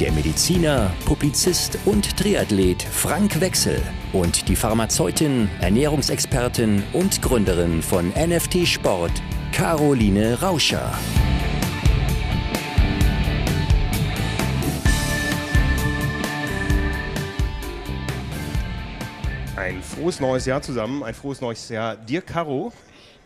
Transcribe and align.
der 0.00 0.12
Mediziner, 0.12 0.92
Publizist 1.04 1.76
und 1.84 2.16
Triathlet 2.16 2.82
Frank 2.82 3.40
Wechsel 3.40 3.82
und 4.12 4.48
die 4.48 4.54
Pharmazeutin, 4.54 5.50
Ernährungsexpertin 5.60 6.84
und 6.92 7.20
Gründerin 7.20 7.82
von 7.82 8.10
NFT 8.10 8.66
Sport, 8.66 9.10
Caroline 9.50 10.40
Rauscher. 10.40 10.92
Ein 19.56 19.82
frohes 19.82 20.20
neues 20.20 20.46
Jahr 20.46 20.62
zusammen, 20.62 21.02
ein 21.02 21.14
frohes 21.14 21.40
neues 21.40 21.68
Jahr 21.68 21.96
dir, 21.96 22.22
Caro. 22.22 22.72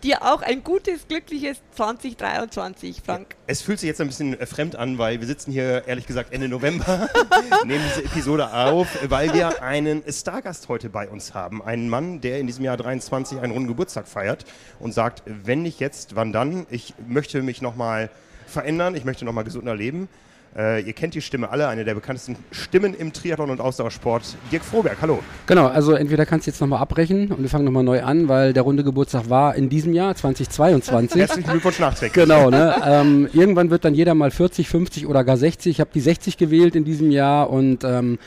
Dir 0.02 0.23
auch 0.23 0.42
ein 0.42 0.65
gutes, 0.65 1.06
glückliches 1.06 1.59
2023, 1.77 3.02
Frank. 3.06 3.37
Es 3.47 3.62
fühlt 3.62 3.79
sich 3.79 3.87
jetzt 3.87 4.01
ein 4.01 4.09
bisschen 4.09 4.38
äh, 4.38 4.47
fremd 4.47 4.75
an, 4.75 4.98
weil 4.98 5.20
wir 5.20 5.28
sitzen 5.28 5.52
hier, 5.52 5.87
ehrlich 5.87 6.09
gesagt, 6.09 6.33
Ende 6.33 6.48
November, 6.48 7.09
nehmen 7.65 7.84
diese 7.88 8.06
Episode 8.06 8.52
auf, 8.52 8.88
weil 9.09 9.33
wir 9.33 9.62
einen 9.62 10.02
Stargast 10.12 10.69
heute 10.69 10.88
bei 10.88 11.09
uns 11.09 11.34
haben. 11.34 11.62
Einen 11.62 11.89
Mann, 11.89 12.20
der 12.20 12.41
in 12.41 12.48
diesem 12.48 12.64
Jahr 12.64 12.77
23 12.77 13.39
einen 13.39 13.53
runden 13.53 13.69
Geburtstag 13.69 14.09
feiert 14.09 14.44
und 14.81 14.92
sagt, 14.92 15.22
wenn 15.25 15.62
nicht 15.62 15.78
jetzt, 15.78 16.16
wann 16.16 16.33
dann? 16.33 16.66
Ich 16.69 16.94
möchte 17.06 17.41
mich 17.41 17.62
nochmal 17.62 18.11
verändern, 18.48 18.97
ich 18.97 19.05
möchte 19.05 19.25
nochmal 19.25 19.44
gesunder 19.44 19.77
leben. 19.77 20.09
Äh, 20.56 20.83
ihr 20.83 20.92
kennt 20.92 21.14
die 21.14 21.22
Stimme 21.22 21.50
alle, 21.50 21.69
eine 21.69 21.84
der 21.84 21.95
bekanntesten 21.95 22.36
Stimmen 22.50 22.92
im 22.95 23.12
Triathlon 23.12 23.50
und 23.50 23.61
Ausdauersport. 23.61 24.36
Dirk 24.50 24.62
Froberg, 24.62 24.98
hallo. 25.00 25.20
Genau, 25.47 25.67
also 25.69 25.94
entweder 25.94 26.27
kannst 26.27 26.47
du 26.47 26.50
jetzt 26.50 26.61
nochmal 26.61 26.81
abbrechen 26.81 27.33
und 27.33 27.41
wir 27.41 27.48
fangen 27.48 27.64
nochmal 27.64 27.84
neu 27.84 28.03
an, 28.03 28.28
weil 28.28 28.53
der 28.53 28.62
runde 28.62 28.84
Geburtstag 28.84 29.31
war 29.31 29.55
in 29.55 29.70
diesem 29.70 29.94
Jahr, 29.94 30.14
2022. 30.17 31.20
Herzlichen 31.20 31.50
Glückwunsch 31.50 31.78
nachträglich. 31.78 32.12
Genau, 32.12 32.50
ne? 32.50 32.75
ähm, 32.84 33.28
irgendwann 33.33 33.70
wird 33.70 33.84
dann 33.84 33.94
jeder 33.94 34.14
mal 34.14 34.31
40, 34.31 34.69
50 34.69 35.06
oder 35.06 35.25
gar 35.25 35.39
60. 35.39 35.70
Ich 35.70 35.81
habe 35.81 35.91
die 35.94 36.00
60 36.00 36.36
gewählt 36.36 36.77
in 36.77 36.84
diesem 36.84 37.11
Jahr 37.11 37.48
und 37.48 37.84
ähm, 37.84 38.19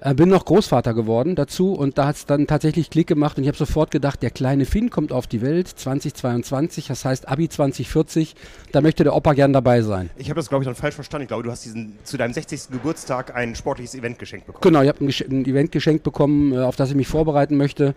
äh, 0.00 0.14
bin 0.14 0.28
noch 0.28 0.44
Großvater 0.44 0.94
geworden 0.94 1.34
dazu 1.34 1.72
und 1.72 1.98
da 1.98 2.06
hat 2.06 2.16
es 2.16 2.26
dann 2.26 2.46
tatsächlich 2.46 2.90
Klick 2.90 3.06
gemacht 3.06 3.36
und 3.36 3.44
ich 3.44 3.48
habe 3.48 3.58
sofort 3.58 3.90
gedacht, 3.90 4.22
der 4.22 4.30
kleine 4.30 4.64
Finn 4.64 4.90
kommt 4.90 5.12
auf 5.12 5.26
die 5.26 5.42
Welt 5.42 5.68
2022, 5.68 6.86
das 6.88 7.04
heißt 7.04 7.28
Abi 7.28 7.48
2040, 7.48 8.34
da 8.72 8.80
möchte 8.80 9.04
der 9.04 9.14
Opa 9.14 9.34
gern 9.34 9.52
dabei 9.52 9.82
sein. 9.82 10.10
Ich 10.16 10.30
habe 10.30 10.38
das, 10.38 10.48
glaube 10.48 10.64
ich, 10.64 10.66
dann 10.66 10.74
falsch 10.74 10.94
verstanden. 10.94 11.24
Ich 11.24 11.28
glaube, 11.28 11.42
du 11.42 11.50
hast 11.50 11.64
diesen, 11.64 11.98
zu 12.04 12.16
deinem 12.16 12.32
60. 12.32 12.70
Geburtstag 12.70 13.34
ein 13.34 13.54
sportliches 13.54 13.94
Event 13.94 14.18
geschenkt 14.18 14.46
bekommen. 14.46 14.62
Genau, 14.62 14.82
ich 14.82 14.88
habe 14.88 15.04
ein, 15.04 15.08
ein, 15.08 15.44
Event 15.44 15.72
geschenkt 15.72 16.02
bekommen, 16.02 16.52
äh, 16.52 16.58
auf 16.58 16.76
das 16.76 16.90
ich 16.90 16.96
mich 16.96 17.08
vorbereiten 17.08 17.56
möchte. 17.56 17.94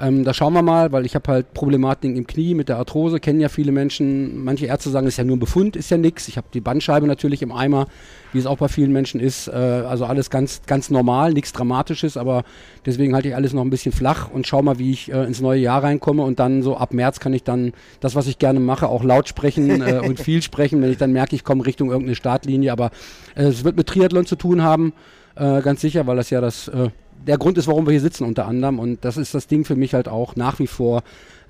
Ähm, 0.00 0.24
da 0.24 0.34
schauen 0.34 0.52
wir 0.52 0.62
mal, 0.62 0.90
weil 0.92 1.06
ich 1.06 1.14
habe 1.14 1.30
halt 1.30 1.54
Problematiken 1.54 2.16
im 2.16 2.26
Knie 2.26 2.54
mit 2.54 2.68
der 2.68 2.78
Arthrose, 2.78 3.20
kennen 3.20 3.40
ja 3.40 3.48
viele 3.48 3.70
Menschen. 3.70 4.42
Manche 4.42 4.66
Ärzte 4.66 4.90
sagen, 4.90 5.06
es 5.06 5.14
ist 5.14 5.18
ja 5.18 5.24
nur 5.24 5.36
ein 5.36 5.40
Befund, 5.40 5.76
ist 5.76 5.90
ja 5.90 5.98
nichts. 5.98 6.26
Ich 6.28 6.36
habe 6.36 6.48
die 6.52 6.60
Bandscheibe 6.60 7.06
natürlich 7.06 7.42
im 7.42 7.52
Eimer, 7.52 7.86
wie 8.32 8.38
es 8.38 8.46
auch 8.46 8.58
bei 8.58 8.68
vielen 8.68 8.92
Menschen 8.92 9.20
ist. 9.20 9.46
Äh, 9.48 9.52
also 9.52 10.04
alles 10.06 10.30
ganz, 10.30 10.62
ganz 10.66 10.90
normal, 10.90 11.32
nichts 11.32 11.52
Dramatisches, 11.52 12.16
aber 12.16 12.44
deswegen 12.84 13.14
halte 13.14 13.28
ich 13.28 13.36
alles 13.36 13.52
noch 13.52 13.62
ein 13.62 13.70
bisschen 13.70 13.92
flach 13.92 14.30
und 14.30 14.46
schau 14.46 14.62
mal, 14.62 14.78
wie 14.78 14.90
ich 14.90 15.12
äh, 15.12 15.24
ins 15.24 15.40
neue 15.40 15.60
Jahr 15.60 15.84
reinkomme. 15.84 16.22
Und 16.22 16.40
dann 16.40 16.62
so 16.62 16.76
ab 16.76 16.92
März 16.92 17.20
kann 17.20 17.32
ich 17.32 17.44
dann 17.44 17.72
das, 18.00 18.16
was 18.16 18.26
ich 18.26 18.38
gerne 18.38 18.60
mache, 18.60 18.88
auch 18.88 19.04
laut 19.04 19.28
sprechen 19.28 19.80
äh, 19.80 20.00
und 20.04 20.18
viel 20.18 20.42
sprechen, 20.42 20.82
wenn 20.82 20.90
ich 20.90 20.98
dann 20.98 21.12
merke, 21.12 21.36
ich 21.36 21.44
komme 21.44 21.64
Richtung 21.66 21.90
irgendeine 21.90 22.16
Startlinie. 22.16 22.72
Aber 22.72 22.90
äh, 23.36 23.44
es 23.44 23.62
wird 23.62 23.76
mit 23.76 23.86
Triathlon 23.86 24.26
zu 24.26 24.34
tun 24.34 24.62
haben, 24.62 24.92
äh, 25.36 25.62
ganz 25.62 25.80
sicher, 25.80 26.06
weil 26.06 26.16
das 26.16 26.30
ja 26.30 26.40
das 26.40 26.68
äh, 26.68 26.90
der 27.26 27.38
Grund 27.38 27.58
ist, 27.58 27.66
warum 27.66 27.86
wir 27.86 27.92
hier 27.92 28.00
sitzen 28.00 28.24
unter 28.24 28.46
anderem. 28.46 28.78
Und 28.78 29.04
das 29.04 29.16
ist 29.16 29.34
das 29.34 29.46
Ding 29.46 29.64
für 29.64 29.76
mich 29.76 29.94
halt 29.94 30.08
auch 30.08 30.36
nach 30.36 30.58
wie 30.58 30.66
vor. 30.66 31.02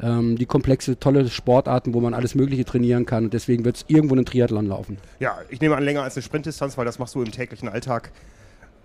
Ähm, 0.03 0.37
die 0.37 0.47
komplexe, 0.47 0.99
tolle 0.99 1.29
Sportarten, 1.29 1.95
wo 1.95 2.01
man 2.01 2.15
alles 2.15 2.35
Mögliche 2.35 2.65
trainieren 2.65 3.07
kann. 3.07 3.25
Und 3.25 3.35
deswegen 3.35 3.65
wird 3.65 3.77
es 3.77 3.85
irgendwo 3.89 4.15
einen 4.15 4.25
Triathlon 4.25 4.67
laufen. 4.67 4.99
Ja, 5.21 5.39
ich 5.51 5.61
nehme 5.61 5.77
an, 5.77 5.85
länger 5.85 6.03
als 6.03 6.17
eine 6.17 6.23
Sprintdistanz, 6.23 6.77
weil 6.77 6.85
das 6.85 6.99
machst 6.99 7.15
du 7.15 7.23
im 7.23 7.31
täglichen 7.31 7.69
Alltag. 7.69 8.11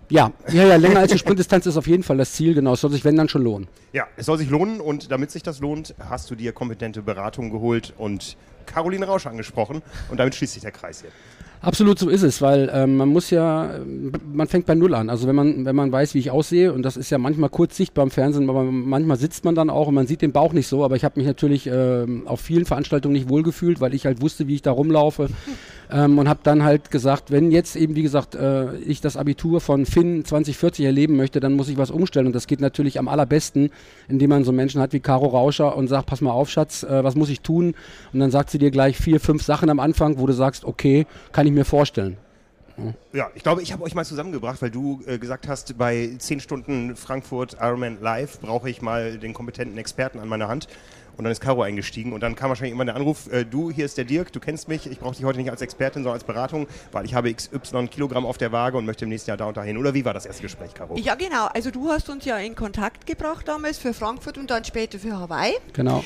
Ja, 0.08 0.32
ja, 0.52 0.64
ja, 0.66 0.76
länger 0.76 0.98
als 0.98 1.12
eine 1.12 1.18
Sprintdistanz 1.18 1.66
ist 1.66 1.76
auf 1.76 1.86
jeden 1.86 2.02
Fall 2.02 2.16
das 2.16 2.32
Ziel, 2.32 2.54
genau. 2.54 2.72
Es 2.72 2.80
soll 2.80 2.90
sich, 2.90 3.04
wenn 3.04 3.16
dann 3.16 3.28
schon 3.28 3.42
lohnen. 3.42 3.68
Ja, 3.92 4.08
es 4.16 4.26
soll 4.26 4.38
sich 4.38 4.50
lohnen 4.50 4.80
und 4.80 5.12
damit 5.12 5.30
sich 5.30 5.44
das 5.44 5.60
lohnt, 5.60 5.94
hast 6.00 6.30
du 6.30 6.34
dir 6.34 6.52
kompetente 6.52 7.02
Beratung 7.02 7.50
geholt 7.50 7.94
und 7.96 8.36
Caroline 8.66 9.06
Rausch 9.06 9.26
angesprochen 9.26 9.82
und 10.10 10.18
damit 10.18 10.34
schließt 10.34 10.54
sich 10.54 10.62
der 10.62 10.72
Kreis 10.72 11.00
hier. 11.02 11.10
Absolut 11.62 11.98
so 11.98 12.08
ist 12.08 12.22
es, 12.22 12.40
weil 12.40 12.70
ähm, 12.72 12.96
man 12.96 13.10
muss 13.10 13.28
ja, 13.28 13.80
man 14.32 14.48
fängt 14.48 14.64
bei 14.64 14.74
Null 14.74 14.94
an. 14.94 15.10
Also 15.10 15.28
wenn 15.28 15.36
man, 15.36 15.66
wenn 15.66 15.76
man 15.76 15.92
weiß, 15.92 16.14
wie 16.14 16.18
ich 16.18 16.30
aussehe, 16.30 16.72
und 16.72 16.82
das 16.82 16.96
ist 16.96 17.10
ja 17.10 17.18
manchmal 17.18 17.50
kurz 17.50 17.76
sichtbar 17.76 18.02
im 18.02 18.10
Fernsehen, 18.10 18.48
aber 18.48 18.64
manchmal 18.64 19.18
sitzt 19.18 19.44
man 19.44 19.54
dann 19.54 19.68
auch 19.68 19.88
und 19.88 19.94
man 19.94 20.06
sieht 20.06 20.22
den 20.22 20.32
Bauch 20.32 20.54
nicht 20.54 20.68
so, 20.68 20.82
aber 20.84 20.96
ich 20.96 21.04
habe 21.04 21.20
mich 21.20 21.26
natürlich 21.26 21.66
ähm, 21.66 22.26
auf 22.26 22.40
vielen 22.40 22.64
Veranstaltungen 22.64 23.12
nicht 23.12 23.28
wohlgefühlt, 23.28 23.78
weil 23.82 23.92
ich 23.92 24.06
halt 24.06 24.22
wusste, 24.22 24.48
wie 24.48 24.54
ich 24.54 24.62
da 24.62 24.70
rumlaufe 24.70 25.28
ähm, 25.90 26.18
und 26.18 26.28
habe 26.28 26.40
dann 26.42 26.62
halt 26.62 26.90
gesagt, 26.90 27.30
wenn 27.30 27.50
jetzt 27.50 27.76
eben, 27.76 27.96
wie 27.96 28.02
gesagt, 28.02 28.34
äh, 28.34 28.76
ich 28.76 29.00
das 29.00 29.16
Abitur 29.16 29.60
von 29.60 29.86
Finn 29.86 30.24
2040 30.24 30.84
erleben 30.84 31.16
möchte, 31.16 31.40
dann 31.40 31.54
muss 31.54 31.68
ich 31.68 31.76
was 31.76 31.90
umstellen 31.90 32.26
und 32.26 32.34
das 32.34 32.46
geht 32.46 32.60
natürlich 32.60 32.98
am 32.98 33.08
allerbesten, 33.08 33.70
indem 34.08 34.30
man 34.30 34.44
so 34.44 34.52
Menschen 34.52 34.80
hat 34.80 34.92
wie 34.92 35.00
Caro 35.00 35.26
Rauscher 35.26 35.76
und 35.76 35.88
sagt, 35.88 36.06
pass 36.06 36.20
mal 36.20 36.32
auf, 36.32 36.50
Schatz, 36.50 36.82
äh, 36.82 37.04
was 37.04 37.14
muss 37.14 37.28
ich 37.28 37.40
tun? 37.40 37.74
Und 38.12 38.20
dann 38.20 38.30
sagt 38.30 38.50
sie 38.50 38.58
dir 38.58 38.70
gleich 38.70 38.96
vier, 38.96 39.20
fünf 39.20 39.42
Sachen 39.42 39.70
am 39.70 39.80
Anfang, 39.80 40.18
wo 40.18 40.26
du 40.26 40.32
sagst, 40.32 40.64
okay, 40.64 41.06
kann 41.32 41.46
ich 41.46 41.52
mir 41.52 41.64
vorstellen. 41.64 42.16
Ja, 43.12 43.30
ich 43.34 43.42
glaube, 43.42 43.62
ich 43.62 43.72
habe 43.72 43.82
euch 43.82 43.94
mal 43.94 44.04
zusammengebracht, 44.04 44.62
weil 44.62 44.70
du 44.70 45.02
äh, 45.06 45.18
gesagt 45.18 45.48
hast, 45.48 45.76
bei 45.76 46.14
10 46.18 46.40
Stunden 46.40 46.96
Frankfurt 46.96 47.56
Ironman 47.60 48.00
Live 48.00 48.40
brauche 48.40 48.70
ich 48.70 48.80
mal 48.80 49.18
den 49.18 49.34
kompetenten 49.34 49.76
Experten 49.78 50.18
an 50.18 50.28
meiner 50.28 50.48
Hand. 50.48 50.68
Und 51.20 51.24
dann 51.24 51.32
ist 51.32 51.42
Caro 51.42 51.60
eingestiegen 51.60 52.14
und 52.14 52.22
dann 52.22 52.34
kam 52.34 52.48
wahrscheinlich 52.48 52.72
immer 52.72 52.86
der 52.86 52.96
Anruf, 52.96 53.30
äh, 53.30 53.44
du, 53.44 53.70
hier 53.70 53.84
ist 53.84 53.98
der 53.98 54.06
Dirk, 54.06 54.32
du 54.32 54.40
kennst 54.40 54.68
mich, 54.68 54.86
ich 54.86 55.00
brauche 55.00 55.14
dich 55.14 55.22
heute 55.22 55.38
nicht 55.38 55.50
als 55.50 55.60
Expertin, 55.60 56.02
sondern 56.02 56.14
als 56.14 56.24
Beratung, 56.24 56.66
weil 56.92 57.04
ich 57.04 57.12
habe 57.12 57.30
XY 57.30 57.88
Kilogramm 57.88 58.24
auf 58.24 58.38
der 58.38 58.52
Waage 58.52 58.78
und 58.78 58.86
möchte 58.86 59.04
im 59.04 59.10
nächsten 59.10 59.28
Jahr 59.28 59.36
da 59.36 59.44
und 59.44 59.58
dahin. 59.58 59.76
Oder 59.76 59.92
wie 59.92 60.02
war 60.06 60.14
das 60.14 60.24
erste 60.24 60.40
Gespräch, 60.40 60.72
Caro? 60.72 60.96
Ja, 60.96 61.16
genau. 61.16 61.48
Also 61.52 61.70
du 61.70 61.90
hast 61.90 62.08
uns 62.08 62.24
ja 62.24 62.38
in 62.38 62.54
Kontakt 62.54 63.06
gebracht 63.06 63.46
damals 63.46 63.76
für 63.76 63.92
Frankfurt 63.92 64.38
und 64.38 64.50
dann 64.50 64.64
später 64.64 64.98
für 64.98 65.18
Hawaii. 65.18 65.52
Genau. 65.74 66.02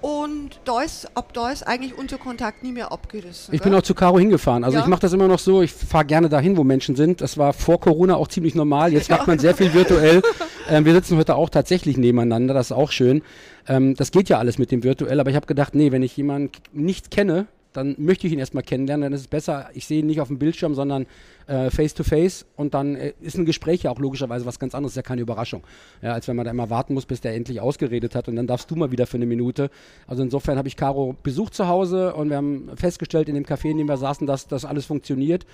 Und 0.00 0.60
da 0.64 0.82
ist, 0.82 1.08
ab 1.16 1.32
da 1.32 1.50
ist 1.50 1.66
eigentlich 1.66 1.96
unser 1.96 2.18
Kontakt 2.18 2.62
nie 2.62 2.72
mehr 2.72 2.92
abgerissen. 2.92 3.52
Ich 3.54 3.60
bin 3.60 3.74
auch 3.74 3.82
zu 3.82 3.94
Caro 3.94 4.18
hingefahren. 4.18 4.64
Also 4.64 4.76
ja. 4.76 4.84
ich 4.84 4.88
mache 4.88 5.00
das 5.00 5.12
immer 5.12 5.28
noch 5.28 5.38
so, 5.38 5.62
ich 5.62 5.72
fahre 5.72 6.04
gerne 6.04 6.28
dahin, 6.28 6.56
wo 6.56 6.64
Menschen 6.64 6.94
sind. 6.94 7.20
Das 7.20 7.36
war 7.36 7.52
vor 7.52 7.80
Corona 7.80 8.16
auch 8.16 8.28
ziemlich 8.28 8.54
normal. 8.54 8.92
Jetzt 8.92 9.08
ja. 9.08 9.16
macht 9.16 9.26
man 9.26 9.38
sehr 9.38 9.54
viel 9.54 9.74
virtuell. 9.74 10.22
ähm, 10.68 10.84
wir 10.84 10.92
sitzen 10.92 11.16
heute 11.16 11.34
auch 11.34 11.50
tatsächlich 11.50 11.96
nebeneinander, 11.96 12.54
das 12.54 12.66
ist 12.66 12.76
auch 12.76 12.92
schön. 12.92 13.22
Ähm, 13.66 13.94
das 13.94 14.12
geht 14.12 14.28
ja 14.28 14.38
alles 14.38 14.58
mit 14.58 14.70
dem 14.70 14.84
virtuell, 14.84 15.18
aber 15.20 15.30
ich 15.30 15.36
habe 15.36 15.46
gedacht, 15.46 15.74
nee, 15.74 15.92
wenn 15.92 16.02
ich 16.02 16.16
jemanden 16.16 16.52
nicht 16.72 17.10
kenne, 17.10 17.46
dann 17.78 17.94
möchte 17.98 18.26
ich 18.26 18.32
ihn 18.32 18.38
erstmal 18.38 18.62
kennenlernen, 18.62 19.02
dann 19.02 19.12
ist 19.12 19.22
es 19.22 19.28
besser, 19.28 19.70
ich 19.74 19.86
sehe 19.86 20.00
ihn 20.00 20.06
nicht 20.06 20.20
auf 20.20 20.28
dem 20.28 20.38
Bildschirm, 20.38 20.74
sondern 20.74 21.06
äh, 21.46 21.70
face 21.70 21.94
to 21.94 22.04
face 22.04 22.44
und 22.56 22.74
dann 22.74 22.94
äh, 22.96 23.14
ist 23.20 23.36
ein 23.36 23.46
Gespräch 23.46 23.82
ja 23.82 23.90
auch 23.90 23.98
logischerweise 23.98 24.44
was 24.46 24.58
ganz 24.58 24.74
anderes, 24.74 24.92
ist 24.92 24.96
ja 24.96 25.02
keine 25.02 25.22
Überraschung. 25.22 25.62
Ja, 26.02 26.12
als 26.12 26.28
wenn 26.28 26.36
man 26.36 26.44
da 26.44 26.50
immer 26.50 26.70
warten 26.70 26.94
muss, 26.94 27.06
bis 27.06 27.20
der 27.20 27.34
endlich 27.34 27.60
ausgeredet 27.60 28.14
hat 28.14 28.28
und 28.28 28.36
dann 28.36 28.46
darfst 28.46 28.70
du 28.70 28.76
mal 28.76 28.90
wieder 28.90 29.06
für 29.06 29.16
eine 29.16 29.26
Minute. 29.26 29.70
Also 30.06 30.22
insofern 30.22 30.58
habe 30.58 30.68
ich 30.68 30.76
Caro 30.76 31.16
besucht 31.22 31.54
zu 31.54 31.68
Hause 31.68 32.14
und 32.14 32.28
wir 32.30 32.36
haben 32.36 32.70
festgestellt 32.76 33.28
in 33.28 33.34
dem 33.34 33.44
Café, 33.44 33.70
in 33.70 33.78
dem 33.78 33.88
wir 33.88 33.96
saßen, 33.96 34.26
dass 34.26 34.46
das 34.46 34.64
alles 34.64 34.86
funktioniert. 34.86 35.46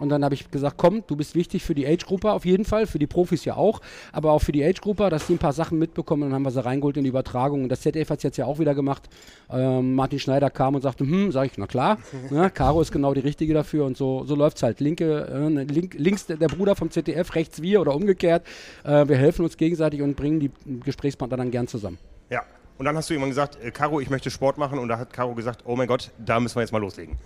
Und 0.00 0.08
dann 0.08 0.24
habe 0.24 0.34
ich 0.34 0.50
gesagt, 0.50 0.76
komm, 0.78 1.04
du 1.06 1.14
bist 1.14 1.34
wichtig 1.34 1.62
für 1.62 1.74
die 1.74 1.86
Age-Gruppe 1.86 2.32
auf 2.32 2.44
jeden 2.44 2.64
Fall, 2.64 2.86
für 2.86 2.98
die 2.98 3.06
Profis 3.06 3.44
ja 3.44 3.56
auch, 3.56 3.80
aber 4.12 4.32
auch 4.32 4.40
für 4.40 4.50
die 4.50 4.64
Age-Gruppe, 4.64 5.10
dass 5.10 5.26
die 5.26 5.34
ein 5.34 5.38
paar 5.38 5.52
Sachen 5.52 5.78
mitbekommen 5.78 6.22
und 6.22 6.30
dann 6.30 6.36
haben 6.36 6.42
wir 6.42 6.50
sie 6.50 6.64
reingeholt 6.64 6.96
in 6.96 7.04
die 7.04 7.10
Übertragung. 7.10 7.62
Und 7.62 7.68
das 7.68 7.82
ZDF 7.82 8.10
hat 8.10 8.18
es 8.18 8.22
jetzt 8.22 8.38
ja 8.38 8.46
auch 8.46 8.58
wieder 8.58 8.74
gemacht. 8.74 9.08
Ähm, 9.50 9.94
Martin 9.94 10.18
Schneider 10.18 10.50
kam 10.50 10.74
und 10.74 10.80
sagte, 10.80 11.04
hm, 11.04 11.30
sag 11.30 11.46
ich, 11.46 11.58
na 11.58 11.66
klar, 11.66 11.98
ne, 12.30 12.50
Caro 12.50 12.80
ist 12.80 12.92
genau 12.92 13.14
die 13.14 13.20
Richtige 13.20 13.54
dafür 13.54 13.84
und 13.84 13.96
so, 13.96 14.24
so 14.24 14.34
läuft 14.34 14.56
es 14.56 14.62
halt. 14.62 14.80
Linke, 14.80 15.28
äh, 15.28 15.62
link, 15.64 15.94
links 15.98 16.26
der, 16.26 16.36
der, 16.36 16.48
Bruder 16.48 16.74
vom 16.74 16.90
ZDF, 16.90 17.34
rechts 17.34 17.60
wir 17.60 17.80
oder 17.80 17.94
umgekehrt. 17.94 18.46
Äh, 18.84 19.06
wir 19.06 19.16
helfen 19.16 19.44
uns 19.44 19.56
gegenseitig 19.56 20.00
und 20.02 20.16
bringen 20.16 20.40
die 20.40 20.50
Gesprächspartner 20.84 21.36
dann 21.36 21.50
gern 21.50 21.68
zusammen. 21.68 21.98
Ja, 22.30 22.42
und 22.78 22.86
dann 22.86 22.96
hast 22.96 23.10
du 23.10 23.14
irgendwann 23.14 23.30
gesagt, 23.30 23.58
äh, 23.62 23.70
Caro, 23.70 24.00
ich 24.00 24.08
möchte 24.08 24.30
Sport 24.30 24.56
machen 24.56 24.78
und 24.78 24.88
da 24.88 24.98
hat 24.98 25.12
Caro 25.12 25.34
gesagt, 25.34 25.64
oh 25.66 25.76
mein 25.76 25.86
Gott, 25.86 26.10
da 26.18 26.40
müssen 26.40 26.56
wir 26.56 26.62
jetzt 26.62 26.72
mal 26.72 26.78
loslegen. 26.78 27.18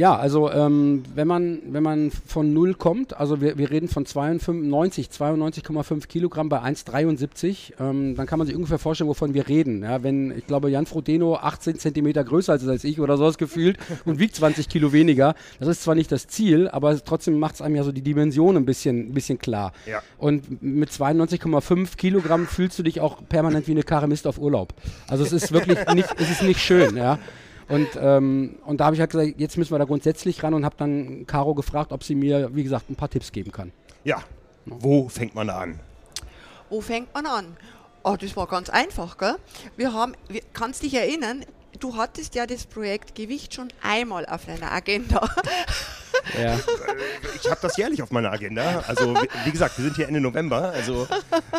Ja, 0.00 0.16
also 0.16 0.50
ähm, 0.50 1.02
wenn 1.14 1.28
man 1.28 1.58
wenn 1.72 1.82
man 1.82 2.10
von 2.10 2.54
null 2.54 2.72
kommt, 2.72 3.14
also 3.14 3.42
wir, 3.42 3.58
wir 3.58 3.70
reden 3.70 3.86
von 3.86 4.06
92, 4.06 5.08
92,5 5.08 6.06
Kilogramm 6.06 6.48
bei 6.48 6.62
1,73, 6.62 7.74
ähm, 7.78 8.16
dann 8.16 8.26
kann 8.26 8.38
man 8.38 8.46
sich 8.46 8.56
ungefähr 8.56 8.78
vorstellen, 8.78 9.10
wovon 9.10 9.34
wir 9.34 9.46
reden. 9.46 9.82
Ja, 9.82 10.02
wenn 10.02 10.30
ich 10.30 10.46
glaube 10.46 10.70
Jan 10.70 10.86
Frodeno 10.86 11.36
18 11.36 11.78
Zentimeter 11.78 12.24
größer 12.24 12.54
ist 12.54 12.66
als 12.66 12.82
ich 12.84 12.98
oder 12.98 13.18
sowas 13.18 13.36
gefühlt 13.36 13.76
und 14.06 14.18
wiegt 14.18 14.36
20 14.36 14.70
Kilo 14.70 14.94
weniger, 14.94 15.34
das 15.58 15.68
ist 15.68 15.82
zwar 15.82 15.96
nicht 15.96 16.10
das 16.10 16.28
Ziel, 16.28 16.66
aber 16.68 16.98
trotzdem 17.04 17.38
macht 17.38 17.56
es 17.56 17.60
einem 17.60 17.76
ja 17.76 17.84
so 17.84 17.92
die 17.92 18.00
Dimension 18.00 18.56
ein 18.56 18.64
bisschen 18.64 19.10
ein 19.10 19.12
bisschen 19.12 19.38
klar. 19.38 19.74
Ja. 19.84 20.00
Und 20.16 20.62
mit 20.62 20.88
92,5 20.88 21.98
Kilogramm 21.98 22.46
fühlst 22.46 22.78
du 22.78 22.82
dich 22.82 23.02
auch 23.02 23.18
permanent 23.28 23.66
wie 23.66 23.72
eine 23.72 23.82
Karamist 23.82 24.26
auf 24.26 24.38
Urlaub. 24.38 24.72
Also 25.08 25.24
es 25.24 25.32
ist 25.34 25.52
wirklich 25.52 25.76
nicht, 25.92 26.08
es 26.18 26.30
ist 26.30 26.42
nicht 26.42 26.60
schön, 26.60 26.96
ja. 26.96 27.18
Und, 27.70 27.88
ähm, 28.00 28.56
und 28.66 28.80
da 28.80 28.86
habe 28.86 28.96
ich 28.96 29.00
halt 29.00 29.10
gesagt, 29.10 29.38
jetzt 29.38 29.56
müssen 29.56 29.70
wir 29.72 29.78
da 29.78 29.84
grundsätzlich 29.84 30.42
ran 30.42 30.54
und 30.54 30.64
habe 30.64 30.74
dann 30.76 31.24
Caro 31.26 31.54
gefragt, 31.54 31.92
ob 31.92 32.02
sie 32.02 32.16
mir, 32.16 32.54
wie 32.54 32.64
gesagt, 32.64 32.90
ein 32.90 32.96
paar 32.96 33.08
Tipps 33.08 33.30
geben 33.30 33.52
kann. 33.52 33.70
Ja, 34.02 34.24
wo 34.66 35.08
fängt 35.08 35.36
man 35.36 35.46
da 35.46 35.58
an? 35.58 35.78
Wo 36.68 36.80
fängt 36.80 37.14
man 37.14 37.26
an? 37.26 37.56
Oh, 38.02 38.16
das 38.20 38.36
war 38.36 38.48
ganz 38.48 38.70
einfach, 38.70 39.18
gell? 39.18 39.36
Wir 39.76 39.92
haben, 39.92 40.14
wir, 40.28 40.40
kannst 40.52 40.82
dich 40.82 40.94
erinnern, 40.94 41.44
du 41.80 41.96
hattest 41.96 42.34
ja 42.34 42.46
das 42.46 42.66
Projekt 42.66 43.14
Gewicht 43.14 43.54
schon 43.54 43.68
einmal 43.82 44.26
auf 44.26 44.46
deiner 44.46 44.72
Agenda. 44.72 45.28
Ja. 46.38 46.58
Ich 47.42 47.50
habe 47.50 47.60
das 47.62 47.76
jährlich 47.78 48.02
auf 48.02 48.10
meiner 48.10 48.30
Agenda. 48.30 48.84
Also 48.86 49.14
wie, 49.44 49.50
gesagt, 49.50 49.78
wir 49.78 49.84
sind 49.84 49.96
hier 49.96 50.06
Ende 50.06 50.20
November. 50.20 50.70
Also 50.70 51.08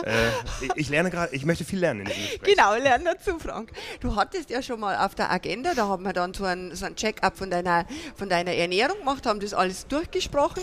äh, 0.06 0.30
ich, 0.76 0.90
lerne 0.90 1.10
gerade, 1.10 1.34
ich 1.36 1.44
möchte 1.44 1.66
viel 1.66 1.80
lernen 1.80 2.02
in 2.02 2.06
diesem 2.06 2.22
Gespräch. 2.22 2.56
genau, 2.56 2.76
lern 2.76 3.04
dazu, 3.04 3.40
Frank. 3.40 3.72
Du 4.00 4.16
hattest 4.16 4.52
ja 4.52 4.62
schon 4.62 4.80
mal 4.80 4.96
auf 5.04 5.16
der 5.16 5.32
Agenda, 5.32 5.74
da 5.74 5.88
haben 5.88 6.04
wir 6.04 6.14
dann 6.14 6.36
so 6.36 6.44
ein, 6.44 6.76
so 6.76 6.86
ein 6.86 6.96
Check-up 6.96 7.38
von 7.38 7.50
deiner, 7.50 7.86
von 8.16 8.30
deiner 8.30 8.54
Ernährung 8.54 9.00
gemacht, 9.00 9.26
haben 9.26 9.40
das 9.40 9.56
alles 9.56 9.88
durchgesprochen. 9.88 10.62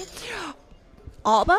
Aber, 1.25 1.58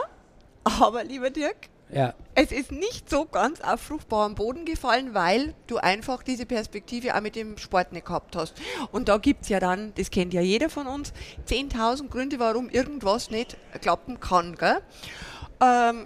aber, 0.63 1.03
lieber 1.03 1.29
Dirk, 1.29 1.57
Ja. 1.91 2.13
es 2.35 2.51
ist 2.51 2.71
nicht 2.71 3.09
so 3.09 3.25
ganz 3.25 3.61
auf 3.61 3.81
fruchtbaren 3.81 4.35
Boden 4.35 4.65
gefallen, 4.65 5.13
weil 5.13 5.55
du 5.65 5.77
einfach 5.77 6.21
diese 6.21 6.45
Perspektive 6.45 7.15
auch 7.15 7.21
mit 7.21 7.35
dem 7.35 7.57
Sport 7.57 7.93
nicht 7.93 8.05
gehabt 8.05 8.35
hast. 8.35 8.53
Und 8.91 9.09
da 9.09 9.17
gibt 9.17 9.43
es 9.43 9.49
ja 9.49 9.59
dann, 9.59 9.93
das 9.95 10.11
kennt 10.11 10.33
ja 10.33 10.41
jeder 10.41 10.69
von 10.69 10.85
uns, 10.85 11.13
10.000 11.47 12.09
Gründe, 12.09 12.39
warum 12.39 12.69
irgendwas 12.69 13.31
nicht 13.31 13.57
klappen 13.81 14.19
kann. 14.19 14.55
Gell? 14.55 14.81
Ähm, 15.61 16.05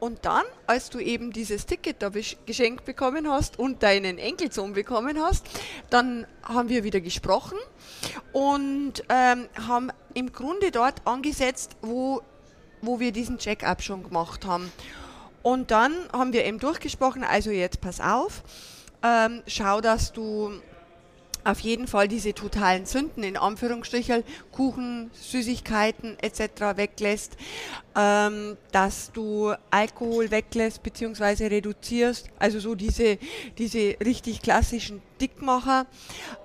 und 0.00 0.24
dann, 0.24 0.44
als 0.66 0.90
du 0.90 1.00
eben 1.00 1.32
dieses 1.32 1.66
Ticket 1.66 2.02
da 2.02 2.10
geschenkt 2.46 2.84
bekommen 2.84 3.28
hast 3.28 3.58
und 3.58 3.82
deinen 3.82 4.18
Enkelsohn 4.18 4.72
bekommen 4.72 5.20
hast, 5.20 5.46
dann 5.90 6.26
haben 6.42 6.68
wir 6.68 6.84
wieder 6.84 7.00
gesprochen 7.00 7.58
und 8.32 9.02
ähm, 9.08 9.48
haben 9.66 9.90
im 10.14 10.32
Grunde 10.32 10.70
dort 10.70 11.04
angesetzt, 11.04 11.76
wo, 11.82 12.22
wo 12.80 13.00
wir 13.00 13.10
diesen 13.10 13.38
Check-up 13.38 13.82
schon 13.82 14.04
gemacht 14.04 14.46
haben. 14.46 14.70
Und 15.48 15.70
dann 15.70 15.94
haben 16.12 16.34
wir 16.34 16.44
eben 16.44 16.58
durchgesprochen, 16.58 17.24
also 17.24 17.50
jetzt 17.50 17.80
pass 17.80 18.02
auf, 18.02 18.42
ähm, 19.02 19.42
schau, 19.46 19.80
dass 19.80 20.12
du 20.12 20.52
auf 21.42 21.60
jeden 21.60 21.86
Fall 21.86 22.06
diese 22.06 22.34
totalen 22.34 22.84
Sünden, 22.84 23.22
in 23.22 23.38
Anführungsstrichen, 23.38 24.24
Kuchen, 24.52 25.10
Süßigkeiten 25.14 26.18
etc. 26.20 26.76
weglässt, 26.76 27.38
ähm, 27.96 28.58
dass 28.72 29.10
du 29.12 29.54
Alkohol 29.70 30.30
weglässt 30.30 30.82
bzw. 30.82 31.46
reduzierst, 31.46 32.28
also 32.38 32.60
so 32.60 32.74
diese, 32.74 33.16
diese 33.56 33.96
richtig 34.04 34.42
klassischen 34.42 35.00
Dickmacher, 35.18 35.86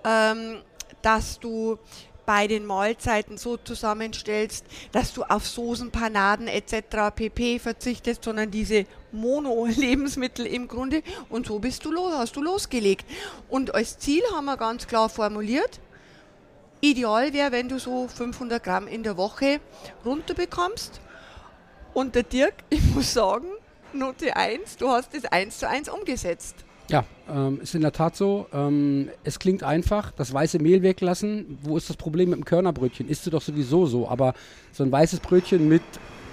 ähm, 0.06 0.62
dass 1.02 1.42
du 1.42 1.78
bei 2.25 2.48
den 2.48 2.66
Mahlzeiten 2.66 3.38
so 3.38 3.58
zusammenstellst, 3.58 4.66
dass 4.92 5.14
du 5.14 5.24
auf 5.24 5.48
Soßen, 5.48 5.92
Panaden 5.92 6.48
etc. 6.48 7.14
pp. 7.16 7.60
verzichtest, 7.60 8.24
sondern 8.24 8.52
diese 8.52 8.86
Mono-Lebensmittel 9.12 10.46
im 10.46 10.68
Grunde. 10.68 11.04
Und 11.30 11.48
so 11.48 11.60
bist 11.60 11.86
du 11.86 11.92
los, 11.92 12.14
hast 12.14 12.36
du 12.36 12.42
losgelegt. 12.42 13.06
Und 13.50 13.74
als 13.75 13.98
Ziel 13.98 14.24
haben 14.34 14.46
wir 14.46 14.58
ganz 14.58 14.88
klar 14.88 15.10
formuliert, 15.10 15.80
ideal 16.81 17.34
wäre, 17.34 17.52
wenn 17.52 17.70
du 17.70 17.80
so 17.80 18.08
500 18.08 18.64
Gramm 18.64 18.88
in 18.88 19.04
der 19.04 19.18
Woche 19.18 19.60
runterbekommst. 20.06 21.00
Und 21.94 22.16
der 22.16 22.24
Dirk, 22.24 22.56
ich 22.69 22.84
muss 22.94 23.14
sagen, 23.14 23.48
Note 23.94 24.36
1, 24.36 24.78
du 24.78 24.90
hast 24.90 25.14
es 25.14 25.26
1 25.26 25.60
zu 25.60 25.69
1 25.69 25.90
umgesetzt. 25.90 26.56
Ja, 26.90 27.06
ähm, 27.30 27.60
ist 27.62 27.75
in 27.75 27.81
der 27.81 27.92
Tat 27.92 28.16
so. 28.16 28.48
Ähm, 28.54 29.10
es 29.24 29.40
klingt 29.40 29.64
einfach, 29.64 30.12
das 30.12 30.34
weiße 30.34 30.60
Mehl 30.60 30.81
weglassen. 30.81 31.58
Wo 31.62 31.78
ist 31.78 31.90
das 31.90 31.98
Problem 31.98 32.30
mit 32.30 32.40
dem 32.40 32.46
Körnerbrötchen? 32.46 33.10
Isst 33.10 33.25
du 33.25 33.30
doch 33.30 33.42
sowieso 33.42 33.86
so, 33.86 34.08
aber 34.08 34.34
so 34.72 34.84
ein 34.84 34.92
weißes 34.92 35.20
Brötchen 35.20 35.68
mit 35.68 35.84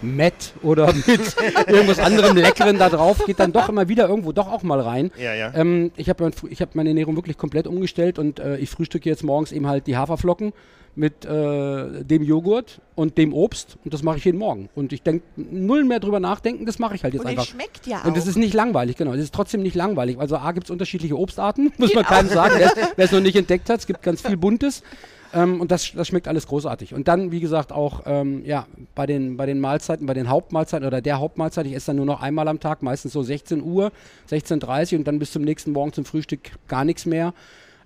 Mett 0.03 0.53
oder 0.63 0.93
mit 1.07 1.37
irgendwas 1.69 1.99
anderem 1.99 2.37
Leckeren 2.37 2.79
da 2.79 2.89
drauf 2.89 3.25
geht 3.27 3.39
dann 3.41 3.53
doch 3.53 3.69
immer 3.69 3.89
wieder 3.89 4.09
irgendwo 4.09 4.33
doch 4.33 4.51
auch 4.51 4.63
mal 4.63 4.81
rein. 4.81 5.11
Ja, 5.19 5.35
ja. 5.35 5.53
Ähm, 5.55 5.91
ich 5.97 6.09
habe 6.09 6.25
mein, 6.25 6.33
ich 6.51 6.61
hab 6.63 6.75
meine 6.75 6.91
Ernährung 6.91 7.17
wirklich 7.17 7.37
komplett 7.39 7.67
umgestellt 7.67 8.19
und 8.19 8.39
äh, 8.41 8.57
ich 8.59 8.71
frühstücke 8.71 9.09
jetzt 9.09 9.23
morgens 9.25 9.53
eben 9.53 9.67
halt 9.67 9.87
die 9.87 9.97
Haferflocken 9.97 10.53
mit 10.97 11.25
äh, 11.25 12.05
dem 12.05 12.23
Joghurt 12.25 12.81
und 12.97 13.17
dem 13.17 13.33
Obst 13.33 13.79
und 13.85 13.95
das 13.95 14.03
mache 14.03 14.19
ich 14.19 14.25
jeden 14.25 14.39
Morgen. 14.39 14.69
Und 14.75 14.93
ich 14.93 15.03
denke, 15.03 15.25
null 15.37 15.85
mehr 15.85 16.01
drüber 16.01 16.19
nachdenken, 16.19 16.67
das 16.67 16.79
mache 16.81 16.97
ich 16.97 17.05
halt 17.05 17.15
jetzt 17.15 17.23
Und 17.23 17.29
einfach. 17.29 17.45
es 17.45 17.51
schmeckt 17.51 17.87
ja 17.87 18.01
auch. 18.01 18.07
Und 18.07 18.17
es 18.17 18.27
ist 18.27 18.37
nicht 18.37 18.55
langweilig, 18.55 18.97
genau. 18.97 19.13
Es 19.13 19.21
ist 19.21 19.33
trotzdem 19.33 19.63
nicht 19.63 19.77
langweilig. 19.77 20.19
Also 20.19 20.37
A 20.37 20.51
gibt 20.51 20.65
es 20.67 20.71
unterschiedliche 20.71 21.17
Obstarten, 21.17 21.73
muss 21.79 21.95
man 21.95 22.03
Genau. 22.05 22.17
keinem 22.17 22.29
sagen, 22.29 22.55
wer 22.97 23.05
es 23.05 23.13
noch 23.13 23.21
nicht 23.21 23.37
entdeckt 23.37 23.71
hat. 23.71 23.79
Es 23.81 23.87
gibt 23.87 24.03
ganz 24.03 24.21
viel 24.23 24.37
Buntes. 24.37 24.83
Ähm, 25.33 25.61
und 25.61 25.71
das, 25.71 25.93
das 25.95 26.09
schmeckt 26.09 26.29
alles 26.29 26.47
großartig. 26.47 26.95
Und 26.95 27.09
dann, 27.09 27.31
wie 27.31 27.41
gesagt, 27.41 27.73
auch 27.73 28.03
ähm, 28.07 28.45
ja, 28.45 28.67
bei, 28.95 29.07
den, 29.07 29.37
bei 29.37 29.47
den 29.47 29.61
Mahlzeiten, 29.61 30.07
bei 30.07 30.15
den 30.15 30.29
Hauptmahlzeiten 30.29 30.87
oder 30.87 31.01
der 31.01 31.19
Hauptmahlzeit, 31.19 31.67
ich 31.67 31.75
esse 31.75 31.89
dann 31.89 31.97
nur 31.97 32.07
noch 32.07 32.21
einmal 32.21 32.49
am 32.49 32.61
Tag, 32.61 32.83
meistens 32.83 33.13
so 33.13 33.23
16 33.23 33.63
Uhr, 33.63 33.93
16.30 34.31 34.93
Uhr 34.93 34.99
und 34.99 35.07
dann 35.07 35.19
bis 35.19 35.33
zum 35.33 35.43
nächsten 35.43 35.73
Morgen 35.73 35.93
zum 35.93 36.05
Frühstück 36.05 36.51
gar 36.69 36.85
nichts 36.85 37.07
mehr, 37.07 37.33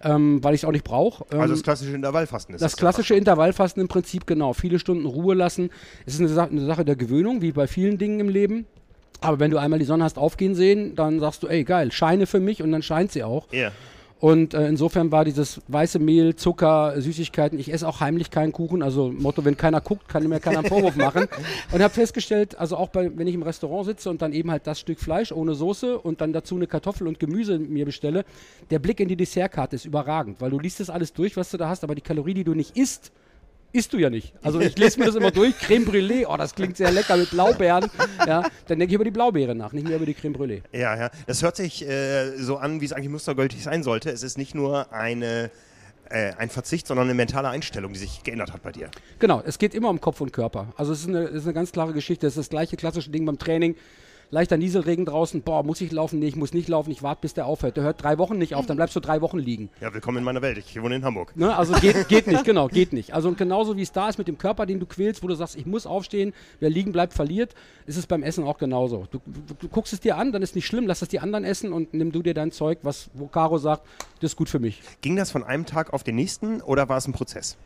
ähm, 0.02 0.43
weil 0.43 0.55
ich 0.55 0.62
es 0.62 0.64
auch 0.64 0.73
nicht 0.73 0.85
brauche. 0.85 1.25
Ähm, 1.32 1.41
Also 1.41 1.55
das 1.55 1.62
klassische 1.62 1.94
Intervallfasten 1.94 2.55
ist 2.55 2.61
das 2.61 2.76
klassische 2.76 3.14
Intervallfasten 3.14 3.81
im 3.81 3.88
Prinzip, 3.88 4.26
genau. 4.26 4.52
Viele 4.52 4.79
Stunden 4.79 5.06
Ruhe 5.06 5.35
lassen. 5.35 5.70
Es 6.06 6.14
ist 6.14 6.20
eine, 6.20 6.29
Sa 6.29 6.44
eine 6.44 6.64
Sache 6.64 6.85
der 6.85 6.97
Gewöhnung, 6.97 7.43
wie 7.43 7.52
bei 7.52 7.67
vielen 7.67 7.99
Dingen 7.99 8.20
im 8.20 8.29
Leben. 8.29 8.67
Aber 9.20 9.40
wenn 9.40 9.50
du 9.50 9.58
einmal 9.58 9.79
die 9.79 9.87
Sonne 9.87 10.05
hast 10.05 10.19
aufgehen 10.19 10.55
sehen, 10.55 10.94
dann 10.97 11.19
sagst 11.20 11.43
du, 11.43 11.47
ey, 11.47 11.64
geil, 11.64 11.93
scheine 11.93 12.26
für 12.26 12.40
mich 12.40 12.62
und 12.62 12.73
dann 12.73 12.82
scheint 12.82 13.12
sie 13.12 13.23
auch. 13.23 13.47
Ja. 13.52 13.70
Und 14.25 14.55
äh, 14.55 14.69
insofern 14.69 15.12
war 15.12 15.26
dieses 15.26 15.61
weiße 15.69 15.99
Mehl, 15.99 16.35
Zucker, 16.35 16.99
Süßigkeiten, 16.99 17.59
ich 17.59 17.71
esse 17.71 17.87
auch 17.87 18.00
heimlich 18.00 18.31
keinen 18.31 18.53
Kuchen. 18.53 18.82
Also 18.82 19.12
Motto, 19.12 19.44
wenn 19.44 19.55
keiner 19.55 19.82
guckt, 19.82 20.09
kann 20.09 20.26
mir 20.26 20.41
keiner 20.41 20.61
einen 20.61 20.69
Vorwurf 20.69 20.97
machen. 20.97 21.26
Und 21.73 21.82
habe 21.82 21.93
festgestellt, 21.93 22.59
also 22.59 22.79
auch 22.79 22.88
bei, 22.88 23.11
wenn 23.19 23.26
ich 23.26 23.35
im 23.35 23.43
Restaurant 23.43 23.85
sitze 23.85 24.09
und 24.09 24.23
dann 24.23 24.32
eben 24.32 24.50
halt 24.50 24.67
das 24.67 24.81
Stück 24.81 24.99
Fleisch 24.99 25.31
ohne 25.31 25.55
Soße 25.55 25.99
und 25.99 26.23
dann 26.23 26.32
dazu 26.32 26.56
eine 26.56 26.67
Kartoffel 26.67 27.06
und 27.06 27.21
Gemüse 27.21 27.59
mir 27.59 27.85
bestelle, 27.85 28.25
der 28.71 28.79
Blick 28.79 28.99
in 28.99 29.09
die 29.09 29.17
Dessertkarte 29.17 29.76
ist 29.76 29.85
überragend, 29.85 30.41
weil 30.41 30.49
du 30.49 30.59
liest 30.59 30.81
das 30.81 30.88
alles 30.88 31.12
durch, 31.12 31.37
was 31.37 31.50
du 31.50 31.59
da 31.59 31.69
hast, 31.69 31.85
aber 31.85 31.94
die 31.94 32.00
Kalorie, 32.00 32.32
die 32.32 32.44
du 32.44 32.55
nicht 32.55 32.79
isst, 32.79 33.12
isst 33.75 33.93
du 33.93 33.99
ja 33.99 34.09
nicht. 34.09 34.32
Also 34.43 34.61
ich 34.61 34.79
lese 34.79 35.00
mir 35.00 35.06
das 35.06 35.17
immer 35.17 35.32
durch, 35.32 35.59
Creme 35.59 35.85
Brûlée, 35.85 36.26
oh, 36.29 36.37
das 36.37 36.55
klingt 36.55 36.76
sehr 36.76 36.93
lecker 36.93 37.17
mit 37.17 37.31
Blaubeeren. 37.31 37.91
Ja, 38.26 38.43
dann 38.69 38.79
denke 38.79 38.87
ich 38.87 38.94
über 38.94 39.05
die 39.05 39.11
Blaubeere 39.11 39.55
nach, 39.55 39.73
nicht 39.73 39.87
mehr 39.87 39.97
über 39.97 40.07
die 40.07 40.14
Creme 40.14 40.35
Brûlée. 40.35 40.62
Ja, 40.73 40.97
ja. 40.97 41.11
Das 41.26 41.43
hört 41.43 41.57
sich 41.57 41.87
äh, 41.87 42.37
so 42.37 42.57
an, 42.57 42.81
wie 42.81 42.85
es 42.85 42.93
eigentlich 42.93 43.11
mustergültig 43.11 43.62
sein 43.62 43.83
sollte. 43.83 44.11
Es 44.11 44.23
ist 44.23 44.38
nicht 44.38 44.54
nur 44.54 44.93
eine, 44.93 45.50
äh, 46.09 46.33
ein 46.38 46.50
Verzicht, 46.50 46.87
sondern 46.87 47.07
eine 47.07 47.14
mentale 47.14 47.49
Einstellung, 47.49 47.93
die 47.93 47.99
sich 47.99 48.23
geändert 48.23 48.52
hat 48.52 48.62
bei 48.62 48.71
dir. 48.73 48.90
Genau, 49.19 49.43
es 49.45 49.59
geht 49.59 49.75
immer 49.75 49.90
um 49.90 50.00
Kopf 50.00 50.21
und 50.21 50.33
Körper. 50.33 50.73
Also 50.76 50.93
es 50.93 51.00
ist 51.00 51.09
eine, 51.09 51.25
es 51.25 51.35
ist 51.35 51.45
eine 51.45 51.54
ganz 51.54 51.73
klare 51.73 51.93
Geschichte. 51.93 52.26
Es 52.26 52.35
ist 52.35 52.38
das 52.38 52.50
gleiche 52.50 52.76
klassische 52.76 53.11
Ding 53.11 53.26
beim 53.26 53.38
Training. 53.38 53.75
Leichter 54.35 54.57
Nieselregen 54.57 55.05
draußen, 55.05 55.43
boah, 55.43 55.62
muss 55.62 55.81
ich 55.81 55.93
laufen? 55.93 56.19
Nee, 56.19 56.26
ich 56.26 56.35
muss 56.35 56.53
nicht 56.53 56.69
laufen, 56.69 56.91
ich 56.91 57.05
warte, 57.05 57.21
bis 57.21 57.35
der 57.35 57.47
aufhört. 57.47 57.76
Der 57.76 57.85
hört 57.85 58.03
drei 58.03 58.19
Wochen 58.19 58.37
nicht 58.37 58.57
auf, 58.57 58.67
dann 58.67 58.75
bleibst 58.76 58.97
du 58.97 58.99
drei 58.99 59.21
Wochen 59.21 59.38
liegen. 59.38 59.71
Ja, 59.81 59.95
willkommen 59.95 60.19
in 60.19 60.25
meiner 60.25 60.43
Welt. 60.43 60.59
Ich 60.59 60.83
wohne 60.83 60.97
in 60.97 61.05
Hamburg. 61.05 61.37
Ne? 61.37 61.57
Also 61.57 61.73
geht, 61.75 62.09
geht 62.09 62.26
nicht, 62.26 62.45
genau, 62.45 62.67
geht 62.67 62.93
nicht. 62.93 63.14
Also 63.14 63.29
und 63.29 63.38
genauso 63.38 63.76
wie 63.76 63.83
es 63.83 63.93
da 63.93 64.09
ist 64.09 64.19
mit 64.19 64.26
dem 64.26 64.37
Körper, 64.37 64.67
den 64.67 64.81
du 64.81 64.87
quälst, 64.87 65.23
wo 65.23 65.29
du 65.29 65.37
sagst, 65.37 65.55
ich 65.55 65.67
muss 65.67 65.87
aufstehen, 65.87 66.33
wer 66.59 66.69
liegen 66.69 66.91
bleibt, 66.91 67.12
verliert, 67.12 67.55
ist 67.87 67.97
es 67.97 68.09
beim 68.09 68.25
Essen 68.25 68.43
auch 68.43 68.59
genauso. 68.59 69.07
Du, 69.12 69.21
du, 69.61 69.69
guckst 69.69 69.93
es 69.93 70.00
dir 70.00 70.17
an, 70.17 70.33
dann 70.33 70.43
ist 70.43 70.57
nicht 70.57 70.67
schlimm, 70.67 70.88
lass 70.88 71.00
es 71.00 71.09
die 71.09 71.21
anderen 71.21 71.45
essen 71.45 71.73
und 71.73 71.95
nimm 71.95 72.11
du 72.11 72.21
dir 72.21 72.35
dein 72.35 72.50
Zeug, 72.50 72.81
was, 72.83 73.11
wo 73.14 73.29
Caro 73.29 73.59
sagt, 73.59 73.87
das 74.19 74.33
ist 74.33 74.37
gut 74.37 74.49
für 74.49 74.59
mich. 74.59 74.83
Ging 75.00 75.14
das 75.14 75.31
von 75.31 75.45
einem 75.45 75.64
Tag 75.64 75.93
auf 75.93 76.03
den 76.03 76.17
nächsten 76.17 76.61
oder 76.61 76.88
war 76.88 76.97
es 76.97 77.07
ein 77.07 77.12
Prozess? 77.12 77.57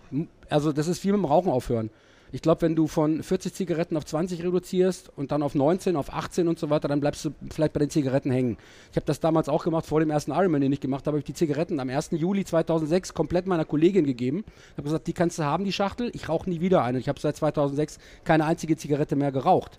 Also 0.51 0.73
das 0.73 0.87
ist 0.87 1.03
wie 1.03 1.13
mit 1.13 1.17
dem 1.17 1.25
Rauchen 1.25 1.51
aufhören. 1.51 1.89
Ich 2.33 2.43
glaube, 2.43 2.63
wenn 2.63 2.77
du 2.77 2.87
von 2.87 3.23
40 3.23 3.55
Zigaretten 3.55 3.97
auf 3.97 4.05
20 4.05 4.43
reduzierst 4.43 5.11
und 5.17 5.33
dann 5.33 5.43
auf 5.43 5.55
19, 5.55 5.97
auf 5.97 6.13
18 6.13 6.49
und 6.49 6.59
so 6.59 6.71
weiter, 6.71 6.89
dann 6.89 7.01
bleibst 7.01 7.25
du 7.25 7.31
vielleicht 7.51 7.73
bei 7.73 7.81
den 7.81 7.91
Zigaretten 7.91 8.31
hängen. 8.31 8.59
Ich 8.91 8.97
habe 8.97 9.07
das 9.07 9.21
damals 9.21 9.49
auch 9.49 9.65
gemacht, 9.65 9.87
vor 9.87 10.01
dem 10.01 10.11
ersten 10.11 10.33
Ironman, 10.33 10.61
den 10.61 10.73
ich 10.73 10.81
gemacht 10.81 11.07
habe, 11.07 11.17
habe 11.17 11.21
ich 11.21 11.25
die 11.25 11.35
Zigaretten 11.35 11.81
am 11.81 11.89
1. 11.89 12.11
Juli 12.13 12.45
2006 12.45 13.15
komplett 13.15 13.47
meiner 13.47 13.65
Kollegin 13.65 14.05
gegeben. 14.05 14.45
Ich 14.47 14.73
habe 14.73 14.83
gesagt, 14.83 15.07
die 15.07 15.13
kannst 15.13 15.39
du 15.39 15.45
haben, 15.45 15.65
die 15.65 15.73
Schachtel. 15.73 16.11
Ich 16.15 16.29
rauche 16.29 16.49
nie 16.51 16.61
wieder 16.61 16.83
eine. 16.83 16.99
Ich 16.99 17.09
habe 17.09 17.19
seit 17.21 17.37
2006 17.37 17.99
keine 18.25 18.45
einzige 18.45 18.77
Zigarette 18.77 19.17
mehr 19.17 19.33
geraucht. 19.33 19.79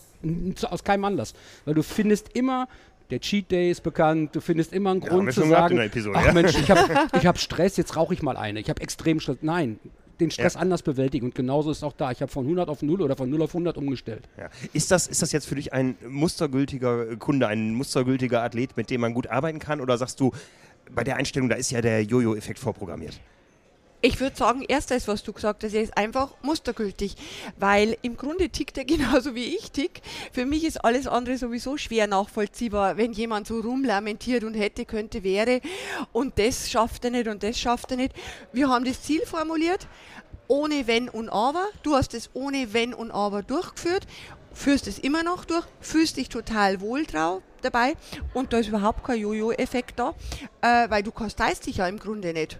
Aus 0.70 0.84
keinem 0.84 1.06
Anlass. 1.06 1.34
Weil 1.66 1.76
du 1.76 1.84
findest 1.84 2.36
immer... 2.36 2.68
Der 3.12 3.20
Cheat 3.20 3.50
Day 3.50 3.72
ist 3.72 3.82
bekannt, 3.82 4.36
du 4.36 4.40
findest 4.40 4.72
immer 4.72 4.92
einen 4.92 5.00
Grund 5.00 5.26
wir 5.26 5.34
zu 5.34 5.48
sagen, 5.48 5.80
Episode, 5.80 6.16
ach 6.16 6.28
ja. 6.28 6.32
Mensch, 6.32 6.56
ich 6.56 6.70
habe 6.70 6.94
hab 7.28 7.40
Stress, 7.40 7.76
jetzt 7.76 7.96
rauche 7.96 8.14
ich 8.14 8.22
mal 8.22 8.38
eine. 8.38 8.60
Ich 8.60 8.70
habe 8.70 8.82
extrem 8.84 9.20
Stress. 9.20 9.38
Nein, 9.42 9.80
den 10.20 10.32
Stress 10.32 10.56
ja. 10.56 10.60
anders 10.60 10.82
bewältigen. 10.82 11.26
Und 11.26 11.36
genauso 11.36 11.72
ist 11.72 11.78
es 11.78 11.84
auch 11.84 11.94
da. 11.94 12.12
Ich 12.12 12.22
habe 12.22 12.32
von 12.32 12.46
100 12.46 12.70
auf 12.70 12.82
0 12.82 13.02
oder 13.02 13.16
von 13.16 13.30
0 13.30 13.42
auf 13.42 13.52
100 13.52 13.78
umgestellt. 13.78 14.28
Ja. 14.38 14.50
Ist, 14.74 14.92
das, 14.92 15.08
ist 15.08 15.22
das 15.22 15.32
jetzt 15.32 15.46
für 15.46 15.56
dich 15.56 15.74
ein 15.74 15.96
mustergültiger 16.08 17.16
Kunde, 17.18 17.48
ein 17.48 17.74
mustergültiger 17.74 18.44
Athlet, 18.44 18.78
mit 18.78 18.90
dem 18.90 19.02
man 19.02 19.14
gut 19.14 19.28
arbeiten 19.28 19.60
kann? 19.60 19.82
Oder 19.82 19.98
sagst 19.98 20.20
du, 20.20 20.32
bei 20.92 21.04
der 21.04 21.18
Einstellung, 21.18 21.50
da 21.50 21.56
ist 21.56 21.72
ja 21.72 21.82
der 21.82 22.04
Jojo-Effekt 22.04 22.60
vorprogrammiert? 22.60 23.20
Ich 24.02 24.22
würde 24.22 24.38
sagen, 24.38 24.64
erst 24.66 24.92
das, 24.92 25.10
was 25.10 25.24
du 25.24 25.34
gesagt 25.34 25.62
hast, 25.62 25.74
ist 25.74 25.98
einfach 25.98 26.34
mustergültig, 26.42 27.16
weil 27.58 27.98
im 28.02 28.16
Grunde 28.16 28.50
tickt 28.50 28.78
er 28.78 28.86
genauso 28.86 29.36
wie 29.36 29.58
ich 29.58 29.72
tick. 29.72 30.02
Für 30.32 30.46
mich 30.46 30.64
ist 30.64 30.86
alles 30.86 31.06
andere 31.06 31.38
sowieso 31.38 31.76
schwer 31.76 32.08
nachvollziehbar, 32.08 32.96
wenn 32.96 33.12
jemand 33.12 33.48
so 33.48 33.60
rumlamentiert 33.60 34.46
und 34.46 34.54
hätte, 34.54 34.86
könnte, 34.86 35.24
wäre 35.24 35.60
und 36.14 36.40
das 36.40 36.70
schafft 36.70 37.04
er 37.04 37.12
nicht 37.12 37.28
und 37.28 37.44
das 37.44 37.60
schafft 37.60 37.92
er 37.92 37.98
nicht. 37.98 38.14
Wir 38.54 38.70
haben 38.70 38.86
das 38.86 39.04
Ziel 39.04 39.22
formuliert, 39.26 39.86
ohne 40.48 40.88
Wenn 40.88 41.10
und 41.10 41.28
Aber. 41.28 41.68
Du 41.84 41.94
hast 41.94 42.14
es 42.14 42.30
ohne 42.34 42.74
Wenn 42.74 42.94
und 42.94 43.12
Aber 43.12 43.44
durchgeführt 43.44 44.08
führst 44.54 44.88
es 44.88 45.00
immer 45.00 45.24
noch 45.24 45.46
durch, 45.46 45.66
fühlst 45.80 46.18
dich 46.18 46.30
total 46.30 46.82
wohl 46.82 47.06
drauf, 47.06 47.42
dabei 47.62 47.96
und 48.34 48.54
da 48.54 48.60
ist 48.60 48.68
überhaupt 48.68 49.04
kein 49.04 49.20
Jojo-Effekt 49.20 50.00
da, 50.00 50.14
äh, 50.62 50.90
weil 50.90 51.04
du 51.04 51.12
kasteißt 51.12 51.66
dich 51.66 51.78
ja 51.78 51.88
im 51.88 52.00
Grunde 52.00 52.34
nicht. 52.34 52.58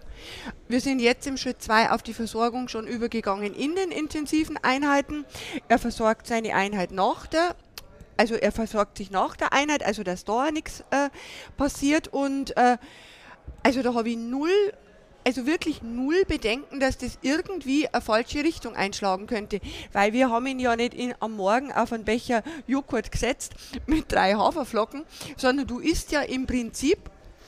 Wir 0.68 0.80
sind 0.80 1.00
jetzt 1.00 1.26
im 1.26 1.36
Schritt 1.36 1.62
2 1.62 1.90
auf 1.90 2.02
die 2.02 2.14
Versorgung 2.14 2.68
schon 2.68 2.86
übergegangen 2.86 3.54
in 3.54 3.74
den 3.74 3.90
intensiven 3.90 4.58
Einheiten. 4.62 5.24
Er 5.68 5.78
versorgt 5.78 6.26
seine 6.26 6.54
Einheit 6.54 6.92
nach 6.92 7.26
der 7.26 7.56
also 8.16 8.34
er 8.34 8.52
versorgt 8.52 8.98
sich 8.98 9.10
nach 9.10 9.34
der 9.34 9.54
Einheit, 9.54 9.82
also 9.82 10.02
dass 10.02 10.26
da 10.26 10.50
nichts 10.50 10.84
äh, 10.90 11.08
passiert 11.56 12.08
und 12.08 12.54
äh, 12.54 12.76
also 13.62 13.82
da 13.82 13.94
habe 13.94 14.10
ich 14.10 14.18
null 14.18 14.50
also 15.24 15.46
wirklich 15.46 15.82
null 15.82 16.24
Bedenken, 16.26 16.80
dass 16.80 16.98
das 16.98 17.18
irgendwie 17.22 17.88
eine 17.88 18.00
falsche 18.00 18.44
Richtung 18.44 18.74
einschlagen 18.74 19.26
könnte. 19.26 19.60
Weil 19.92 20.12
wir 20.12 20.30
haben 20.30 20.46
ihn 20.46 20.58
ja 20.58 20.76
nicht 20.76 20.94
in, 20.94 21.14
am 21.20 21.36
Morgen 21.36 21.72
auf 21.72 21.92
einen 21.92 22.04
Becher 22.04 22.42
Joghurt 22.66 23.12
gesetzt 23.12 23.52
mit 23.86 24.10
drei 24.12 24.34
Haferflocken, 24.34 25.04
sondern 25.36 25.66
du 25.66 25.78
isst 25.78 26.12
ja 26.12 26.22
im 26.22 26.46
Prinzip 26.46 26.98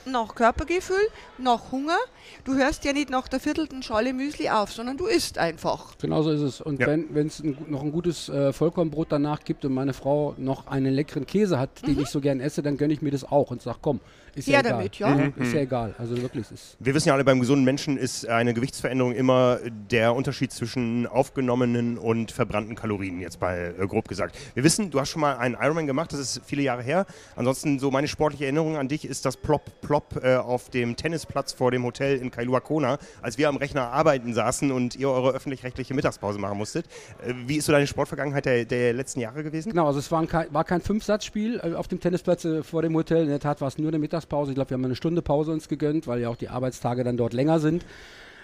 nach 0.05 0.35
Körpergefühl, 0.35 1.09
nach 1.39 1.71
Hunger. 1.71 1.99
Du 2.45 2.55
hörst 2.55 2.85
ja 2.85 2.93
nicht 2.93 3.11
nach 3.11 3.29
der 3.29 3.41
viertelten 3.41 3.83
Schale 3.83 4.13
Müsli 4.13 4.49
auf, 4.49 4.73
sondern 4.73 4.97
du 4.97 5.07
isst 5.07 5.39
einfach. 5.39 5.97
Genau 5.99 6.23
so 6.23 6.31
ist 6.31 6.41
es. 6.41 6.61
Und 6.61 6.81
ja. 6.81 6.87
wenn 6.89 7.27
es 7.27 7.43
noch 7.43 7.83
ein 7.83 7.93
gutes 7.93 8.29
äh, 8.29 8.53
Vollkornbrot 8.53 9.13
danach 9.13 9.45
gibt 9.45 9.65
und 9.65 9.73
meine 9.73 9.93
Frau 9.93 10.35
noch 10.39 10.67
einen 10.67 10.93
leckeren 10.93 11.27
Käse 11.27 11.59
hat, 11.59 11.87
den 11.87 11.95
mhm. 11.95 12.03
ich 12.03 12.09
so 12.09 12.21
gern 12.21 12.41
esse, 12.41 12.63
dann 12.63 12.77
gönne 12.77 12.93
ich 12.93 13.03
mir 13.03 13.11
das 13.11 13.25
auch 13.25 13.51
und 13.51 13.63
sage, 13.63 13.79
komm, 13.81 14.01
ist 14.35 14.49
ja, 14.49 14.55
ja 14.55 14.61
egal. 14.61 14.73
Damit, 14.73 14.99
ja. 14.99 15.09
Mhm. 15.09 15.33
Ist 15.37 15.53
ja 15.53 15.61
egal. 15.61 15.95
Also 15.99 16.21
wirklich 16.21 16.51
ist. 16.51 16.77
Wir 16.79 16.95
wissen 16.95 17.09
ja 17.09 17.15
alle, 17.15 17.25
beim 17.25 17.41
gesunden 17.41 17.65
Menschen 17.65 17.97
ist 17.97 18.27
eine 18.29 18.55
Gewichtsveränderung 18.55 19.13
immer 19.13 19.59
der 19.91 20.15
Unterschied 20.15 20.53
zwischen 20.53 21.07
aufgenommenen 21.07 21.99
und 21.99 22.33
verbrannten 22.33 22.75
Kalorien, 22.75 23.21
jetzt 23.21 23.41
mal 23.41 23.75
äh, 23.79 23.87
grob 23.87 24.09
gesagt. 24.09 24.37
Wir 24.55 24.65
wissen, 24.65 24.91
du 24.91 25.01
hast 25.01 25.11
schon 25.11 25.21
mal 25.21 25.37
einen 25.37 25.57
Ironman 25.61 25.87
gemacht, 25.87 26.13
das 26.13 26.21
ist 26.21 26.41
viele 26.45 26.63
Jahre 26.63 26.83
her. 26.83 27.07
Ansonsten 27.37 27.79
so 27.79 27.91
meine 27.91 28.09
sportliche 28.09 28.45
Erinnerung 28.45 28.77
an 28.77 28.89
dich 28.89 29.05
ist 29.05 29.25
das 29.25 29.37
Plop 29.37 29.81
Plop 29.81 30.21
äh, 30.23 30.37
auf 30.37 30.71
dem 30.71 30.97
Tennisplatz 30.97 31.53
vor 31.53 31.71
dem 31.71 31.85
Hotel 31.85 32.19
in 32.19 32.31
Kailua 32.31 32.61
Kona, 32.61 32.99
als 33.21 33.39
wir 33.39 33.49
am 33.49 33.57
Rechner 33.57 33.93
arbeiten 33.93 34.35
saßen 34.35 34.73
und 34.73 34.97
ihr 34.97 35.11
eure 35.11 35.33
öffentlich-rechtliche 35.33 35.95
Mittagspause 35.95 36.39
machen 36.39 36.59
musstet. 36.59 36.87
Äh, 37.27 37.35
wie 37.47 37.57
ist 37.57 37.67
so 37.67 37.73
deine 37.73 37.87
Sportvergangenheit 37.87 38.47
der, 38.47 38.65
der, 38.65 38.93
letzten 38.93 39.21
Jahre 39.21 39.43
gewesen? 39.43 39.71
Genau, 39.71 39.87
also 39.87 39.99
es 39.99 40.11
war, 40.11 40.21
ein, 40.21 40.29
war 40.51 40.65
kein 40.65 40.81
Fünfsatzspiel 40.81 41.61
äh, 41.63 41.75
auf 41.75 41.89
dem 41.89 42.01
Tennisplatz 42.01 42.45
äh, 42.45 42.63
vor 42.63 42.83
dem 42.83 42.95
Hotel. 42.95 43.23
In 43.23 43.29
der 43.29 43.41
Tat 43.41 43.61
war 43.61 43.69
es 43.69 43.79
nur 43.79 43.89
eine 43.89 43.99
Mittagspause. 43.99 44.22
Mittagspause. 44.23 44.53
Ich 44.53 44.55
glaube, 44.55 44.71
wir 44.71 44.75
haben 44.75 44.85
eine 44.85 44.97
Stunde 44.97 45.23
Pause 45.23 45.53
uns 45.53 45.69
gegönnt, 45.69 46.07
weil 46.07 46.21
ja 46.21 46.29
auch 46.29 46.37
die 46.37 46.49
Arbeitstage 46.49 47.05
dann 47.05 47.17
dort 47.17 47.33
länger 47.33 47.61
sind. 47.61 47.85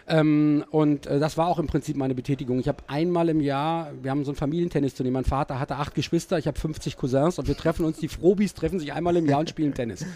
Ähm, 0.08 0.64
und 0.70 1.06
äh, 1.06 1.18
das 1.18 1.36
war 1.36 1.48
auch 1.48 1.58
im 1.58 1.66
Prinzip 1.66 1.96
meine 1.96 2.14
Betätigung. 2.14 2.58
Ich 2.58 2.68
habe 2.68 2.82
einmal 2.86 3.28
im 3.28 3.40
Jahr, 3.40 3.92
wir 4.02 4.10
haben 4.10 4.24
so 4.24 4.32
ein 4.32 4.36
Familientennisturnier. 4.36 5.12
Mein 5.12 5.24
Vater 5.24 5.60
hatte 5.60 5.76
acht 5.76 5.94
Geschwister, 5.94 6.38
ich 6.38 6.46
habe 6.46 6.58
50 6.58 6.96
Cousins 6.96 7.38
und 7.38 7.46
wir 7.46 7.56
treffen 7.56 7.84
uns, 7.84 7.98
die 7.98 8.08
Frobis 8.08 8.54
treffen 8.54 8.78
sich 8.78 8.92
einmal 8.94 9.16
im 9.16 9.26
Jahr 9.26 9.40
und 9.40 9.50
spielen 9.50 9.74
Tennis. 9.74 10.06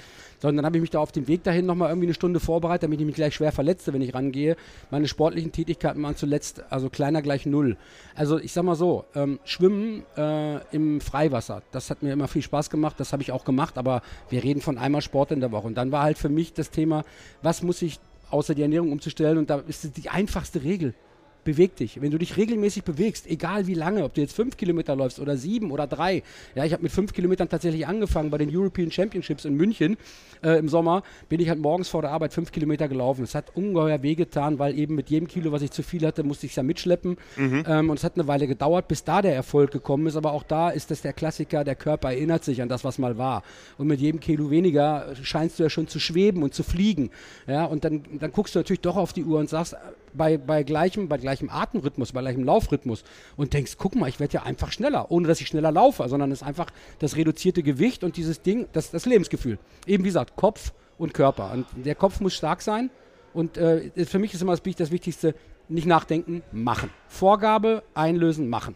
So, 0.42 0.48
und 0.48 0.56
dann 0.56 0.64
habe 0.64 0.76
ich 0.76 0.80
mich 0.80 0.90
da 0.90 0.98
auf 0.98 1.12
dem 1.12 1.28
Weg 1.28 1.44
dahin 1.44 1.66
nochmal 1.66 1.90
irgendwie 1.90 2.06
eine 2.06 2.14
Stunde 2.14 2.40
vorbereitet, 2.40 2.84
damit 2.84 2.98
ich 3.00 3.06
mich 3.06 3.14
gleich 3.14 3.34
schwer 3.34 3.52
verletzte, 3.52 3.92
wenn 3.92 4.02
ich 4.02 4.12
rangehe. 4.12 4.56
Meine 4.90 5.06
sportlichen 5.06 5.52
Tätigkeiten 5.52 6.02
waren 6.02 6.16
zuletzt, 6.16 6.64
also 6.70 6.88
kleiner 6.88 7.22
gleich 7.22 7.46
null. 7.46 7.76
Also 8.16 8.38
ich 8.38 8.52
sag 8.52 8.64
mal 8.64 8.74
so, 8.74 9.04
ähm, 9.14 9.38
Schwimmen 9.44 10.02
äh, 10.16 10.58
im 10.74 11.00
Freiwasser, 11.00 11.62
das 11.70 11.90
hat 11.90 12.02
mir 12.02 12.12
immer 12.12 12.26
viel 12.26 12.42
Spaß 12.42 12.70
gemacht, 12.70 12.98
das 12.98 13.12
habe 13.12 13.22
ich 13.22 13.30
auch 13.30 13.44
gemacht, 13.44 13.78
aber 13.78 14.02
wir 14.30 14.42
reden 14.42 14.60
von 14.62 14.78
einmal 14.78 15.02
Sport 15.02 15.30
in 15.30 15.40
der 15.40 15.52
Woche. 15.52 15.68
Und 15.68 15.76
dann 15.76 15.92
war 15.92 16.02
halt 16.02 16.18
für 16.18 16.28
mich 16.28 16.54
das 16.54 16.70
Thema, 16.70 17.04
was 17.42 17.62
muss 17.62 17.82
ich 17.82 18.00
außer 18.32 18.54
die 18.54 18.62
Ernährung 18.62 18.92
umzustellen. 18.92 19.38
Und 19.38 19.50
da 19.50 19.58
ist 19.60 19.84
es 19.84 19.92
die 19.92 20.08
einfachste 20.08 20.62
Regel 20.62 20.94
beweg 21.44 21.76
dich. 21.76 22.00
Wenn 22.00 22.10
du 22.10 22.18
dich 22.18 22.36
regelmäßig 22.36 22.84
bewegst, 22.84 23.26
egal 23.28 23.66
wie 23.66 23.74
lange, 23.74 24.04
ob 24.04 24.14
du 24.14 24.20
jetzt 24.20 24.34
fünf 24.34 24.56
Kilometer 24.56 24.96
läufst 24.96 25.20
oder 25.20 25.36
sieben 25.36 25.70
oder 25.70 25.86
drei. 25.86 26.22
Ja, 26.54 26.64
ich 26.64 26.72
habe 26.72 26.82
mit 26.82 26.92
fünf 26.92 27.12
Kilometern 27.12 27.48
tatsächlich 27.48 27.86
angefangen 27.86 28.30
bei 28.30 28.38
den 28.38 28.54
European 28.54 28.90
Championships 28.90 29.44
in 29.44 29.54
München 29.54 29.96
äh, 30.42 30.58
im 30.58 30.68
Sommer. 30.68 31.02
Bin 31.28 31.40
ich 31.40 31.48
halt 31.48 31.58
morgens 31.58 31.88
vor 31.88 32.02
der 32.02 32.10
Arbeit 32.10 32.32
fünf 32.32 32.52
Kilometer 32.52 32.88
gelaufen. 32.88 33.24
Es 33.24 33.34
hat 33.34 33.56
ungeheuer 33.56 34.02
wehgetan, 34.02 34.58
weil 34.58 34.78
eben 34.78 34.94
mit 34.94 35.10
jedem 35.10 35.28
Kilo, 35.28 35.52
was 35.52 35.62
ich 35.62 35.70
zu 35.70 35.82
viel 35.82 36.06
hatte, 36.06 36.22
musste 36.22 36.46
ich 36.46 36.52
es 36.52 36.56
ja 36.56 36.62
mitschleppen. 36.62 37.16
Mhm. 37.36 37.64
Ähm, 37.66 37.90
und 37.90 37.98
es 37.98 38.04
hat 38.04 38.16
eine 38.16 38.28
Weile 38.28 38.46
gedauert, 38.46 38.88
bis 38.88 39.04
da 39.04 39.22
der 39.22 39.34
Erfolg 39.34 39.70
gekommen 39.70 40.06
ist. 40.06 40.16
Aber 40.16 40.32
auch 40.32 40.42
da 40.42 40.70
ist 40.70 40.90
das 40.90 41.02
der 41.02 41.12
Klassiker, 41.12 41.64
der 41.64 41.74
Körper 41.74 42.10
erinnert 42.10 42.44
sich 42.44 42.62
an 42.62 42.68
das, 42.68 42.84
was 42.84 42.98
mal 42.98 43.18
war. 43.18 43.42
Und 43.78 43.88
mit 43.88 44.00
jedem 44.00 44.20
Kilo 44.20 44.50
weniger 44.50 45.14
scheinst 45.22 45.58
du 45.58 45.64
ja 45.64 45.70
schon 45.70 45.88
zu 45.88 45.98
schweben 45.98 46.42
und 46.42 46.54
zu 46.54 46.62
fliegen. 46.62 47.10
Ja, 47.46 47.64
und 47.64 47.84
dann, 47.84 48.02
dann 48.20 48.32
guckst 48.32 48.54
du 48.54 48.58
natürlich 48.58 48.80
doch 48.80 48.96
auf 48.96 49.12
die 49.12 49.24
Uhr 49.24 49.38
und 49.38 49.48
sagst, 49.48 49.76
bei, 50.14 50.38
bei, 50.38 50.62
gleichem, 50.62 51.08
bei 51.08 51.18
gleichem 51.18 51.50
Atemrhythmus, 51.50 52.12
bei 52.12 52.20
gleichem 52.20 52.44
Laufrhythmus 52.44 53.04
und 53.36 53.52
denkst, 53.52 53.76
guck 53.78 53.94
mal, 53.94 54.08
ich 54.08 54.20
werde 54.20 54.34
ja 54.34 54.42
einfach 54.42 54.72
schneller, 54.72 55.10
ohne 55.10 55.28
dass 55.28 55.40
ich 55.40 55.48
schneller 55.48 55.72
laufe, 55.72 56.08
sondern 56.08 56.30
es 56.32 56.42
ist 56.42 56.46
einfach 56.46 56.70
das 56.98 57.16
reduzierte 57.16 57.62
Gewicht 57.62 58.04
und 58.04 58.16
dieses 58.16 58.42
Ding, 58.42 58.66
das, 58.72 58.90
das 58.90 59.06
Lebensgefühl. 59.06 59.58
Eben 59.86 60.04
wie 60.04 60.08
gesagt, 60.08 60.36
Kopf 60.36 60.72
und 60.98 61.14
Körper. 61.14 61.52
Und 61.52 61.66
der 61.84 61.94
Kopf 61.94 62.20
muss 62.20 62.34
stark 62.34 62.62
sein 62.62 62.90
und 63.34 63.56
äh, 63.56 63.90
für 64.04 64.18
mich 64.18 64.34
ist 64.34 64.42
immer 64.42 64.56
das, 64.56 64.76
das 64.76 64.90
Wichtigste, 64.90 65.34
nicht 65.68 65.86
nachdenken, 65.86 66.42
machen. 66.52 66.90
Vorgabe, 67.08 67.82
einlösen, 67.94 68.48
machen. 68.48 68.74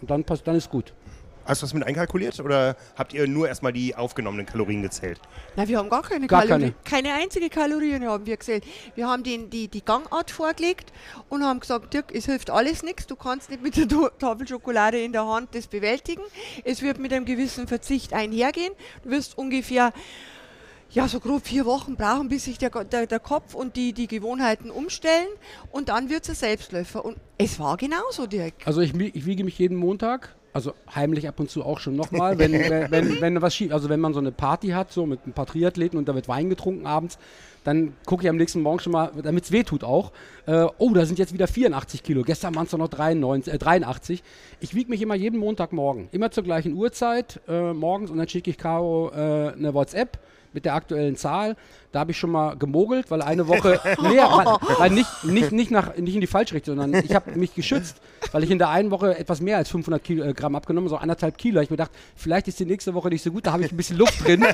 Und 0.00 0.10
dann, 0.10 0.24
dann 0.44 0.56
ist 0.56 0.70
gut. 0.70 0.94
Hast 1.44 1.62
du 1.62 1.66
das 1.66 1.74
mit 1.74 1.84
einkalkuliert 1.84 2.38
oder 2.40 2.76
habt 2.96 3.12
ihr 3.12 3.26
nur 3.26 3.48
erstmal 3.48 3.72
die 3.72 3.94
aufgenommenen 3.94 4.46
Kalorien 4.46 4.82
gezählt? 4.82 5.20
Na, 5.56 5.66
wir 5.66 5.78
haben 5.78 5.88
gar 5.88 6.02
keine 6.02 6.26
gar 6.26 6.42
Kalorien. 6.42 6.74
Keine. 6.84 7.04
keine 7.04 7.22
einzige 7.22 7.48
Kalorien 7.48 8.06
haben 8.06 8.26
wir 8.26 8.36
gezählt. 8.36 8.64
Wir 8.94 9.08
haben 9.08 9.22
den, 9.22 9.50
die, 9.50 9.68
die 9.68 9.84
Gangart 9.84 10.30
vorgelegt 10.30 10.92
und 11.28 11.42
haben 11.42 11.60
gesagt, 11.60 11.94
Dirk, 11.94 12.14
es 12.14 12.26
hilft 12.26 12.50
alles 12.50 12.82
nichts. 12.82 13.06
Du 13.06 13.16
kannst 13.16 13.50
nicht 13.50 13.62
mit 13.62 13.76
der 13.76 13.88
Tafel 14.18 14.46
Schokolade 14.46 15.00
in 15.00 15.12
der 15.12 15.26
Hand 15.26 15.54
das 15.54 15.66
bewältigen. 15.66 16.22
Es 16.64 16.82
wird 16.82 16.98
mit 16.98 17.12
einem 17.12 17.24
gewissen 17.24 17.66
Verzicht 17.66 18.12
einhergehen. 18.12 18.72
Du 19.02 19.10
wirst 19.10 19.36
ungefähr 19.38 19.92
ja, 20.92 21.06
so 21.06 21.20
grob 21.20 21.46
vier 21.46 21.64
Wochen 21.66 21.96
brauchen, 21.96 22.28
bis 22.28 22.44
sich 22.44 22.58
der, 22.58 22.70
der, 22.70 23.06
der 23.06 23.20
Kopf 23.20 23.54
und 23.54 23.76
die, 23.76 23.92
die 23.92 24.08
Gewohnheiten 24.08 24.70
umstellen 24.70 25.28
und 25.70 25.88
dann 25.88 26.10
wird 26.10 26.24
es 26.24 26.30
ein 26.30 26.34
Selbstläufer. 26.34 27.04
Und 27.04 27.16
es 27.38 27.60
war 27.60 27.76
genauso, 27.76 28.26
Dirk. 28.26 28.54
Also 28.64 28.80
ich, 28.80 28.92
ich 28.94 29.24
wiege 29.24 29.44
mich 29.44 29.58
jeden 29.58 29.76
Montag 29.76 30.34
also 30.52 30.72
heimlich 30.94 31.28
ab 31.28 31.38
und 31.40 31.50
zu 31.50 31.64
auch 31.64 31.78
schon 31.78 31.96
nochmal, 31.96 32.38
wenn, 32.38 32.52
wenn, 32.52 32.90
wenn, 32.90 33.20
wenn 33.20 33.42
was 33.42 33.54
schief, 33.54 33.72
also 33.72 33.88
wenn 33.88 34.00
man 34.00 34.14
so 34.14 34.20
eine 34.20 34.32
Party 34.32 34.68
hat, 34.68 34.92
so 34.92 35.06
mit 35.06 35.26
ein 35.26 35.32
paar 35.32 35.46
Triathleten 35.46 35.98
und 35.98 36.08
da 36.08 36.14
wird 36.14 36.28
Wein 36.28 36.50
getrunken 36.50 36.86
abends, 36.86 37.18
dann 37.64 37.94
gucke 38.06 38.22
ich 38.24 38.30
am 38.30 38.36
nächsten 38.36 38.62
Morgen 38.62 38.80
schon 38.80 38.92
mal, 38.92 39.12
damit 39.22 39.44
es 39.44 39.52
weh 39.52 39.62
tut 39.62 39.84
auch, 39.84 40.12
äh, 40.46 40.66
oh, 40.78 40.94
da 40.94 41.04
sind 41.04 41.18
jetzt 41.18 41.34
wieder 41.34 41.46
84 41.46 42.02
Kilo, 42.02 42.22
gestern 42.22 42.54
waren 42.54 42.66
es 42.66 42.72
noch 42.72 42.88
93, 42.88 43.52
äh, 43.52 43.58
83. 43.58 44.22
Ich 44.60 44.74
wiege 44.74 44.90
mich 44.90 45.02
immer 45.02 45.14
jeden 45.14 45.38
Montagmorgen, 45.38 46.08
immer 46.12 46.30
zur 46.30 46.44
gleichen 46.44 46.74
Uhrzeit 46.74 47.40
äh, 47.48 47.72
morgens 47.72 48.10
und 48.10 48.18
dann 48.18 48.28
schicke 48.28 48.50
ich 48.50 48.58
Caro 48.58 49.10
äh, 49.10 49.52
eine 49.52 49.74
WhatsApp 49.74 50.18
mit 50.52 50.64
der 50.64 50.74
aktuellen 50.74 51.16
Zahl. 51.16 51.56
Da 51.92 52.00
habe 52.00 52.12
ich 52.12 52.18
schon 52.18 52.30
mal 52.30 52.56
gemogelt, 52.56 53.10
weil 53.10 53.20
eine 53.22 53.48
Woche, 53.48 53.80
nee, 54.02 54.18
weil, 54.78 54.90
nicht, 54.90 55.24
nicht, 55.24 55.52
nicht, 55.52 55.70
nach, 55.70 55.96
nicht 55.96 56.14
in 56.14 56.20
die 56.20 56.26
falsche 56.26 56.54
Richtung, 56.54 56.76
sondern 56.76 57.04
ich 57.04 57.14
habe 57.14 57.32
mich 57.32 57.54
geschützt, 57.54 58.00
weil 58.32 58.44
ich 58.44 58.50
in 58.50 58.58
der 58.58 58.68
einen 58.68 58.90
Woche 58.90 59.18
etwas 59.18 59.40
mehr 59.40 59.56
als 59.56 59.70
500 59.70 60.02
Kilo, 60.02 60.24
äh, 60.24 60.34
abgenommen, 60.40 60.88
so 60.88 60.96
anderthalb 60.96 61.36
Kilo. 61.36 61.60
Ich 61.60 61.70
mir 61.70 61.76
gedacht, 61.76 61.90
vielleicht 62.14 62.48
ist 62.48 62.60
die 62.60 62.66
nächste 62.66 62.94
Woche 62.94 63.08
nicht 63.08 63.22
so 63.22 63.32
gut, 63.32 63.46
da 63.46 63.52
habe 63.52 63.64
ich 63.64 63.72
ein 63.72 63.76
bisschen 63.76 63.96
Luft 63.96 64.24
drin 64.24 64.44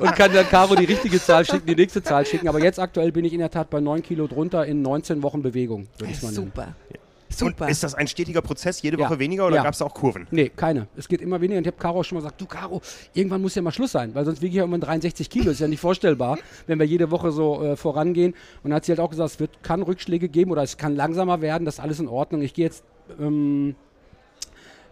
und 0.00 0.16
kann 0.16 0.32
dann 0.32 0.48
Caro 0.48 0.74
die 0.74 0.84
richtige 0.84 1.20
Zahl 1.20 1.44
schicken, 1.44 1.66
die 1.66 1.76
nächste 1.76 2.02
Zahl 2.02 2.26
schicken. 2.26 2.48
Aber 2.48 2.60
jetzt 2.60 2.78
aktuell 2.78 3.12
bin 3.12 3.24
ich 3.24 3.32
in 3.32 3.38
der 3.38 3.50
Tat 3.50 3.70
bei 3.70 3.80
9 3.80 4.02
Kilo 4.02 4.26
drunter 4.26 4.66
in 4.66 4.82
19 4.82 5.22
Wochen 5.22 5.42
Bewegung, 5.42 5.86
würde 5.98 6.12
ich 6.12 6.22
mal 6.22 6.32
nennen. 6.32 6.46
Super. 6.46 6.74
Ja. 6.90 6.98
Super. 7.32 7.64
Und 7.64 7.70
ist 7.70 7.82
das 7.82 7.94
ein 7.94 8.06
stetiger 8.06 8.42
Prozess, 8.42 8.82
jede 8.82 8.98
Woche 8.98 9.14
ja. 9.14 9.18
weniger 9.18 9.46
oder 9.46 9.56
ja. 9.56 9.62
gab 9.62 9.74
es 9.74 9.82
auch 9.82 9.94
Kurven? 9.94 10.26
Nee, 10.30 10.50
keine. 10.54 10.88
Es 10.96 11.08
geht 11.08 11.20
immer 11.20 11.40
weniger. 11.40 11.58
Und 11.58 11.66
ich 11.66 11.72
habe 11.72 11.80
Caro 11.80 12.00
auch 12.00 12.04
schon 12.04 12.16
mal 12.16 12.22
gesagt, 12.22 12.40
du 12.40 12.46
Caro, 12.46 12.80
irgendwann 13.14 13.42
muss 13.42 13.54
ja 13.54 13.62
mal 13.62 13.72
Schluss 13.72 13.92
sein, 13.92 14.14
weil 14.14 14.24
sonst 14.24 14.40
wiege 14.42 14.50
ich 14.50 14.56
ja 14.56 14.62
irgendwann 14.62 14.80
63 14.80 15.28
Kilo. 15.28 15.50
Ist 15.50 15.60
ja 15.60 15.68
nicht 15.68 15.80
vorstellbar, 15.80 16.38
wenn 16.66 16.78
wir 16.78 16.86
jede 16.86 17.10
Woche 17.10 17.32
so 17.32 17.62
äh, 17.62 17.76
vorangehen. 17.76 18.32
Und 18.62 18.70
dann 18.70 18.74
hat 18.74 18.84
sie 18.84 18.92
halt 18.92 19.00
auch 19.00 19.10
gesagt, 19.10 19.30
es 19.30 19.40
wird, 19.40 19.62
kann 19.62 19.82
Rückschläge 19.82 20.28
geben 20.28 20.50
oder 20.50 20.62
es 20.62 20.76
kann 20.76 20.96
langsamer 20.96 21.40
werden, 21.40 21.64
das 21.64 21.74
ist 21.74 21.80
alles 21.80 22.00
in 22.00 22.08
Ordnung. 22.08 22.42
Ich 22.42 22.54
gehe 22.54 22.64
jetzt 22.64 22.84
ähm, 23.18 23.74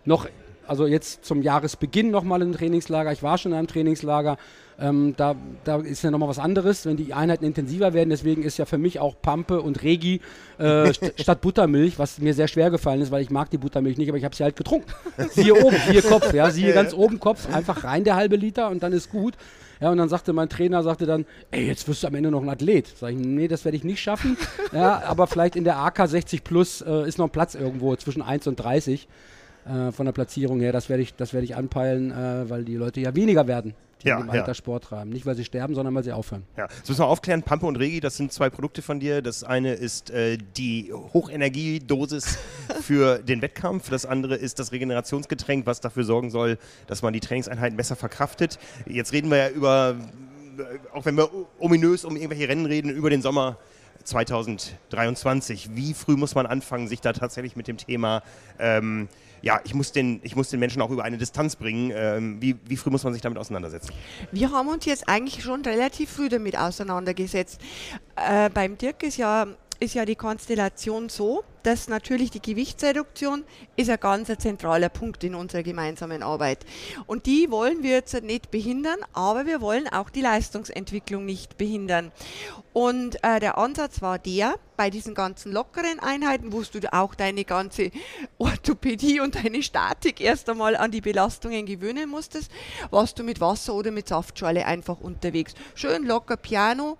noch 0.04 0.26
Also 0.70 0.86
jetzt 0.86 1.24
zum 1.24 1.42
Jahresbeginn 1.42 2.12
nochmal 2.12 2.42
ein 2.42 2.52
Trainingslager. 2.52 3.10
Ich 3.10 3.24
war 3.24 3.38
schon 3.38 3.50
in 3.50 3.58
einem 3.58 3.66
Trainingslager. 3.66 4.38
Ähm, 4.78 5.14
da, 5.16 5.34
da 5.64 5.78
ist 5.80 6.04
ja 6.04 6.12
nochmal 6.12 6.28
was 6.28 6.38
anderes, 6.38 6.86
wenn 6.86 6.96
die 6.96 7.12
Einheiten 7.12 7.44
intensiver 7.44 7.92
werden. 7.92 8.10
Deswegen 8.10 8.44
ist 8.44 8.56
ja 8.56 8.66
für 8.66 8.78
mich 8.78 9.00
auch 9.00 9.16
Pampe 9.20 9.62
und 9.62 9.82
Regi 9.82 10.20
äh, 10.58 10.92
st 10.94 11.14
statt 11.16 11.40
Buttermilch, 11.40 11.98
was 11.98 12.20
mir 12.20 12.34
sehr 12.34 12.46
schwer 12.46 12.70
gefallen 12.70 13.00
ist, 13.00 13.10
weil 13.10 13.20
ich 13.20 13.30
mag 13.30 13.50
die 13.50 13.58
Buttermilch 13.58 13.98
nicht, 13.98 14.10
aber 14.10 14.18
ich 14.18 14.24
habe 14.24 14.36
sie 14.36 14.44
halt 14.44 14.54
getrunken. 14.54 14.86
siehe 15.30 15.56
oben, 15.56 15.76
siehe 15.88 16.02
Kopf, 16.02 16.32
ja, 16.32 16.52
siehe 16.52 16.72
ganz 16.72 16.94
oben 16.94 17.18
Kopf, 17.18 17.52
einfach 17.52 17.82
rein 17.82 18.04
der 18.04 18.14
halbe 18.14 18.36
Liter 18.36 18.70
und 18.70 18.84
dann 18.84 18.92
ist 18.92 19.10
gut. 19.10 19.34
Ja, 19.80 19.90
und 19.90 19.96
dann 19.96 20.08
sagte 20.08 20.32
mein 20.32 20.48
Trainer, 20.48 20.84
sagte 20.84 21.04
dann, 21.04 21.26
ey, 21.50 21.66
jetzt 21.66 21.88
wirst 21.88 22.04
du 22.04 22.06
am 22.06 22.14
Ende 22.14 22.30
noch 22.30 22.42
ein 22.42 22.48
Athlet. 22.48 22.86
Sag 22.96 23.10
ich, 23.10 23.18
nee, 23.18 23.48
das 23.48 23.64
werde 23.64 23.76
ich 23.76 23.82
nicht 23.82 24.00
schaffen. 24.00 24.36
ja, 24.72 25.02
aber 25.04 25.26
vielleicht 25.26 25.56
in 25.56 25.64
der 25.64 25.78
AK 25.78 26.06
60 26.06 26.44
Plus 26.44 26.80
äh, 26.80 27.08
ist 27.08 27.18
noch 27.18 27.32
Platz 27.32 27.56
irgendwo 27.56 27.96
zwischen 27.96 28.22
1 28.22 28.46
und 28.46 28.54
30 28.54 29.08
äh, 29.66 29.92
von 29.92 30.06
der 30.06 30.12
Platzierung 30.12 30.60
her. 30.60 30.72
Das 30.72 30.88
werde 30.88 31.02
ich, 31.02 31.14
das 31.14 31.32
ich 31.32 31.56
anpeilen, 31.56 32.10
äh, 32.10 32.48
weil 32.48 32.64
die 32.64 32.76
Leute 32.76 33.00
ja 33.00 33.14
weniger 33.14 33.46
werden 33.46 33.74
die 34.02 34.08
ja, 34.08 34.18
im 34.18 34.30
Alter 34.30 34.48
ja. 34.48 34.54
Sport 34.54 34.84
treiben. 34.84 35.10
Nicht, 35.10 35.26
weil 35.26 35.34
sie 35.34 35.44
sterben, 35.44 35.74
sondern 35.74 35.94
weil 35.94 36.04
sie 36.04 36.12
aufhören. 36.12 36.44
Ja, 36.56 36.66
das 36.66 36.88
müssen 36.88 37.00
wir 37.00 37.06
aufklären. 37.06 37.42
Pampe 37.42 37.66
und 37.66 37.76
Regi, 37.76 38.00
das 38.00 38.16
sind 38.16 38.32
zwei 38.32 38.50
Produkte 38.50 38.82
von 38.82 39.00
dir. 39.00 39.22
Das 39.22 39.44
eine 39.44 39.74
ist 39.74 40.10
äh, 40.10 40.38
die 40.56 40.92
Hochenergiedosis 40.92 42.38
für 42.80 43.18
den 43.18 43.42
Wettkampf. 43.42 43.90
Das 43.90 44.06
andere 44.06 44.36
ist 44.36 44.58
das 44.58 44.72
Regenerationsgetränk, 44.72 45.66
was 45.66 45.80
dafür 45.80 46.04
sorgen 46.04 46.30
soll, 46.30 46.58
dass 46.86 47.02
man 47.02 47.12
die 47.12 47.20
Trainingseinheiten 47.20 47.76
besser 47.76 47.96
verkraftet. 47.96 48.58
Jetzt 48.86 49.12
reden 49.12 49.30
wir 49.30 49.38
ja 49.38 49.48
über, 49.50 49.96
äh, 50.58 50.62
auch 50.96 51.04
wenn 51.04 51.16
wir 51.16 51.28
ominös 51.58 52.04
um 52.04 52.16
irgendwelche 52.16 52.48
Rennen 52.48 52.66
reden, 52.66 52.90
über 52.90 53.10
den 53.10 53.22
Sommer 53.22 53.58
2023. 54.04 55.70
Wie 55.74 55.94
früh 55.94 56.16
muss 56.16 56.34
man 56.34 56.46
anfangen, 56.46 56.88
sich 56.88 57.00
da 57.00 57.12
tatsächlich 57.12 57.54
mit 57.56 57.68
dem 57.68 57.76
Thema 57.76 58.22
ähm, 58.58 59.08
ja, 59.42 59.60
ich 59.64 59.74
muss, 59.74 59.92
den, 59.92 60.20
ich 60.22 60.36
muss 60.36 60.50
den 60.50 60.60
Menschen 60.60 60.82
auch 60.82 60.90
über 60.90 61.04
eine 61.04 61.18
Distanz 61.18 61.56
bringen. 61.56 61.92
Ähm, 61.94 62.40
wie, 62.40 62.56
wie 62.66 62.76
früh 62.76 62.90
muss 62.90 63.04
man 63.04 63.12
sich 63.12 63.22
damit 63.22 63.38
auseinandersetzen? 63.38 63.92
Wir 64.32 64.50
haben 64.50 64.68
uns 64.68 64.84
jetzt 64.84 65.08
eigentlich 65.08 65.42
schon 65.42 65.62
relativ 65.62 66.10
früh 66.10 66.28
damit 66.28 66.58
auseinandergesetzt. 66.58 67.60
Äh, 68.16 68.50
beim 68.50 68.76
Dirk 68.76 69.02
ist 69.02 69.16
ja, 69.16 69.46
ist 69.78 69.94
ja 69.94 70.04
die 70.04 70.16
Konstellation 70.16 71.08
so, 71.08 71.44
dass 71.62 71.88
natürlich 71.88 72.30
die 72.30 72.42
Gewichtsreduktion 72.42 73.44
ist 73.76 73.90
ein 73.90 74.00
ganz 74.00 74.30
zentraler 74.38 74.88
Punkt 74.88 75.24
in 75.24 75.34
unserer 75.34 75.62
gemeinsamen 75.62 76.22
Arbeit. 76.22 76.64
Und 77.06 77.26
die 77.26 77.50
wollen 77.50 77.82
wir 77.82 77.90
jetzt 77.90 78.22
nicht 78.22 78.50
behindern, 78.50 78.98
aber 79.12 79.46
wir 79.46 79.60
wollen 79.60 79.88
auch 79.88 80.10
die 80.10 80.20
Leistungsentwicklung 80.20 81.24
nicht 81.24 81.56
behindern. 81.58 82.12
Und 82.72 83.22
äh, 83.24 83.40
der 83.40 83.58
Ansatz 83.58 84.00
war 84.00 84.18
der, 84.18 84.54
bei 84.80 84.88
diesen 84.88 85.14
ganzen 85.14 85.52
lockeren 85.52 86.00
Einheiten, 86.00 86.54
wo 86.54 86.62
du 86.62 86.90
auch 86.94 87.14
deine 87.14 87.44
ganze 87.44 87.90
Orthopädie 88.38 89.20
und 89.20 89.34
deine 89.34 89.62
Statik 89.62 90.22
erst 90.22 90.48
einmal 90.48 90.74
an 90.74 90.90
die 90.90 91.02
Belastungen 91.02 91.66
gewöhnen 91.66 92.08
musstest, 92.08 92.50
warst 92.90 93.18
du 93.18 93.22
mit 93.22 93.42
Wasser 93.42 93.74
oder 93.74 93.90
mit 93.90 94.08
Saftschale 94.08 94.64
einfach 94.64 94.98
unterwegs. 95.00 95.52
Schön 95.74 96.06
locker 96.06 96.38
Piano 96.38 96.96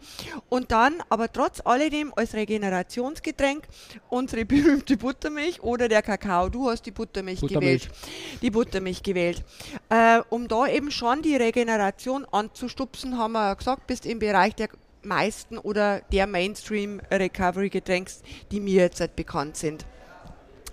und 0.51 0.73
dann 0.73 1.03
aber 1.09 1.33
trotz 1.33 1.63
alledem 1.65 2.13
als 2.17 2.35
Regenerationsgetränk 2.35 3.67
unsere 4.11 4.45
berühmte 4.51 4.97
Buttermilch 4.97 5.63
oder 5.63 5.89
der 5.89 6.03
Kakao. 6.03 6.49
Du 6.49 6.69
hast 6.69 6.83
die 6.83 6.91
Buttermilch, 6.91 7.41
Buttermilch. 7.41 7.85
gewählt. 7.85 8.43
Die 8.43 8.51
Buttermilch 8.51 9.03
gewählt. 9.03 9.45
Äh, 9.89 10.21
um 10.29 10.49
da 10.49 10.67
eben 10.67 10.91
schon 10.91 11.23
die 11.23 11.37
Regeneration 11.37 12.27
anzustupsen, 12.31 13.17
haben 13.17 13.33
wir 13.33 13.55
gesagt, 13.55 13.87
bist 13.87 14.05
im 14.07 14.19
Bereich 14.19 14.55
der 14.57 14.69
meisten 15.03 15.57
oder 15.57 16.01
der 16.13 16.27
Mainstream-Recovery-Getränks, 16.27 18.23
die 18.51 18.61
mir 18.61 18.83
jetzt 18.83 19.01
halt 19.01 19.17
bekannt 19.17 19.57
sind 19.57 19.87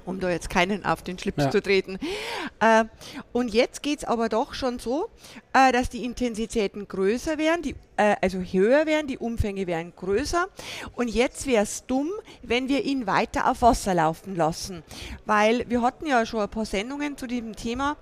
um 0.08 0.20
da 0.20 0.30
jetzt 0.30 0.50
keinen 0.50 0.86
auf 0.86 1.02
den 1.02 1.20
Schlips 1.20 1.44
ja. 1.44 1.52
zu 1.52 1.62
treten. 1.62 2.00
Äh, 2.60 2.86
und 3.34 3.54
jetzt 3.54 3.84
geht 3.84 4.00
es 4.00 4.06
aber 4.06 4.30
doch 4.30 4.54
schon 4.54 4.80
so, 4.80 5.10
äh, 5.54 5.72
dass 5.72 5.90
die 5.90 6.04
Intensitäten 6.04 6.88
größer 6.88 7.38
werden, 7.38 7.62
die, 7.62 7.76
äh, 7.98 8.16
also 8.22 8.40
höher 8.40 8.86
werden, 8.86 9.08
die 9.08 9.18
Umfänge 9.18 9.68
werden 9.68 9.94
größer. 9.96 10.48
Und 10.96 11.10
jetzt 11.10 11.46
wäre 11.46 11.64
es 11.64 11.86
dumm, 11.86 12.10
wenn 12.42 12.68
wir 12.68 12.84
ihn 12.84 13.06
weiter 13.08 13.50
auf 13.52 13.62
Wasser 13.62 13.94
laufen 13.94 14.36
lassen. 14.36 14.84
Weil 15.26 15.70
wir 15.70 15.82
hatten 15.82 16.06
ja 16.08 16.26
schon 16.26 16.42
ein 16.42 16.50
paar 16.50 16.66
Sendungen 16.66 17.18
zu 17.18 17.28
diesem 17.28 17.56
Thema 17.56 17.98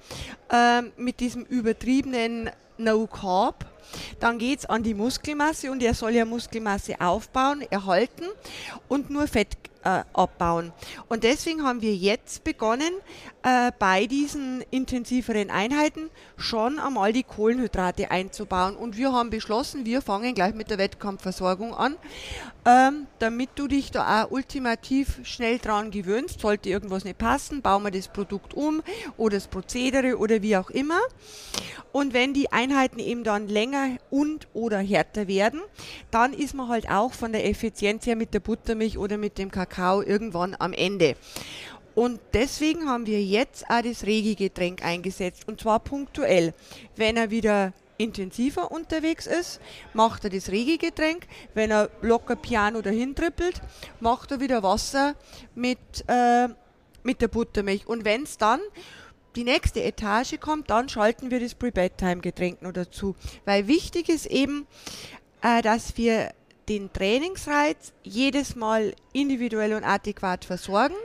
äh, 0.52 0.84
mit 0.98 1.20
diesem 1.20 1.44
übertriebenen 1.44 2.50
No 2.78 3.08
Carb 3.08 3.66
dann 4.20 4.40
geht 4.40 4.60
es 4.60 4.66
an 4.66 4.84
die 4.84 4.94
Muskelmasse 4.94 5.72
und 5.72 5.82
er 5.84 5.94
soll 5.94 6.12
ja 6.12 6.26
Muskelmasse 6.26 7.00
aufbauen, 7.00 7.62
erhalten 7.70 8.26
und 8.88 9.10
nur 9.10 9.28
Fett 9.28 9.58
äh, 9.86 10.04
abbauen. 10.14 10.74
Und 11.08 11.24
deswegen 11.24 11.64
haben 11.64 11.82
wir 11.82 11.96
jetzt 11.96 12.44
begonnen, 12.44 12.92
äh, 13.44 13.72
bei 13.78 14.08
diesen 14.08 14.62
intensiveren 14.72 15.52
Einheiten 15.52 16.10
schon 16.36 16.80
einmal 16.80 17.14
die 17.14 17.24
Kohlenhydrate 17.24 18.10
einzubauen. 18.10 18.76
Und 18.76 18.98
wir 18.98 19.14
haben 19.14 19.30
beschlossen, 19.30 19.86
wir 19.86 20.02
fangen 20.02 20.34
gleich 20.34 20.56
mit 20.56 20.72
der 20.72 20.80
Wettkampfversorgung 20.80 21.76
an, 21.76 21.96
ähm, 22.66 23.06
damit 23.20 23.52
du 23.56 23.68
dich 23.68 23.92
da 23.92 24.24
auch 24.24 24.32
ultimativ 24.32 25.20
schnell 25.24 25.60
dran 25.60 25.92
gewöhnst. 25.92 26.40
Sollte 26.42 26.70
irgendwas 26.70 27.04
nicht 27.04 27.20
passen, 27.20 27.62
bauen 27.62 27.84
wir 27.84 27.92
das 27.92 28.08
Produkt 28.08 28.56
um 28.56 28.82
oder 29.18 29.36
das 29.36 29.48
Prozedere 29.48 30.18
oder 30.18 30.42
wie 30.42 30.58
auch 30.58 30.72
immer. 30.72 31.00
Und 31.92 32.14
wenn 32.14 32.34
die 32.34 32.52
Einheiten 32.52 33.00
eben 33.00 33.24
dann 33.24 33.48
länger 33.48 33.98
und 34.10 34.48
oder 34.54 34.80
härter 34.80 35.28
werden, 35.28 35.62
dann 36.12 36.34
ist 36.34 36.54
man 36.56 36.68
halt 36.68 36.90
auch 36.90 37.14
von 37.14 37.32
der 37.32 37.48
Effizienz 37.48 38.06
her 38.06 38.16
mit 38.16 38.34
der 38.34 38.42
Buttermilch 38.42 38.98
oder 38.98 39.18
mit 39.18 39.38
dem 39.38 39.52
Kakao 39.52 39.75
irgendwann 39.78 40.56
am 40.58 40.74
Ende. 40.74 41.16
Und 41.96 42.20
deswegen 42.34 42.90
haben 42.90 43.06
wir 43.06 43.24
jetzt 43.24 43.70
auch 43.70 43.82
das 43.82 44.06
Regi-Getränk 44.06 44.84
eingesetzt 44.84 45.48
und 45.48 45.62
zwar 45.62 45.80
punktuell. 45.80 46.54
Wenn 46.98 47.16
er 47.16 47.32
wieder 47.32 47.74
intensiver 47.98 48.72
unterwegs 48.72 49.26
ist, 49.28 49.62
macht 49.94 50.26
er 50.26 50.30
das 50.30 50.50
Regi-Getränk. 50.50 51.26
Wenn 51.54 51.72
er 51.72 51.90
locker 52.02 52.36
Piano 52.36 52.82
dahin 52.82 53.16
trippelt, 53.16 53.62
macht 54.02 54.32
er 54.32 54.42
wieder 54.42 54.62
Wasser 54.62 55.16
mit, 55.56 55.80
äh, 56.08 56.50
mit 57.04 57.22
der 57.22 57.30
Buttermilch. 57.30 57.88
Und 57.88 58.04
wenn 58.04 58.24
es 58.24 58.38
dann 58.38 58.60
die 59.38 59.46
nächste 59.46 59.84
Etage 59.84 60.40
kommt, 60.40 60.70
dann 60.70 60.90
schalten 60.90 61.32
wir 61.32 61.40
das 61.40 61.56
Pre-Bedtime-Getränk 61.56 62.62
noch 62.62 62.74
dazu. 62.74 63.16
Weil 63.46 63.68
wichtig 63.68 64.10
ist 64.10 64.26
eben, 64.26 64.68
äh, 65.42 65.62
dass 65.62 65.98
wir 65.98 66.34
den 66.70 66.92
Trainingsreiz 66.92 67.94
jedes 68.04 68.56
Mal 68.56 68.96
individuell 69.14 69.74
und 69.74 69.84
adäquat 69.84 70.46
versorgen, 70.46 70.96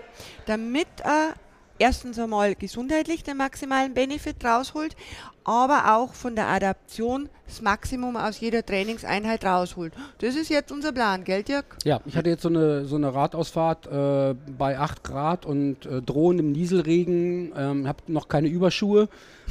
damit 0.46 0.88
er 1.02 1.34
erstens 1.78 2.18
einmal 2.18 2.54
gesundheitlich 2.54 3.24
den 3.24 3.38
maximalen 3.38 3.94
Benefit 3.94 4.44
rausholt, 4.44 4.96
aber 5.44 5.96
auch 5.96 6.14
von 6.14 6.37
der 6.37 6.48
Adaption 6.48 7.29
das 7.50 7.62
Maximum 7.62 8.16
aus 8.16 8.38
jeder 8.38 8.64
Trainingseinheit 8.64 9.44
rausholt. 9.44 9.92
Das 10.18 10.37
ist 10.37 10.50
jetzt 10.50 10.70
unser 10.70 10.92
Plan, 10.92 11.24
gell, 11.24 11.42
Dirk? 11.42 11.64
Ja, 11.85 12.00
ich 12.07 12.16
hatte 12.16 12.31
jetzt 12.31 12.42
so 12.42 12.48
eine, 12.48 12.85
so 12.85 12.94
eine 12.94 13.12
Radausfahrt 13.12 13.87
äh, 13.87 14.35
bei 14.57 14.79
8 14.79 15.03
Grad 15.03 15.46
und 15.46 15.85
äh, 15.85 16.00
drohendem 16.00 16.53
Nieselregen, 16.53 17.53
ähm, 17.57 17.88
habe 17.88 17.98
noch 18.07 18.29
keine 18.29 18.46
Überschuhe. 18.46 19.09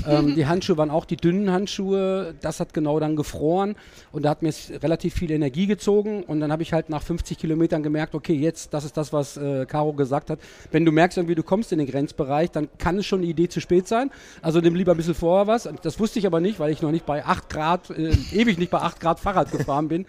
Ähm, 0.08 0.34
die 0.36 0.46
Handschuhe 0.46 0.78
waren 0.78 0.92
auch 0.92 1.04
die 1.04 1.18
dünnen 1.18 1.52
Handschuhe. 1.52 2.36
Das 2.40 2.62
hat 2.62 2.74
genau 2.74 3.02
dann 3.02 3.18
gefroren 3.18 3.76
und 4.14 4.24
da 4.24 4.30
hat 4.30 4.44
mir 4.44 4.54
relativ 4.82 5.14
viel 5.14 5.32
Energie 5.32 5.68
gezogen. 5.68 6.24
Und 6.24 6.40
dann 6.40 6.54
habe 6.54 6.64
ich 6.64 6.72
halt 6.72 6.90
nach 6.90 7.04
50 7.04 7.38
Kilometern 7.38 7.84
gemerkt, 7.84 8.16
okay, 8.16 8.34
jetzt, 8.34 8.74
das 8.74 8.86
ist 8.86 8.96
das, 8.96 9.12
was 9.12 9.36
äh, 9.36 9.66
Caro 9.66 9.92
gesagt 9.92 10.30
hat. 10.30 10.40
Wenn 10.72 10.86
du 10.86 10.94
merkst, 10.94 11.18
irgendwie 11.18 11.36
du 11.36 11.44
kommst 11.44 11.74
in 11.74 11.80
den 11.80 11.88
Grenzbereich, 11.88 12.52
dann 12.52 12.70
kann 12.78 12.98
es 12.98 13.06
schon 13.06 13.20
eine 13.20 13.28
Idee 13.28 13.50
zu 13.50 13.60
spät 13.60 13.90
sein. 13.90 14.10
Also 14.42 14.62
nimm 14.62 14.76
lieber 14.76 14.94
ein 14.94 14.98
bisschen 14.98 15.16
vorher 15.16 15.48
was. 15.48 15.68
Das 15.86 16.00
wusste 16.00 16.20
ich 16.20 16.26
aber 16.26 16.40
nicht, 16.40 16.60
weil 16.60 16.72
ich 16.72 16.82
noch 16.82 16.92
nicht 16.92 17.06
bei 17.06 17.26
8 17.26 17.50
Grad, 17.50 17.90
äh, 17.90 18.12
ewig 18.32 18.58
nicht 18.58 18.72
bei 18.72 18.80
8 18.80 19.00
Grad 19.00 19.20
Fahrrad 19.20 19.52
gefahren 19.60 19.88
bin. 19.88 20.06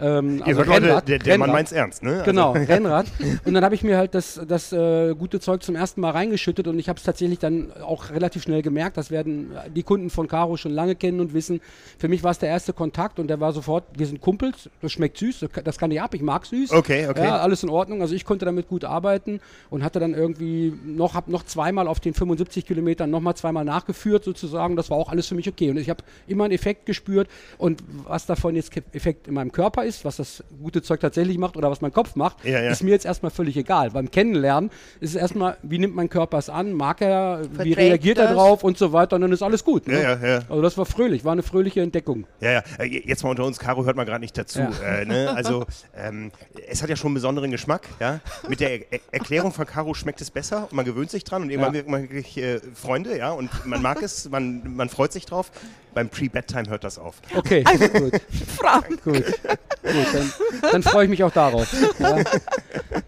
Ähm, 0.00 0.42
also 0.44 0.62
Rennrad, 0.62 0.82
Leute, 0.82 1.06
der, 1.06 1.18
der 1.18 1.34
Rennrad. 1.34 1.38
Mann 1.38 1.50
meint's 1.52 1.72
ernst, 1.72 2.02
ne? 2.02 2.22
Genau, 2.24 2.52
also. 2.52 2.66
Rennrad. 2.72 3.06
Und 3.44 3.54
dann 3.54 3.64
habe 3.64 3.74
ich 3.74 3.82
mir 3.82 3.96
halt 3.96 4.14
das, 4.14 4.40
das 4.46 4.72
äh, 4.72 5.14
gute 5.14 5.40
Zeug 5.40 5.62
zum 5.62 5.76
ersten 5.76 6.00
Mal 6.00 6.10
reingeschüttet 6.10 6.66
und 6.66 6.78
ich 6.78 6.88
habe 6.88 6.98
es 6.98 7.04
tatsächlich 7.04 7.38
dann 7.38 7.72
auch 7.82 8.10
relativ 8.10 8.42
schnell 8.42 8.62
gemerkt. 8.62 8.96
Das 8.96 9.10
werden 9.10 9.52
die 9.74 9.82
Kunden 9.82 10.10
von 10.10 10.28
Caro 10.28 10.56
schon 10.56 10.72
lange 10.72 10.94
kennen 10.94 11.20
und 11.20 11.34
wissen. 11.34 11.60
Für 11.98 12.08
mich 12.08 12.22
war 12.22 12.30
es 12.30 12.38
der 12.38 12.48
erste 12.48 12.72
Kontakt 12.72 13.18
und 13.18 13.28
der 13.28 13.40
war 13.40 13.52
sofort, 13.52 13.84
wir 13.96 14.06
sind 14.06 14.20
Kumpels, 14.20 14.68
das 14.80 14.92
schmeckt 14.92 15.18
süß, 15.18 15.46
das 15.64 15.78
kann 15.78 15.90
ich 15.90 16.00
ab, 16.00 16.14
ich 16.14 16.22
mag 16.22 16.46
süß. 16.46 16.72
Okay, 16.72 17.08
okay. 17.08 17.24
Ja, 17.24 17.38
alles 17.38 17.62
in 17.62 17.68
Ordnung. 17.68 18.00
Also 18.00 18.14
ich 18.14 18.24
konnte 18.24 18.44
damit 18.44 18.68
gut 18.68 18.84
arbeiten 18.84 19.40
und 19.70 19.84
hatte 19.84 20.00
dann 20.00 20.14
irgendwie 20.14 20.72
noch, 20.84 21.14
hab 21.14 21.28
noch 21.28 21.44
zweimal 21.44 21.88
auf 21.88 22.00
den 22.00 22.14
75 22.14 22.66
Kilometern 22.66 23.10
nochmal 23.10 23.34
zweimal 23.34 23.64
nachgeführt 23.64 24.24
sozusagen. 24.24 24.76
Das 24.76 24.90
war 24.90 24.96
auch 24.96 25.08
alles 25.12 25.28
für 25.28 25.34
mich 25.34 25.48
okay. 25.48 25.70
Und 25.70 25.76
ich 25.76 25.88
habe 25.88 26.02
immer 26.26 26.44
einen 26.44 26.52
Effekt 26.52 26.86
gespürt 26.86 27.28
und 27.58 27.82
was 28.04 28.26
davon 28.26 28.56
jetzt 28.56 28.72
Effekt 28.92 29.28
in 29.28 29.34
meinem 29.34 29.52
Körper 29.52 29.84
ist, 29.84 30.04
was 30.04 30.16
das 30.16 30.42
gute 30.60 30.82
Zeug 30.82 31.00
tatsächlich 31.00 31.38
macht 31.38 31.56
oder 31.56 31.70
was 31.70 31.80
mein 31.80 31.92
Kopf 31.92 32.16
macht, 32.16 32.44
ja, 32.44 32.60
ja. 32.60 32.70
ist 32.70 32.82
mir 32.82 32.90
jetzt 32.90 33.06
erstmal 33.06 33.30
völlig 33.30 33.56
egal. 33.56 33.90
Beim 33.90 34.10
Kennenlernen 34.10 34.70
ist 35.00 35.10
es 35.10 35.16
erstmal, 35.16 35.56
wie 35.62 35.78
nimmt 35.78 35.94
mein 35.94 36.08
Körper 36.08 36.38
es 36.38 36.48
an, 36.48 36.72
mag 36.72 37.00
er, 37.00 37.42
Verträgt 37.44 37.64
wie 37.64 37.72
reagiert 37.74 38.18
das? 38.18 38.30
er 38.30 38.34
drauf 38.34 38.64
und 38.64 38.78
so 38.78 38.92
weiter 38.92 39.16
und 39.16 39.22
dann 39.22 39.32
ist 39.32 39.42
alles 39.42 39.64
gut. 39.64 39.86
Ne? 39.86 40.02
Ja, 40.02 40.42
also 40.48 40.62
das 40.62 40.76
war 40.76 40.86
fröhlich, 40.86 41.24
war 41.24 41.32
eine 41.32 41.42
fröhliche 41.42 41.80
Entdeckung. 41.80 42.26
Ja, 42.40 42.52
ja. 42.52 42.62
Äh, 42.78 43.02
jetzt 43.06 43.22
mal 43.22 43.30
unter 43.30 43.44
uns, 43.44 43.58
Caro 43.58 43.84
hört 43.84 43.96
man 43.96 44.06
gerade 44.06 44.20
nicht 44.20 44.36
dazu. 44.36 44.60
Äh, 44.60 45.04
ne? 45.04 45.30
Also 45.30 45.66
ähm, 45.96 46.32
es 46.68 46.82
hat 46.82 46.90
ja 46.90 46.96
schon 46.96 47.08
einen 47.08 47.14
besonderen 47.14 47.50
Geschmack. 47.50 47.88
Ja? 48.00 48.20
Mit 48.48 48.60
der 48.60 48.92
er 48.92 49.00
Erklärung 49.10 49.52
von 49.52 49.66
Caro 49.66 49.94
schmeckt 49.94 50.20
es 50.20 50.30
besser 50.30 50.68
und 50.70 50.72
man 50.72 50.84
gewöhnt 50.84 51.10
sich 51.10 51.24
dran 51.24 51.42
und 51.42 51.50
irgendwann 51.50 51.82
man 51.86 52.02
wirklich 52.02 52.36
äh, 52.38 52.60
Freunde, 52.74 53.16
ja, 53.16 53.30
und 53.30 53.66
man 53.66 53.82
mag 53.82 54.02
es, 54.02 54.28
man, 54.28 54.76
man 54.76 54.88
freut 54.88 55.01
sich 55.10 55.24
drauf. 55.24 55.50
Beim 55.94 56.08
Pre-Bedtime 56.08 56.68
hört 56.68 56.84
das 56.84 56.98
auf. 56.98 57.16
Okay, 57.34 57.64
also, 57.66 57.88
gut. 57.88 58.20
Frank. 58.56 59.02
Gut, 59.04 59.24
gut 59.24 60.06
dann, 60.12 60.32
dann 60.70 60.82
freue 60.82 61.04
ich 61.04 61.10
mich 61.10 61.24
auch 61.24 61.32
darauf. 61.32 61.66
Ja. 61.98 62.22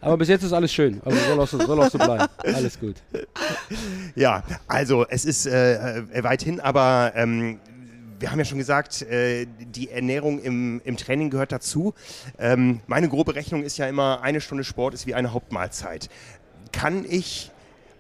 Aber 0.01 0.17
bis 0.17 0.29
jetzt 0.29 0.43
ist 0.43 0.53
alles 0.53 0.73
schön. 0.73 1.01
Also 1.05 1.19
soll 1.19 1.41
auch 1.41 1.47
so, 1.47 1.59
soll 1.65 1.81
auch 1.81 1.91
so 1.91 1.99
bleiben. 1.99 2.27
Alles 2.39 2.81
gut. 2.81 2.97
Ja, 4.17 4.43
also 4.67 5.07
es 5.09 5.25
ist 5.25 5.47
äh, 5.47 6.01
äh 6.01 6.25
weithin, 6.25 6.61
aber 6.61 7.13
ähm, 7.15 7.61
wir 8.25 8.31
haben 8.31 8.39
ja 8.39 8.45
schon 8.47 8.59
gesagt, 8.59 9.03
äh, 9.03 9.47
die 9.59 9.91
Ernährung 9.91 10.41
im, 10.41 10.81
im 10.85 10.97
Training 10.97 11.29
gehört 11.29 11.53
dazu. 11.53 11.93
Ähm, 12.39 12.81
meine 12.87 13.09
grobe 13.09 13.35
Rechnung 13.35 13.63
ist 13.63 13.77
ja 13.77 13.87
immer, 13.87 14.23
eine 14.23 14.41
Stunde 14.41 14.65
Sport 14.65 14.95
ist 14.95 15.07
wie 15.07 15.15
eine 15.15 15.33
Hauptmahlzeit. 15.33 16.09
Kann 16.73 17.05
ich, 17.09 17.51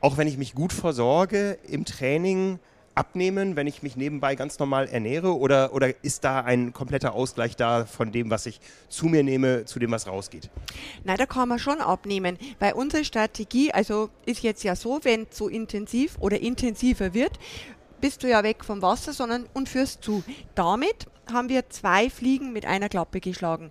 auch 0.00 0.16
wenn 0.16 0.26
ich 0.26 0.38
mich 0.38 0.54
gut 0.54 0.72
versorge, 0.72 1.58
im 1.68 1.84
Training 1.84 2.58
abnehmen, 2.94 3.56
wenn 3.56 3.66
ich 3.66 3.82
mich 3.82 3.96
nebenbei 3.96 4.34
ganz 4.34 4.58
normal 4.58 4.88
ernähre? 4.88 5.36
Oder, 5.36 5.72
oder 5.72 6.04
ist 6.04 6.24
da 6.24 6.40
ein 6.40 6.72
kompletter 6.72 7.14
Ausgleich 7.14 7.56
da 7.56 7.84
von 7.86 8.12
dem, 8.12 8.30
was 8.30 8.46
ich 8.46 8.60
zu 8.88 9.06
mir 9.06 9.22
nehme, 9.22 9.64
zu 9.64 9.78
dem, 9.78 9.90
was 9.90 10.06
rausgeht? 10.06 10.50
Nein, 11.04 11.16
da 11.16 11.26
kann 11.26 11.48
man 11.48 11.58
schon 11.58 11.80
abnehmen, 11.80 12.38
weil 12.58 12.74
unsere 12.74 13.04
Strategie, 13.04 13.72
also 13.72 14.10
ist 14.26 14.42
jetzt 14.42 14.64
ja 14.64 14.76
so, 14.76 15.00
wenn 15.02 15.26
es 15.30 15.36
so 15.36 15.48
intensiv 15.48 16.16
oder 16.20 16.40
intensiver 16.40 17.14
wird, 17.14 17.38
bist 18.00 18.22
du 18.22 18.28
ja 18.28 18.42
weg 18.42 18.64
vom 18.64 18.82
Wasser, 18.82 19.12
sondern 19.12 19.46
und 19.54 19.68
führst 19.68 20.02
zu. 20.04 20.22
Damit 20.54 21.06
haben 21.32 21.48
wir 21.48 21.70
zwei 21.70 22.10
Fliegen 22.10 22.52
mit 22.52 22.66
einer 22.66 22.88
Klappe 22.88 23.20
geschlagen. 23.20 23.70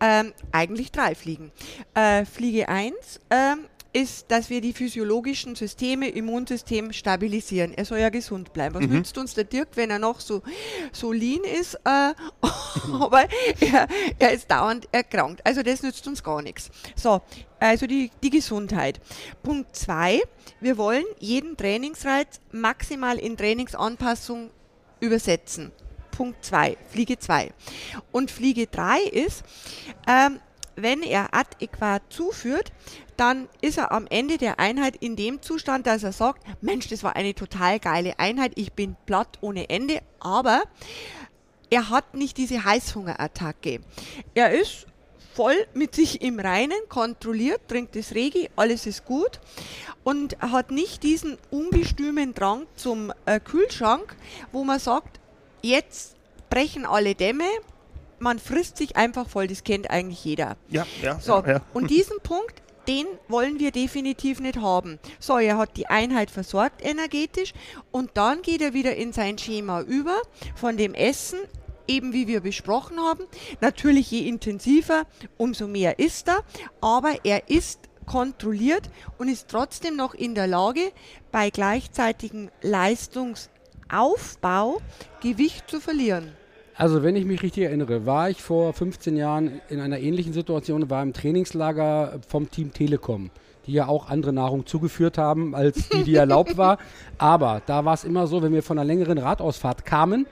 Ähm, 0.00 0.32
eigentlich 0.52 0.90
drei 0.90 1.14
Fliegen. 1.14 1.52
Äh, 1.94 2.24
Fliege 2.24 2.68
1 2.68 3.20
ähm, 3.30 3.66
ist, 3.92 4.30
dass 4.30 4.50
wir 4.50 4.60
die 4.60 4.72
physiologischen 4.72 5.54
Systeme, 5.54 6.08
Immunsystem 6.08 6.92
stabilisieren. 6.92 7.72
Er 7.74 7.84
soll 7.84 7.98
ja 7.98 8.10
gesund 8.10 8.52
bleiben. 8.52 8.74
Was 8.74 8.82
mhm. 8.82 8.96
nützt 8.96 9.16
uns 9.16 9.34
der 9.34 9.44
Dirk, 9.44 9.68
wenn 9.74 9.90
er 9.90 9.98
noch 9.98 10.20
so, 10.20 10.42
so 10.92 11.12
lean 11.12 11.42
ist, 11.44 11.74
äh, 11.84 12.12
aber 12.92 13.26
er, 13.60 13.88
er 14.18 14.32
ist 14.32 14.50
dauernd 14.50 14.88
erkrankt. 14.92 15.44
Also 15.44 15.62
das 15.62 15.82
nützt 15.82 16.06
uns 16.06 16.22
gar 16.22 16.42
nichts. 16.42 16.70
So, 16.96 17.22
also 17.58 17.86
die, 17.86 18.10
die 18.22 18.30
Gesundheit. 18.30 19.00
Punkt 19.42 19.74
zwei, 19.74 20.20
wir 20.60 20.76
wollen 20.76 21.04
jeden 21.18 21.56
Trainingsreiz 21.56 22.40
maximal 22.52 23.18
in 23.18 23.36
Trainingsanpassung 23.36 24.50
übersetzen. 25.00 25.72
Punkt 26.10 26.44
2, 26.44 26.76
Fliege 26.90 27.16
2. 27.16 27.52
Und 28.10 28.32
Fliege 28.32 28.66
3 28.66 29.02
ist, 29.02 29.44
ähm, 30.08 30.40
wenn 30.74 31.02
er 31.02 31.32
adäquat 31.32 32.02
zuführt, 32.08 32.72
dann 33.18 33.48
ist 33.60 33.78
er 33.78 33.92
am 33.92 34.06
Ende 34.08 34.38
der 34.38 34.60
Einheit 34.60 34.96
in 34.96 35.16
dem 35.16 35.42
Zustand, 35.42 35.86
dass 35.86 36.04
er 36.04 36.12
sagt, 36.12 36.44
Mensch, 36.62 36.88
das 36.88 37.02
war 37.02 37.16
eine 37.16 37.34
total 37.34 37.80
geile 37.80 38.18
Einheit, 38.18 38.52
ich 38.54 38.72
bin 38.72 38.96
platt 39.06 39.38
ohne 39.40 39.68
Ende, 39.68 40.00
aber 40.20 40.62
er 41.68 41.90
hat 41.90 42.14
nicht 42.14 42.36
diese 42.36 42.64
Heißhungerattacke. 42.64 43.80
Er 44.34 44.52
ist 44.52 44.86
voll 45.34 45.66
mit 45.74 45.94
sich 45.94 46.22
im 46.22 46.40
Reinen, 46.40 46.78
kontrolliert, 46.88 47.60
trinkt 47.68 47.96
das 47.96 48.14
Regi, 48.14 48.50
alles 48.56 48.86
ist 48.86 49.04
gut 49.04 49.40
und 50.04 50.38
hat 50.40 50.70
nicht 50.70 51.02
diesen 51.02 51.38
ungestümen 51.50 52.34
Drang 52.34 52.66
zum 52.76 53.12
äh, 53.26 53.40
Kühlschrank, 53.40 54.16
wo 54.52 54.64
man 54.64 54.78
sagt, 54.78 55.20
jetzt 55.60 56.16
brechen 56.50 56.86
alle 56.86 57.14
Dämme, 57.14 57.44
man 58.18 58.38
frisst 58.38 58.76
sich 58.78 58.96
einfach 58.96 59.28
voll, 59.28 59.48
das 59.48 59.64
kennt 59.64 59.90
eigentlich 59.90 60.24
jeder. 60.24 60.56
Ja, 60.70 60.86
ja. 61.02 61.20
So, 61.20 61.34
ja, 61.34 61.48
ja. 61.48 61.60
und 61.74 61.90
diesen 61.90 62.18
Punkt, 62.20 62.62
den 62.88 63.06
wollen 63.28 63.60
wir 63.60 63.70
definitiv 63.70 64.40
nicht 64.40 64.60
haben. 64.60 64.98
So, 65.20 65.38
er 65.38 65.58
hat 65.58 65.76
die 65.76 65.86
Einheit 65.86 66.28
versorgt 66.30 66.82
energetisch 66.82 67.52
und 67.92 68.10
dann 68.14 68.42
geht 68.42 68.62
er 68.62 68.72
wieder 68.72 68.96
in 68.96 69.12
sein 69.12 69.38
Schema 69.38 69.82
über 69.82 70.16
von 70.56 70.78
dem 70.78 70.94
Essen, 70.94 71.38
eben 71.86 72.12
wie 72.12 72.26
wir 72.26 72.40
besprochen 72.40 72.98
haben. 72.98 73.24
Natürlich 73.60 74.10
je 74.10 74.26
intensiver, 74.26 75.04
umso 75.36 75.68
mehr 75.68 75.98
ist 75.98 76.28
er, 76.28 76.42
aber 76.80 77.24
er 77.24 77.50
ist 77.50 77.80
kontrolliert 78.06 78.88
und 79.18 79.28
ist 79.28 79.48
trotzdem 79.48 79.94
noch 79.94 80.14
in 80.14 80.34
der 80.34 80.46
Lage, 80.46 80.92
bei 81.30 81.50
gleichzeitigem 81.50 82.50
Leistungsaufbau 82.62 84.80
Gewicht 85.20 85.68
zu 85.68 85.78
verlieren. 85.80 86.34
Also 86.78 87.02
wenn 87.02 87.16
ich 87.16 87.24
mich 87.24 87.42
richtig 87.42 87.64
erinnere, 87.64 88.06
war 88.06 88.30
ich 88.30 88.40
vor 88.40 88.72
15 88.72 89.16
Jahren 89.16 89.60
in 89.68 89.80
einer 89.80 89.98
ähnlichen 89.98 90.32
Situation, 90.32 90.88
war 90.88 91.02
im 91.02 91.12
Trainingslager 91.12 92.20
vom 92.28 92.52
Team 92.52 92.72
Telekom, 92.72 93.30
die 93.66 93.72
ja 93.72 93.88
auch 93.88 94.08
andere 94.08 94.32
Nahrung 94.32 94.64
zugeführt 94.64 95.18
haben, 95.18 95.56
als 95.56 95.88
die, 95.88 96.04
die 96.04 96.14
erlaubt 96.14 96.56
war. 96.56 96.78
Aber 97.18 97.62
da 97.66 97.84
war 97.84 97.94
es 97.94 98.04
immer 98.04 98.28
so, 98.28 98.42
wenn 98.42 98.52
wir 98.52 98.62
von 98.62 98.78
einer 98.78 98.86
längeren 98.86 99.18
Radausfahrt 99.18 99.84
kamen, 99.86 100.28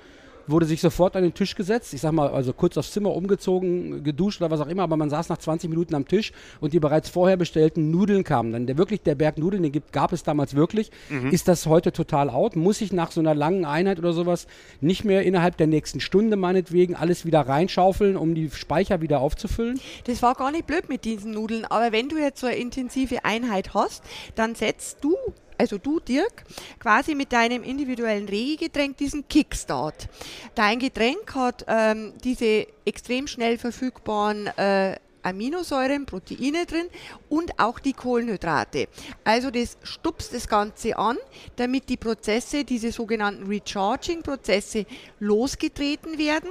wurde 0.47 0.67
sich 0.67 0.81
sofort 0.81 1.17
an 1.17 1.23
den 1.23 1.35
Tisch 1.35 1.55
gesetzt. 1.55 1.95
Ich 1.95 2.01
sag 2.01 2.13
mal, 2.13 2.29
also 2.29 2.53
kurz 2.53 2.77
aufs 2.77 2.93
Zimmer 2.93 3.15
umgezogen, 3.15 4.05
geduscht 4.05 4.41
oder 4.41 4.51
was 4.51 4.61
auch 4.61 4.69
immer, 4.69 4.83
aber 4.83 4.97
man 4.97 5.11
saß 5.11 5.29
nach 5.29 5.39
20 5.39 5.71
Minuten 5.71 5.95
am 5.95 6.07
Tisch 6.07 6.33
und 6.61 6.73
die 6.73 6.81
bereits 6.81 7.09
vorher 7.09 7.37
bestellten 7.37 7.91
Nudeln 7.91 8.25
kamen. 8.25 8.53
Dann 8.53 8.67
der 8.67 8.79
wirklich 8.79 9.03
der 9.03 9.15
Berg 9.15 9.39
Nudeln, 9.39 9.63
den 9.63 9.73
gibt, 9.73 9.93
gab 9.93 10.13
es 10.13 10.23
damals 10.23 10.55
wirklich. 10.55 10.91
Mhm. 11.09 11.31
Ist 11.31 11.49
das 11.49 11.67
heute 11.67 11.93
total 11.93 12.31
out? 12.31 12.57
Muss 12.57 12.81
ich 12.81 12.93
nach 12.93 13.11
so 13.11 13.21
einer 13.21 13.35
langen 13.35 13.65
Einheit 13.65 13.99
oder 13.99 14.13
sowas 14.13 14.47
nicht 14.81 15.05
mehr 15.05 15.23
innerhalb 15.23 15.57
der 15.57 15.67
nächsten 15.67 16.01
Stunde 16.01 16.37
meinetwegen 16.37 16.95
alles 16.95 17.25
wieder 17.25 17.41
reinschaufeln, 17.41 18.17
um 18.17 18.35
die 18.35 18.51
Speicher 18.51 19.01
wieder 19.01 19.21
aufzufüllen? 19.21 19.81
Das 20.05 20.23
war 20.23 20.35
gar 20.35 20.51
nicht 20.51 20.67
blöd 20.67 20.89
mit 20.89 21.05
diesen 21.05 21.33
Nudeln, 21.33 21.65
aber 21.65 21.93
wenn 21.93 22.09
du 22.09 22.17
jetzt 22.17 22.41
so 22.41 22.47
eine 22.47 22.57
intensive 22.57 23.25
Einheit 23.25 23.75
hast, 23.75 24.03
dann 24.35 24.55
setzt 24.55 25.03
du 25.03 25.15
also 25.59 25.79
du 25.79 26.01
Dirk, 26.01 26.45
quasi 26.79 27.14
mit 27.14 27.33
deinem 27.33 27.62
individuellen 27.62 28.29
Regegetränk 28.29 28.97
diesen 28.97 29.27
Kickstart. 29.29 30.09
Dein 30.55 30.79
Getränk 30.79 31.35
hat 31.35 31.64
ähm, 31.69 32.14
diese 32.23 32.66
extrem 32.85 33.27
schnell 33.27 33.59
verfügbaren 33.59 34.47
äh, 34.57 34.97
Aminosäuren, 35.27 36.07
Proteine 36.07 36.66
drin 36.66 36.88
und 37.29 37.59
auch 37.59 37.81
die 37.81 37.92
Kohlenhydrate. 37.92 38.87
Also 39.25 39.51
das 39.51 39.77
stupst 39.83 40.33
das 40.33 40.47
Ganze 40.47 40.97
an, 40.97 41.16
damit 41.57 41.88
die 41.88 41.97
Prozesse, 41.97 42.62
diese 42.62 42.92
sogenannten 42.92 43.49
Recharging-Prozesse 43.49 44.87
losgetreten 45.19 46.16
werden 46.16 46.51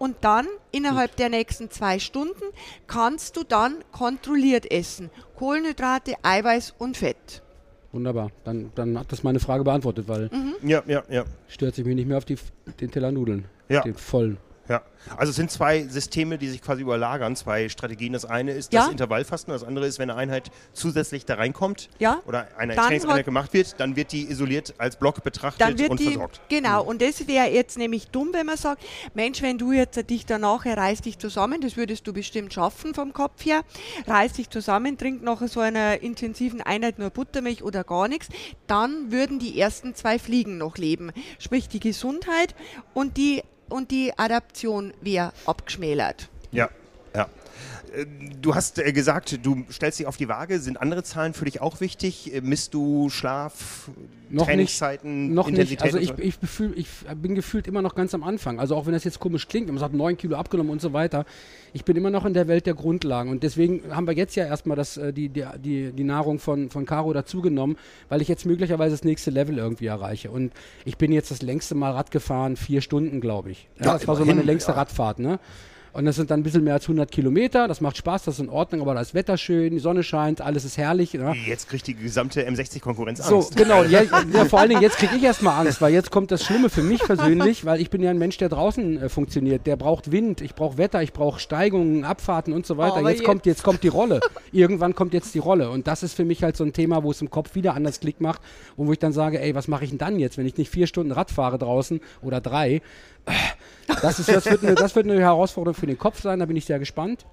und 0.00 0.16
dann 0.22 0.48
innerhalb 0.72 1.14
der 1.14 1.28
nächsten 1.28 1.70
zwei 1.70 2.00
Stunden 2.00 2.44
kannst 2.88 3.36
du 3.36 3.44
dann 3.44 3.84
kontrolliert 3.92 4.68
essen. 4.72 5.10
Kohlenhydrate, 5.36 6.14
Eiweiß 6.22 6.74
und 6.78 6.96
Fett. 6.96 7.42
Wunderbar. 7.96 8.30
Dann, 8.44 8.70
dann 8.74 8.98
hat 8.98 9.10
das 9.10 9.22
meine 9.22 9.40
Frage 9.40 9.64
beantwortet, 9.64 10.06
weil 10.06 10.28
mhm. 10.30 10.68
ja, 10.68 10.82
ja, 10.86 11.02
ja. 11.08 11.24
stört 11.48 11.74
sich 11.74 11.86
mich 11.86 11.94
nicht 11.94 12.06
mehr 12.06 12.18
auf 12.18 12.26
die, 12.26 12.36
den 12.78 12.90
Teller 12.90 13.10
Nudeln. 13.10 13.46
Ja. 13.70 13.80
Den 13.80 13.94
vollen. 13.94 14.36
Ja, 14.68 14.82
also 15.16 15.30
es 15.30 15.36
sind 15.36 15.50
zwei 15.50 15.84
Systeme, 15.84 16.38
die 16.38 16.48
sich 16.48 16.62
quasi 16.62 16.82
überlagern, 16.82 17.36
zwei 17.36 17.68
Strategien. 17.68 18.12
Das 18.12 18.24
eine 18.24 18.52
ist 18.52 18.72
ja. 18.72 18.82
das 18.82 18.90
Intervallfasten, 18.90 19.52
das 19.52 19.62
andere 19.62 19.86
ist, 19.86 19.98
wenn 19.98 20.10
eine 20.10 20.18
Einheit 20.18 20.50
zusätzlich 20.72 21.24
da 21.24 21.34
reinkommt 21.34 21.88
ja. 21.98 22.20
oder 22.26 22.48
eine 22.56 22.74
Trainingseinheit 22.74 23.24
gemacht 23.24 23.52
wird, 23.52 23.78
dann 23.78 23.96
wird 23.96 24.12
die 24.12 24.28
isoliert 24.28 24.74
als 24.78 24.96
Block 24.96 25.22
betrachtet 25.22 25.88
und 25.88 26.00
die, 26.00 26.06
versorgt. 26.06 26.40
Genau, 26.48 26.82
mhm. 26.82 26.88
und 26.88 27.02
das 27.02 27.26
wäre 27.28 27.48
jetzt 27.48 27.78
nämlich 27.78 28.08
dumm, 28.08 28.30
wenn 28.32 28.46
man 28.46 28.56
sagt, 28.56 28.82
Mensch, 29.14 29.42
wenn 29.42 29.58
du 29.58 29.72
jetzt 29.72 30.10
dich 30.10 30.26
danach 30.26 30.66
reißt 30.66 31.04
dich 31.04 31.18
zusammen, 31.18 31.60
das 31.60 31.76
würdest 31.76 32.06
du 32.06 32.12
bestimmt 32.12 32.52
schaffen 32.52 32.94
vom 32.94 33.12
Kopf 33.12 33.44
her, 33.44 33.62
reiß 34.06 34.34
dich 34.34 34.50
zusammen, 34.50 34.98
trink 34.98 35.22
nach 35.22 35.46
so 35.46 35.60
einer 35.60 36.02
intensiven 36.02 36.60
Einheit 36.60 36.98
nur 36.98 37.10
Buttermilch 37.10 37.62
oder 37.62 37.84
gar 37.84 38.08
nichts, 38.08 38.28
dann 38.66 39.12
würden 39.12 39.38
die 39.38 39.58
ersten 39.58 39.94
zwei 39.94 40.18
Fliegen 40.18 40.58
noch 40.58 40.76
leben. 40.76 41.12
Sprich 41.38 41.68
die 41.68 41.80
Gesundheit 41.80 42.54
und 42.94 43.16
die 43.16 43.42
und 43.68 43.90
die 43.90 44.12
Adaption 44.16 44.92
wäre 45.00 45.32
abgeschmälert. 45.46 46.28
Ja. 46.52 46.70
Äh, 47.94 48.06
du 48.40 48.54
hast 48.54 48.78
äh, 48.78 48.92
gesagt, 48.92 49.38
du 49.44 49.64
stellst 49.70 49.98
dich 49.98 50.06
auf 50.06 50.16
die 50.16 50.28
Waage. 50.28 50.58
Sind 50.58 50.80
andere 50.80 51.02
Zahlen 51.02 51.34
für 51.34 51.44
dich 51.44 51.60
auch 51.60 51.80
wichtig? 51.80 52.34
Äh, 52.34 52.40
misst 52.40 52.74
du 52.74 53.08
Schlaf, 53.10 53.90
noch 54.30 54.46
Trainingszeiten, 54.46 55.26
nicht, 55.26 55.34
noch 55.34 55.48
Intensität? 55.48 55.84
Nicht. 55.92 55.94
Also 55.94 55.98
ich, 55.98 56.18
ich, 56.18 56.38
befühl, 56.38 56.72
ich, 56.76 56.88
bin 57.16 57.34
gefühlt 57.34 57.66
immer 57.66 57.82
noch 57.82 57.94
ganz 57.94 58.14
am 58.14 58.22
Anfang. 58.22 58.60
Also 58.60 58.76
auch 58.76 58.86
wenn 58.86 58.92
das 58.92 59.04
jetzt 59.04 59.20
komisch 59.20 59.48
klingt, 59.48 59.68
man 59.68 59.78
sagt 59.78 59.94
9 59.94 60.16
Kilo 60.16 60.36
abgenommen 60.36 60.72
und 60.72 60.80
so 60.80 60.92
weiter. 60.92 61.24
Ich 61.72 61.84
bin 61.84 61.96
immer 61.96 62.10
noch 62.10 62.24
in 62.24 62.34
der 62.34 62.48
Welt 62.48 62.66
der 62.66 62.74
Grundlagen. 62.74 63.30
Und 63.30 63.42
deswegen 63.42 63.82
haben 63.94 64.06
wir 64.06 64.14
jetzt 64.14 64.34
ja 64.36 64.46
erstmal 64.46 64.76
das, 64.76 64.98
die, 65.12 65.28
die, 65.28 65.44
die, 65.58 65.92
die 65.92 66.04
Nahrung 66.04 66.38
von, 66.38 66.70
von 66.70 66.86
Caro 66.86 67.12
dazugenommen, 67.12 67.76
weil 68.08 68.22
ich 68.22 68.28
jetzt 68.28 68.46
möglicherweise 68.46 68.94
das 68.94 69.04
nächste 69.04 69.30
Level 69.30 69.58
irgendwie 69.58 69.86
erreiche. 69.86 70.30
Und 70.30 70.52
ich 70.84 70.96
bin 70.96 71.12
jetzt 71.12 71.30
das 71.30 71.42
längste 71.42 71.74
Mal 71.74 71.92
Rad 71.92 72.10
gefahren, 72.10 72.56
vier 72.56 72.80
Stunden, 72.80 73.20
glaube 73.20 73.50
ich. 73.50 73.68
Ja, 73.78 73.86
ja, 73.86 73.92
das 73.94 74.08
war 74.08 74.16
so 74.16 74.24
meine 74.24 74.42
längste 74.42 74.72
ja. 74.72 74.78
Radfahrt. 74.78 75.18
Ne? 75.18 75.38
Und 75.96 76.04
das 76.04 76.16
sind 76.16 76.30
dann 76.30 76.40
ein 76.40 76.42
bisschen 76.42 76.62
mehr 76.62 76.74
als 76.74 76.84
100 76.84 77.10
Kilometer. 77.10 77.68
Das 77.68 77.80
macht 77.80 77.96
Spaß, 77.96 78.24
das 78.24 78.34
ist 78.34 78.40
in 78.40 78.50
Ordnung, 78.50 78.82
aber 78.82 78.92
da 78.92 79.00
ist 79.00 79.14
Wetter 79.14 79.38
schön, 79.38 79.70
die 79.70 79.78
Sonne 79.78 80.02
scheint, 80.02 80.42
alles 80.42 80.66
ist 80.66 80.76
herrlich. 80.76 81.14
Ja. 81.14 81.32
Jetzt 81.32 81.70
kriegt 81.70 81.86
die 81.86 81.94
gesamte 81.94 82.46
M60-Konkurrenz 82.46 83.20
Angst. 83.20 83.54
So, 83.54 83.56
genau. 83.56 83.82
Ja, 83.82 84.02
ja, 84.34 84.44
vor 84.44 84.60
allen 84.60 84.68
Dingen, 84.68 84.82
jetzt 84.82 84.98
kriege 84.98 85.16
ich 85.16 85.22
erstmal 85.22 85.58
Angst, 85.58 85.80
weil 85.80 85.94
jetzt 85.94 86.10
kommt 86.10 86.30
das 86.30 86.44
Schlimme 86.44 86.68
für 86.68 86.82
mich 86.82 87.00
persönlich, 87.00 87.64
weil 87.64 87.80
ich 87.80 87.88
bin 87.88 88.02
ja 88.02 88.10
ein 88.10 88.18
Mensch, 88.18 88.36
der 88.36 88.50
draußen 88.50 89.04
äh, 89.04 89.08
funktioniert. 89.08 89.66
Der 89.66 89.76
braucht 89.76 90.12
Wind, 90.12 90.42
ich 90.42 90.54
brauche 90.54 90.76
Wetter, 90.76 91.02
ich 91.02 91.14
brauche 91.14 91.40
Steigungen, 91.40 92.04
Abfahrten 92.04 92.52
und 92.52 92.66
so 92.66 92.76
weiter. 92.76 92.96
Oh, 92.96 93.08
jetzt, 93.08 93.20
jetzt, 93.20 93.24
kommt, 93.24 93.46
jetzt 93.46 93.62
kommt 93.62 93.82
die 93.82 93.88
Rolle. 93.88 94.20
Irgendwann 94.52 94.94
kommt 94.94 95.14
jetzt 95.14 95.34
die 95.34 95.38
Rolle. 95.38 95.70
Und 95.70 95.86
das 95.86 96.02
ist 96.02 96.12
für 96.12 96.26
mich 96.26 96.42
halt 96.42 96.58
so 96.58 96.64
ein 96.64 96.74
Thema, 96.74 97.04
wo 97.04 97.10
es 97.10 97.22
im 97.22 97.30
Kopf 97.30 97.54
wieder 97.54 97.72
anders 97.72 98.00
Klick 98.00 98.20
macht 98.20 98.42
und 98.76 98.86
wo 98.86 98.92
ich 98.92 98.98
dann 98.98 99.14
sage, 99.14 99.40
ey, 99.40 99.54
was 99.54 99.66
mache 99.66 99.84
ich 99.84 99.90
denn 99.90 99.98
dann 99.98 100.18
jetzt, 100.18 100.36
wenn 100.36 100.44
ich 100.44 100.58
nicht 100.58 100.70
vier 100.70 100.86
Stunden 100.86 101.12
Rad 101.12 101.30
fahre 101.30 101.56
draußen 101.56 102.02
oder 102.20 102.42
drei? 102.42 102.82
Das, 104.02 104.18
ist, 104.18 104.28
das, 104.28 104.46
wird 104.46 104.62
eine, 104.62 104.74
das 104.74 104.94
wird 104.96 105.08
eine 105.08 105.20
Herausforderung 105.20 105.74
für 105.74 105.86
den 105.86 105.98
Kopf 105.98 106.20
sein, 106.20 106.40
da 106.40 106.46
bin 106.46 106.56
ich 106.56 106.64
sehr 106.64 106.78
gespannt. 106.78 107.24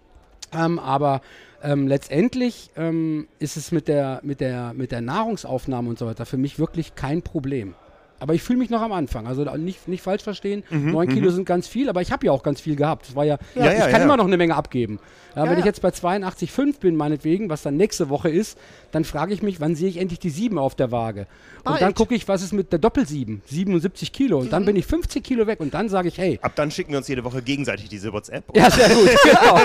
Ähm, 0.53 0.79
aber 0.79 1.21
ähm, 1.63 1.88
letztendlich 1.88 2.69
ähm, 2.75 3.27
ist 3.39 3.58
es 3.58 3.71
mit 3.71 3.88
der, 3.88 4.19
mit, 4.23 4.39
der, 4.39 4.73
mit 4.73 4.91
der 4.91 5.01
Nahrungsaufnahme 5.01 5.89
und 5.89 5.97
so 5.97 6.06
weiter 6.06 6.25
für 6.25 6.38
mich 6.38 6.60
wirklich 6.60 6.95
kein 6.95 7.21
Problem. 7.21 7.75
Aber 8.23 8.33
ich 8.33 8.41
fühle 8.41 8.57
mich 8.59 8.69
noch 8.69 8.81
am 8.81 8.93
Anfang. 8.93 9.27
Also 9.27 9.43
nicht, 9.57 9.89
nicht 9.89 10.01
falsch 10.01 10.23
verstehen. 10.23 10.63
Mhm, 10.69 10.93
Neun 10.93 11.09
Kilo 11.09 11.29
mhm. 11.29 11.36
sind 11.36 11.45
ganz 11.45 11.67
viel, 11.67 11.89
aber 11.89 12.01
ich 12.01 12.09
habe 12.09 12.25
ja 12.25 12.31
auch 12.31 12.41
ganz 12.41 12.62
viel 12.62 12.77
gehabt. 12.77 13.09
Das 13.09 13.17
war 13.17 13.25
ja, 13.25 13.38
ja, 13.53 13.69
ich 13.69 13.79
ja, 13.79 13.89
kann 13.89 13.99
ja. 13.99 14.05
immer 14.05 14.15
noch 14.15 14.27
eine 14.27 14.38
Menge 14.38 14.55
abgeben. 14.55 14.97
wenn 15.36 15.59
ich 15.59 15.65
jetzt 15.65 15.81
bei 15.81 15.89
82,5 15.89 16.79
bin, 16.79 16.95
meinetwegen, 16.95 17.49
was 17.49 17.63
dann 17.63 17.75
nächste 17.75 18.07
Woche 18.07 18.29
ist, 18.29 18.57
dann 18.93 19.03
frage 19.03 19.33
ich 19.33 19.43
mich, 19.43 19.59
wann 19.59 19.75
sehe 19.75 19.89
ich 19.89 19.97
endlich 19.97 20.19
die 20.19 20.29
7 20.29 20.57
auf 20.57 20.73
der 20.73 20.89
Waage? 20.93 21.27
Und 21.57 21.63
Bald. 21.65 21.81
dann 21.81 21.93
gucke 21.93 22.15
ich, 22.15 22.25
was 22.29 22.41
ist 22.43 22.53
mit 22.53 22.71
der 22.71 22.79
Doppel-7? 22.79 23.39
77 23.45 24.13
Kilo. 24.13 24.38
Und 24.38 24.45
mhm. 24.45 24.51
dann 24.51 24.63
bin 24.63 24.77
ich 24.77 24.86
50 24.86 25.21
Kilo 25.21 25.45
weg 25.45 25.59
und 25.59 25.73
dann 25.73 25.89
sage 25.89 26.07
ich, 26.07 26.17
hey. 26.17 26.39
Ab 26.41 26.53
dann 26.55 26.71
schicken 26.71 26.91
wir 26.91 26.99
uns 26.99 27.09
jede 27.09 27.25
Woche 27.25 27.41
gegenseitig 27.41 27.89
diese 27.89 28.13
WhatsApp. 28.13 28.45
Ja, 28.55 28.71
sehr 28.71 28.88
gut, 28.88 29.09
genau. 29.25 29.55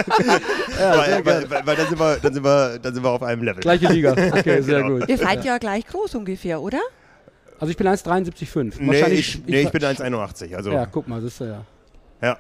weil, 0.81 1.25
weil, 1.25 1.49
weil, 1.49 1.65
weil, 1.65 1.77
dann, 1.77 1.89
sind 1.89 2.01
wir, 2.01 2.17
dann, 2.17 2.35
sind 2.35 2.45
wir, 2.45 2.79
dann 2.81 2.93
sind 2.93 3.05
wir 3.05 3.11
auf 3.11 3.23
einem 3.23 3.45
Level. 3.45 3.61
Gleiche 3.61 3.87
Liga. 3.93 4.17
Okay, 4.33 4.63
sehr 4.63 4.83
genau. 4.83 4.99
gut. 4.99 5.09
Ihr 5.09 5.17
seid 5.17 5.45
ja 5.45 5.59
gleich 5.59 5.87
groß 5.87 6.17
ungefähr, 6.17 6.61
oder? 6.61 6.81
Also 7.59 7.71
ich 7.71 7.77
bin 7.77 7.87
1,73,5. 7.89 8.75
Nee, 8.81 9.05
ich, 9.15 9.45
nee, 9.47 9.63
ich 9.63 9.71
bin 9.71 9.83
1,81. 9.83 10.55
Also 10.55 10.71
ja, 10.71 10.87
guck 10.87 11.09
mal, 11.09 11.21
das 11.21 11.33
ist 11.33 11.41
ja. 11.41 11.65
Ja. 12.23 12.39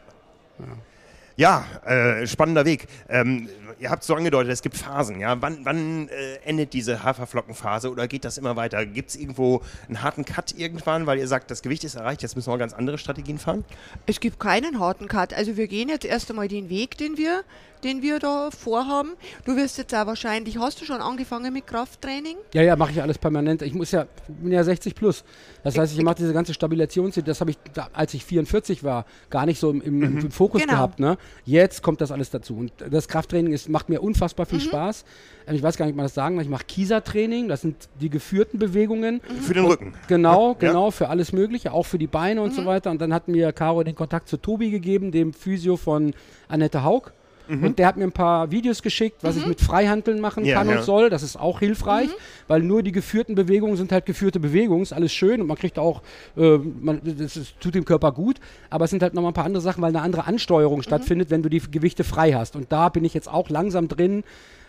Ja, 1.37 1.65
ja 1.85 2.21
äh, 2.21 2.27
spannender 2.27 2.65
Weg. 2.65 2.87
Ähm, 3.09 3.49
ihr 3.81 3.91
habt 3.91 4.05
so 4.05 4.15
angedeutet, 4.15 4.53
es 4.53 4.63
gibt 4.63 4.77
Phasen. 4.77 5.19
Ja? 5.21 5.41
Wann, 5.41 5.65
wann 5.65 6.09
äh, 6.09 6.37
endet 6.45 6.73
diese 6.73 7.03
Haferflockenphase 7.03 7.91
oder 7.91 8.07
geht 8.07 8.25
das 8.25 8.39
immer 8.39 8.55
weiter? 8.55 8.87
Gibt 8.87 9.11
es 9.11 9.17
irgendwo 9.17 9.63
einen 9.89 10.03
harten 10.03 10.25
Cut 10.25 10.55
irgendwann, 10.57 11.07
weil 11.07 11.19
ihr 11.19 11.29
sagt, 11.29 11.51
das 11.51 11.63
Gewicht 11.63 11.83
ist 11.83 11.97
erreicht, 11.97 12.23
jetzt 12.23 12.37
müssen 12.37 12.53
wir 12.53 12.59
ganz 12.59 12.73
andere 12.73 12.99
Strategien 12.99 13.39
fahren? 13.39 13.65
Es 14.07 14.21
gibt 14.21 14.39
keinen 14.39 14.79
harten 14.79 15.09
Cut. 15.09 15.35
Also 15.35 15.57
wir 15.57 15.67
gehen 15.67 15.89
jetzt 15.89 16.05
erst 16.05 16.31
einmal 16.31 16.49
den 16.49 16.69
Weg, 16.69 16.97
den 16.99 17.17
wir 17.17 17.43
den 17.85 18.03
wir 18.03 18.19
da 18.19 18.51
vorhaben. 18.51 19.11
Du 19.45 19.57
wirst 19.57 19.79
jetzt 19.79 19.95
auch 19.95 20.07
wahrscheinlich, 20.07 20.59
hast 20.59 20.81
du 20.81 20.85
schon 20.85 21.01
angefangen 21.01 21.53
mit 21.53 21.67
Krafttraining? 21.67 22.37
Ja, 22.55 22.63
ja, 22.63 22.77
mache 22.77 22.93
ich 22.93 23.03
alles 23.03 23.19
permanent. 23.19 23.63
Ich 23.63 23.75
muss 23.75 23.91
ja, 23.91 24.07
bin 24.29 24.53
ja 24.53 24.65
60 24.65 24.95
plus. 24.95 25.25
Das 25.65 25.77
heißt, 25.77 25.97
ich 25.97 26.03
mache 26.03 26.17
diese 26.17 26.33
ganze 26.33 26.55
Stabilität, 26.55 27.27
das 27.27 27.41
habe 27.41 27.51
ich, 27.51 27.59
als 27.93 28.15
ich 28.15 28.25
44 28.25 28.85
war, 28.85 29.05
gar 29.31 29.47
nicht 29.47 29.59
so 29.59 29.71
im, 29.71 29.81
im, 29.81 29.99
mhm. 29.99 30.19
im 30.19 30.31
Fokus 30.31 30.63
genau. 30.63 30.75
gehabt. 30.75 31.01
Ne? 31.01 31.19
Jetzt 31.45 31.83
kommt 31.83 32.01
das 32.01 32.11
alles 32.13 32.31
dazu. 32.31 32.57
Und 32.57 32.73
das 32.91 33.09
Krafttraining 33.09 33.53
ist, 33.53 33.69
macht 33.69 33.89
mir 33.89 34.01
unfassbar 34.01 34.47
viel 34.47 34.59
mhm. 34.59 34.63
Spaß. 34.63 35.05
Ähm, 35.47 35.55
ich 35.57 35.63
weiß 35.63 35.77
gar 35.77 35.87
nicht, 35.87 35.93
ob 35.93 35.97
man 35.97 36.05
das 36.05 36.15
sagen 36.15 36.37
kann. 36.37 36.45
Ich 36.45 36.51
mache 36.51 36.65
Kieser-Training, 36.65 37.49
das 37.49 37.63
sind 37.63 37.89
die 38.01 38.11
geführten 38.11 38.59
Bewegungen. 38.59 39.17
Mhm. 39.17 39.41
Für 39.41 39.55
den 39.55 39.65
Rücken. 39.65 39.95
Genau, 40.07 40.55
genau, 40.55 40.87
ja. 40.87 40.91
für 40.91 41.09
alles 41.09 41.33
Mögliche, 41.33 41.73
auch 41.73 41.87
für 41.87 41.99
die 41.99 42.07
Beine 42.07 42.43
und 42.43 42.55
so 42.55 42.63
mhm. 42.63 42.67
weiter. 42.67 42.91
Und 42.91 43.01
dann 43.01 43.13
hat 43.13 43.29
mir 43.29 43.53
Caro 43.53 43.83
den 43.83 43.95
Kontakt 43.95 44.29
zu 44.29 44.37
Tobi 44.37 44.71
gegeben, 44.71 45.13
dem 45.13 45.33
Physio 45.33 45.77
von 45.77 46.15
Annette 46.49 46.83
Haug. 46.85 47.13
Mhm. 47.49 47.65
Und 47.65 47.79
der 47.79 47.87
hat 47.87 47.97
mir 47.97 48.05
ein 48.05 48.13
paar 48.13 48.51
Videos 48.51 48.83
geschickt, 48.83 49.19
was 49.23 49.35
mhm. 49.35 49.43
ich 49.43 49.47
mit 49.49 49.61
Freihandeln 49.61 50.21
machen 50.21 50.45
ja, 50.45 50.57
kann 50.57 50.69
ja. 50.69 50.79
und 50.79 50.85
soll. 50.85 51.11
Das 51.11 51.23
ist 51.23 51.37
auch 51.37 51.61
hilfreich, 51.61 52.09
mhm. 52.09 52.13
weil 52.47 52.63
nur 52.63 52.83
die 52.83 52.93
geführten 52.93 53.35
Bewegungen 53.35 53.77
sind 53.77 53.91
halt 53.91 54.07
geführte 54.07 54.39
Bewegungen. 54.39 54.83
Ist 54.83 54.93
alles 54.93 55.13
schön 55.13 55.41
und 55.41 55.47
man 55.47 55.57
kriegt 55.57 55.79
auch, 55.79 56.03
äh, 56.37 56.59
man, 56.59 57.01
das, 57.03 57.35
das, 57.35 57.55
tut 57.59 57.75
dem 57.75 57.85
Körper 57.85 58.13
gut. 58.13 58.37
Aber 58.71 58.85
es 58.85 58.91
sind 58.91 59.03
halt 59.03 59.15
nochmal 59.15 59.33
ein 59.33 59.35
paar 59.35 59.47
andere 59.47 59.63
Sachen, 59.63 59.83
weil 59.83 59.89
eine 59.89 60.03
andere 60.03 60.27
Ansteuerung 60.27 60.79
mhm. 60.79 60.83
stattfindet, 60.83 61.31
wenn 61.31 61.43
du 61.43 61.49
die 61.49 61.61
Gewichte 61.71 62.05
frei 62.05 62.33
hast. 62.33 62.55
Und 62.55 62.71
da 62.71 62.89
bin 62.91 63.05
ich 63.05 63.15
jetzt 63.15 63.29
auch 63.29 63.49
langsam 63.49 63.89
drin. 63.89 64.25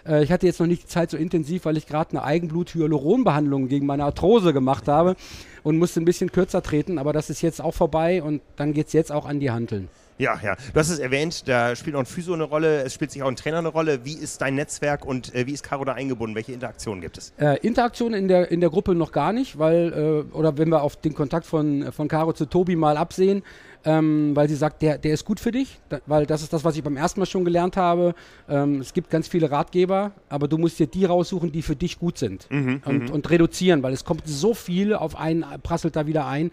Äh, 0.06 0.24
ich 0.24 0.32
hatte 0.32 0.46
jetzt 0.46 0.60
noch 0.60 0.68
nicht 0.68 0.84
die 0.84 0.88
Zeit 0.88 1.12
so 1.12 1.18
intensiv, 1.18 1.66
weil 1.66 1.78
ich 1.78 1.88
gerade 1.88 2.12
eine 2.12 2.24
Eigenblut-Hyaluronbehandlung 2.24 3.68
gegen 3.68 3.86
meine 3.86 4.06
Arthrose 4.06 4.54
gemacht 4.54 4.88
habe 4.88 5.16
und 5.64 5.78
musste 5.78 6.02
ein 6.02 6.06
bisschen 6.06 6.32
kürzer 6.32 6.62
treten. 6.62 6.98
Aber 6.98 7.14
das 7.14 7.30
ist 7.30 7.42
jetzt 7.42 7.62
auch 7.62 7.74
vorbei 7.74 8.24
und 8.24 8.42
dann 8.56 8.74
geht 8.74 8.88
es 8.88 8.94
jetzt 8.94 9.12
auch 9.12 9.26
an 9.26 9.40
die 9.40 9.52
Handeln. 9.52 9.90
Ja, 10.20 10.38
ja. 10.44 10.56
Du 10.74 10.80
hast 10.80 10.90
es 10.90 11.00
erwähnt, 11.00 11.48
da 11.48 11.78
spielt 11.78 11.96
auch 11.96 12.02
ein 12.02 12.06
Physio 12.06 12.34
eine 12.34 12.44
Rolle, 12.44 12.84
es 12.84 12.94
spielt 12.94 13.10
sich 13.10 13.24
auch 13.24 13.30
ein 13.30 13.38
Trainer 13.38 13.60
eine 13.60 13.70
Rolle. 13.70 14.04
Wie 14.04 14.14
ist 14.14 14.42
dein 14.42 14.56
Netzwerk 14.56 15.06
und 15.06 15.34
äh, 15.34 15.48
wie 15.48 15.54
ist 15.54 15.64
Caro 15.64 15.86
da 15.86 15.94
eingebunden? 15.94 16.36
Welche 16.36 16.52
Interaktionen 16.52 17.00
gibt 17.00 17.18
es? 17.18 17.34
Äh, 17.38 17.58
Interaktion 17.66 18.14
in 18.14 18.28
der, 18.28 18.52
in 18.52 18.60
der 18.60 18.70
Gruppe 18.70 18.96
noch 18.96 19.14
gar 19.14 19.32
nicht, 19.32 19.58
weil, 19.58 20.26
äh, 20.30 20.36
oder 20.36 20.58
wenn 20.58 20.68
wir 20.68 20.82
auf 20.84 20.98
den 20.98 21.14
Kontakt 21.14 21.46
von, 21.46 21.94
von 21.94 22.10
Caro 22.10 22.34
zu 22.34 22.46
Tobi 22.46 22.76
mal 22.76 22.98
absehen, 22.98 23.44
ähm, 23.86 24.36
weil 24.36 24.50
sie 24.50 24.56
sagt, 24.56 24.82
der, 24.82 24.98
der 24.98 25.14
ist 25.14 25.24
gut 25.24 25.40
für 25.40 25.52
dich, 25.52 25.80
da, 25.88 26.02
weil 26.06 26.26
das 26.26 26.42
ist 26.42 26.52
das, 26.52 26.66
was 26.66 26.76
ich 26.76 26.84
beim 26.84 26.98
ersten 26.98 27.22
Mal 27.22 27.26
schon 27.26 27.46
gelernt 27.46 27.78
habe. 27.78 28.14
Ähm, 28.50 28.82
es 28.82 28.94
gibt 28.94 29.10
ganz 29.10 29.30
viele 29.30 29.50
Ratgeber, 29.52 30.12
aber 30.28 30.50
du 30.50 30.58
musst 30.58 30.80
dir 30.80 30.88
die 30.88 31.06
raussuchen, 31.06 31.54
die 31.54 31.62
für 31.62 31.78
dich 31.78 31.98
gut 31.98 32.18
sind 32.18 32.46
mhm, 32.52 32.82
und, 32.84 33.04
mhm. 33.06 33.12
und 33.12 33.30
reduzieren, 33.30 33.84
weil 33.84 33.94
es 33.94 34.04
kommt 34.04 34.24
so 34.26 34.54
viel 34.54 34.94
auf 34.94 35.16
einen, 35.16 35.46
prasselt 35.64 35.96
da 35.96 36.08
wieder 36.08 36.28
ein. 36.28 36.52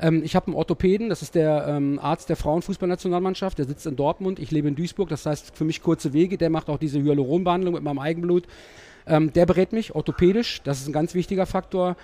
Ähm, 0.00 0.22
ich 0.24 0.36
habe 0.36 0.46
einen 0.46 0.56
Orthopäden, 0.56 1.08
das 1.08 1.22
ist 1.22 1.34
der 1.34 1.66
ähm, 1.68 1.98
Arzt 2.02 2.28
der 2.28 2.36
Frauenfußballnationalmannschaft, 2.36 3.58
der 3.58 3.66
sitzt 3.66 3.86
in 3.86 3.96
Dortmund, 3.96 4.38
ich 4.38 4.50
lebe 4.50 4.68
in 4.68 4.74
Duisburg, 4.74 5.08
das 5.08 5.26
heißt 5.26 5.56
für 5.56 5.64
mich 5.64 5.82
kurze 5.82 6.12
Wege, 6.12 6.38
der 6.38 6.50
macht 6.50 6.68
auch 6.68 6.78
diese 6.78 7.00
Hyaluronbehandlung 7.00 7.74
mit 7.74 7.82
meinem 7.82 7.98
Eigenblut. 7.98 8.44
Ähm, 9.06 9.32
der 9.32 9.46
berät 9.46 9.72
mich 9.72 9.94
orthopädisch, 9.94 10.62
das 10.62 10.80
ist 10.80 10.88
ein 10.88 10.92
ganz 10.92 11.14
wichtiger 11.14 11.46
Faktor. 11.46 11.96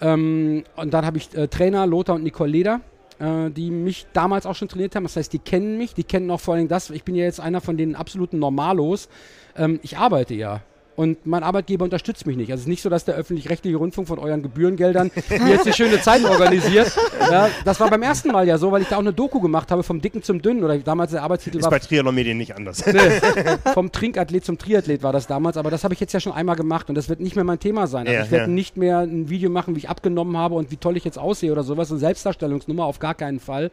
Ähm, 0.00 0.64
und 0.76 0.92
dann 0.92 1.06
habe 1.06 1.18
ich 1.18 1.34
äh, 1.34 1.48
Trainer 1.48 1.86
Lothar 1.86 2.16
und 2.16 2.24
Nicole 2.24 2.50
Leder, 2.50 2.80
äh, 3.18 3.50
die 3.50 3.70
mich 3.70 4.06
damals 4.12 4.46
auch 4.46 4.54
schon 4.54 4.68
trainiert 4.68 4.94
haben. 4.94 5.04
Das 5.04 5.16
heißt, 5.16 5.32
die 5.32 5.38
kennen 5.38 5.78
mich, 5.78 5.94
die 5.94 6.04
kennen 6.04 6.30
auch 6.30 6.40
vor 6.40 6.54
allem 6.54 6.68
das. 6.68 6.90
Ich 6.90 7.04
bin 7.04 7.14
ja 7.14 7.24
jetzt 7.24 7.40
einer 7.40 7.60
von 7.60 7.76
den 7.76 7.96
absoluten 7.96 8.38
Normalos. 8.38 9.08
Ähm, 9.56 9.80
ich 9.82 9.96
arbeite 9.96 10.34
ja. 10.34 10.62
Und 10.94 11.24
mein 11.26 11.42
Arbeitgeber 11.42 11.84
unterstützt 11.84 12.26
mich 12.26 12.36
nicht. 12.36 12.50
Also 12.50 12.60
es 12.60 12.64
ist 12.64 12.68
nicht 12.68 12.82
so, 12.82 12.90
dass 12.90 13.04
der 13.06 13.14
öffentlich-rechtliche 13.14 13.76
Rundfunk 13.76 14.08
von 14.08 14.18
euren 14.18 14.42
Gebührengeldern 14.42 15.10
jetzt 15.46 15.64
eine 15.64 15.72
schöne 15.72 16.00
Zeit 16.02 16.22
organisiert. 16.24 16.92
Ja, 17.30 17.48
das 17.64 17.80
war 17.80 17.88
beim 17.88 18.02
ersten 18.02 18.30
Mal 18.30 18.46
ja 18.46 18.58
so, 18.58 18.72
weil 18.72 18.82
ich 18.82 18.88
da 18.88 18.96
auch 18.96 19.00
eine 19.00 19.12
Doku 19.12 19.40
gemacht 19.40 19.70
habe, 19.70 19.82
vom 19.82 20.02
Dicken 20.02 20.22
zum 20.22 20.42
Dünnen. 20.42 20.62
Oder 20.62 20.76
damals 20.78 21.12
der 21.12 21.22
Arbeitstitel 21.22 21.58
ist 21.58 21.64
war. 21.64 21.72
Ist 21.74 21.82
bei 21.82 21.86
Triathlon 21.88 22.14
Medien 22.14 22.36
nicht 22.36 22.54
anders. 22.54 22.84
Nee, 22.84 22.98
vom 23.72 23.90
Trinkathlet 23.90 24.44
zum 24.44 24.58
Triathlet 24.58 25.02
war 25.02 25.12
das 25.12 25.26
damals. 25.26 25.56
Aber 25.56 25.70
das 25.70 25.82
habe 25.82 25.94
ich 25.94 26.00
jetzt 26.00 26.12
ja 26.12 26.20
schon 26.20 26.32
einmal 26.32 26.56
gemacht 26.56 26.90
und 26.90 26.94
das 26.94 27.08
wird 27.08 27.20
nicht 27.20 27.36
mehr 27.36 27.44
mein 27.44 27.58
Thema 27.58 27.86
sein. 27.86 28.06
Also 28.06 28.18
ja, 28.18 28.24
ich 28.24 28.30
werde 28.30 28.44
ja. 28.44 28.50
nicht 28.50 28.76
mehr 28.76 28.98
ein 28.98 29.30
Video 29.30 29.48
machen, 29.48 29.74
wie 29.74 29.78
ich 29.78 29.88
abgenommen 29.88 30.36
habe 30.36 30.56
und 30.56 30.70
wie 30.70 30.76
toll 30.76 30.98
ich 30.98 31.04
jetzt 31.04 31.18
aussehe 31.18 31.52
oder 31.52 31.62
sowas. 31.62 31.90
Eine 31.90 32.00
Selbstdarstellungsnummer 32.00 32.84
auf 32.84 32.98
gar 32.98 33.14
keinen 33.14 33.40
Fall. 33.40 33.70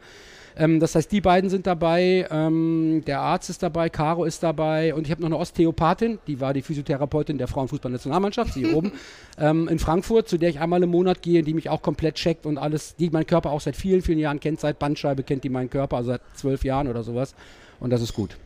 Ähm, 0.56 0.80
das 0.80 0.94
heißt, 0.94 1.10
die 1.10 1.20
beiden 1.20 1.50
sind 1.50 1.66
dabei, 1.66 2.26
ähm, 2.30 3.02
der 3.06 3.20
Arzt 3.20 3.50
ist 3.50 3.62
dabei, 3.62 3.88
Caro 3.88 4.24
ist 4.24 4.42
dabei 4.42 4.94
und 4.94 5.06
ich 5.06 5.10
habe 5.10 5.22
noch 5.22 5.28
eine 5.28 5.38
Osteopathin, 5.38 6.18
die 6.26 6.40
war 6.40 6.52
die 6.54 6.62
Physiotherapeutin 6.62 7.38
der 7.38 7.48
Frauenfußballnationalmannschaft, 7.48 8.54
hier 8.54 8.74
oben, 8.76 8.92
ähm, 9.38 9.68
in 9.68 9.78
Frankfurt, 9.78 10.28
zu 10.28 10.38
der 10.38 10.50
ich 10.50 10.60
einmal 10.60 10.82
im 10.82 10.90
Monat 10.90 11.22
gehe, 11.22 11.42
die 11.42 11.54
mich 11.54 11.70
auch 11.70 11.82
komplett 11.82 12.16
checkt 12.16 12.46
und 12.46 12.58
alles, 12.58 12.96
die 12.96 13.10
meinen 13.10 13.26
Körper 13.26 13.50
auch 13.50 13.60
seit 13.60 13.76
vielen, 13.76 14.02
vielen 14.02 14.18
Jahren 14.18 14.40
kennt, 14.40 14.60
seit 14.60 14.78
Bandscheibe 14.78 15.22
kennt 15.22 15.44
die 15.44 15.50
meinen 15.50 15.70
Körper, 15.70 15.96
also 15.96 16.10
seit 16.10 16.22
zwölf 16.34 16.64
Jahren 16.64 16.88
oder 16.88 17.02
sowas. 17.02 17.34
Und 17.78 17.90
das 17.90 18.02
ist 18.02 18.14
gut. 18.14 18.36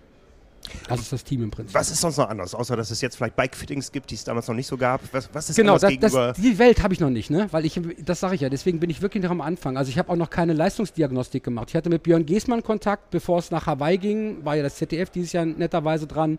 Das 0.88 1.00
ist 1.00 1.12
das 1.12 1.24
Team 1.24 1.42
im 1.42 1.50
Prinzip. 1.50 1.74
Was 1.74 1.90
ist 1.90 2.00
sonst 2.00 2.16
noch 2.16 2.28
anders, 2.28 2.54
außer 2.54 2.76
dass 2.76 2.90
es 2.90 3.00
jetzt 3.00 3.16
vielleicht 3.16 3.36
Bike-Fittings 3.36 3.92
gibt, 3.92 4.10
die 4.10 4.14
es 4.14 4.24
damals 4.24 4.48
noch 4.48 4.54
nicht 4.54 4.66
so 4.66 4.76
gab? 4.76 5.00
Was, 5.12 5.28
was 5.32 5.50
ist 5.50 5.56
genau, 5.56 5.78
das, 5.78 5.90
gegenüber? 5.90 6.28
Das, 6.28 6.36
die 6.36 6.58
Welt 6.58 6.82
habe 6.82 6.94
ich 6.94 7.00
noch 7.00 7.10
nicht, 7.10 7.30
ne? 7.30 7.48
Weil 7.50 7.64
ich, 7.64 7.80
das 8.04 8.20
sage 8.20 8.34
ich 8.34 8.40
ja, 8.40 8.48
deswegen 8.48 8.80
bin 8.80 8.90
ich 8.90 9.02
wirklich 9.02 9.22
noch 9.22 9.30
am 9.30 9.40
Anfang. 9.40 9.76
Also 9.76 9.90
ich 9.90 9.98
habe 9.98 10.10
auch 10.10 10.16
noch 10.16 10.30
keine 10.30 10.52
Leistungsdiagnostik 10.52 11.44
gemacht. 11.44 11.68
Ich 11.70 11.76
hatte 11.76 11.90
mit 11.90 12.02
Björn 12.02 12.26
Geßmann 12.26 12.62
Kontakt, 12.62 13.10
bevor 13.10 13.38
es 13.38 13.50
nach 13.50 13.66
Hawaii 13.66 13.98
ging, 13.98 14.44
war 14.44 14.56
ja 14.56 14.62
das 14.62 14.76
ZDF 14.76 15.10
dieses 15.10 15.32
Jahr 15.32 15.44
netterweise 15.44 16.06
dran. 16.06 16.38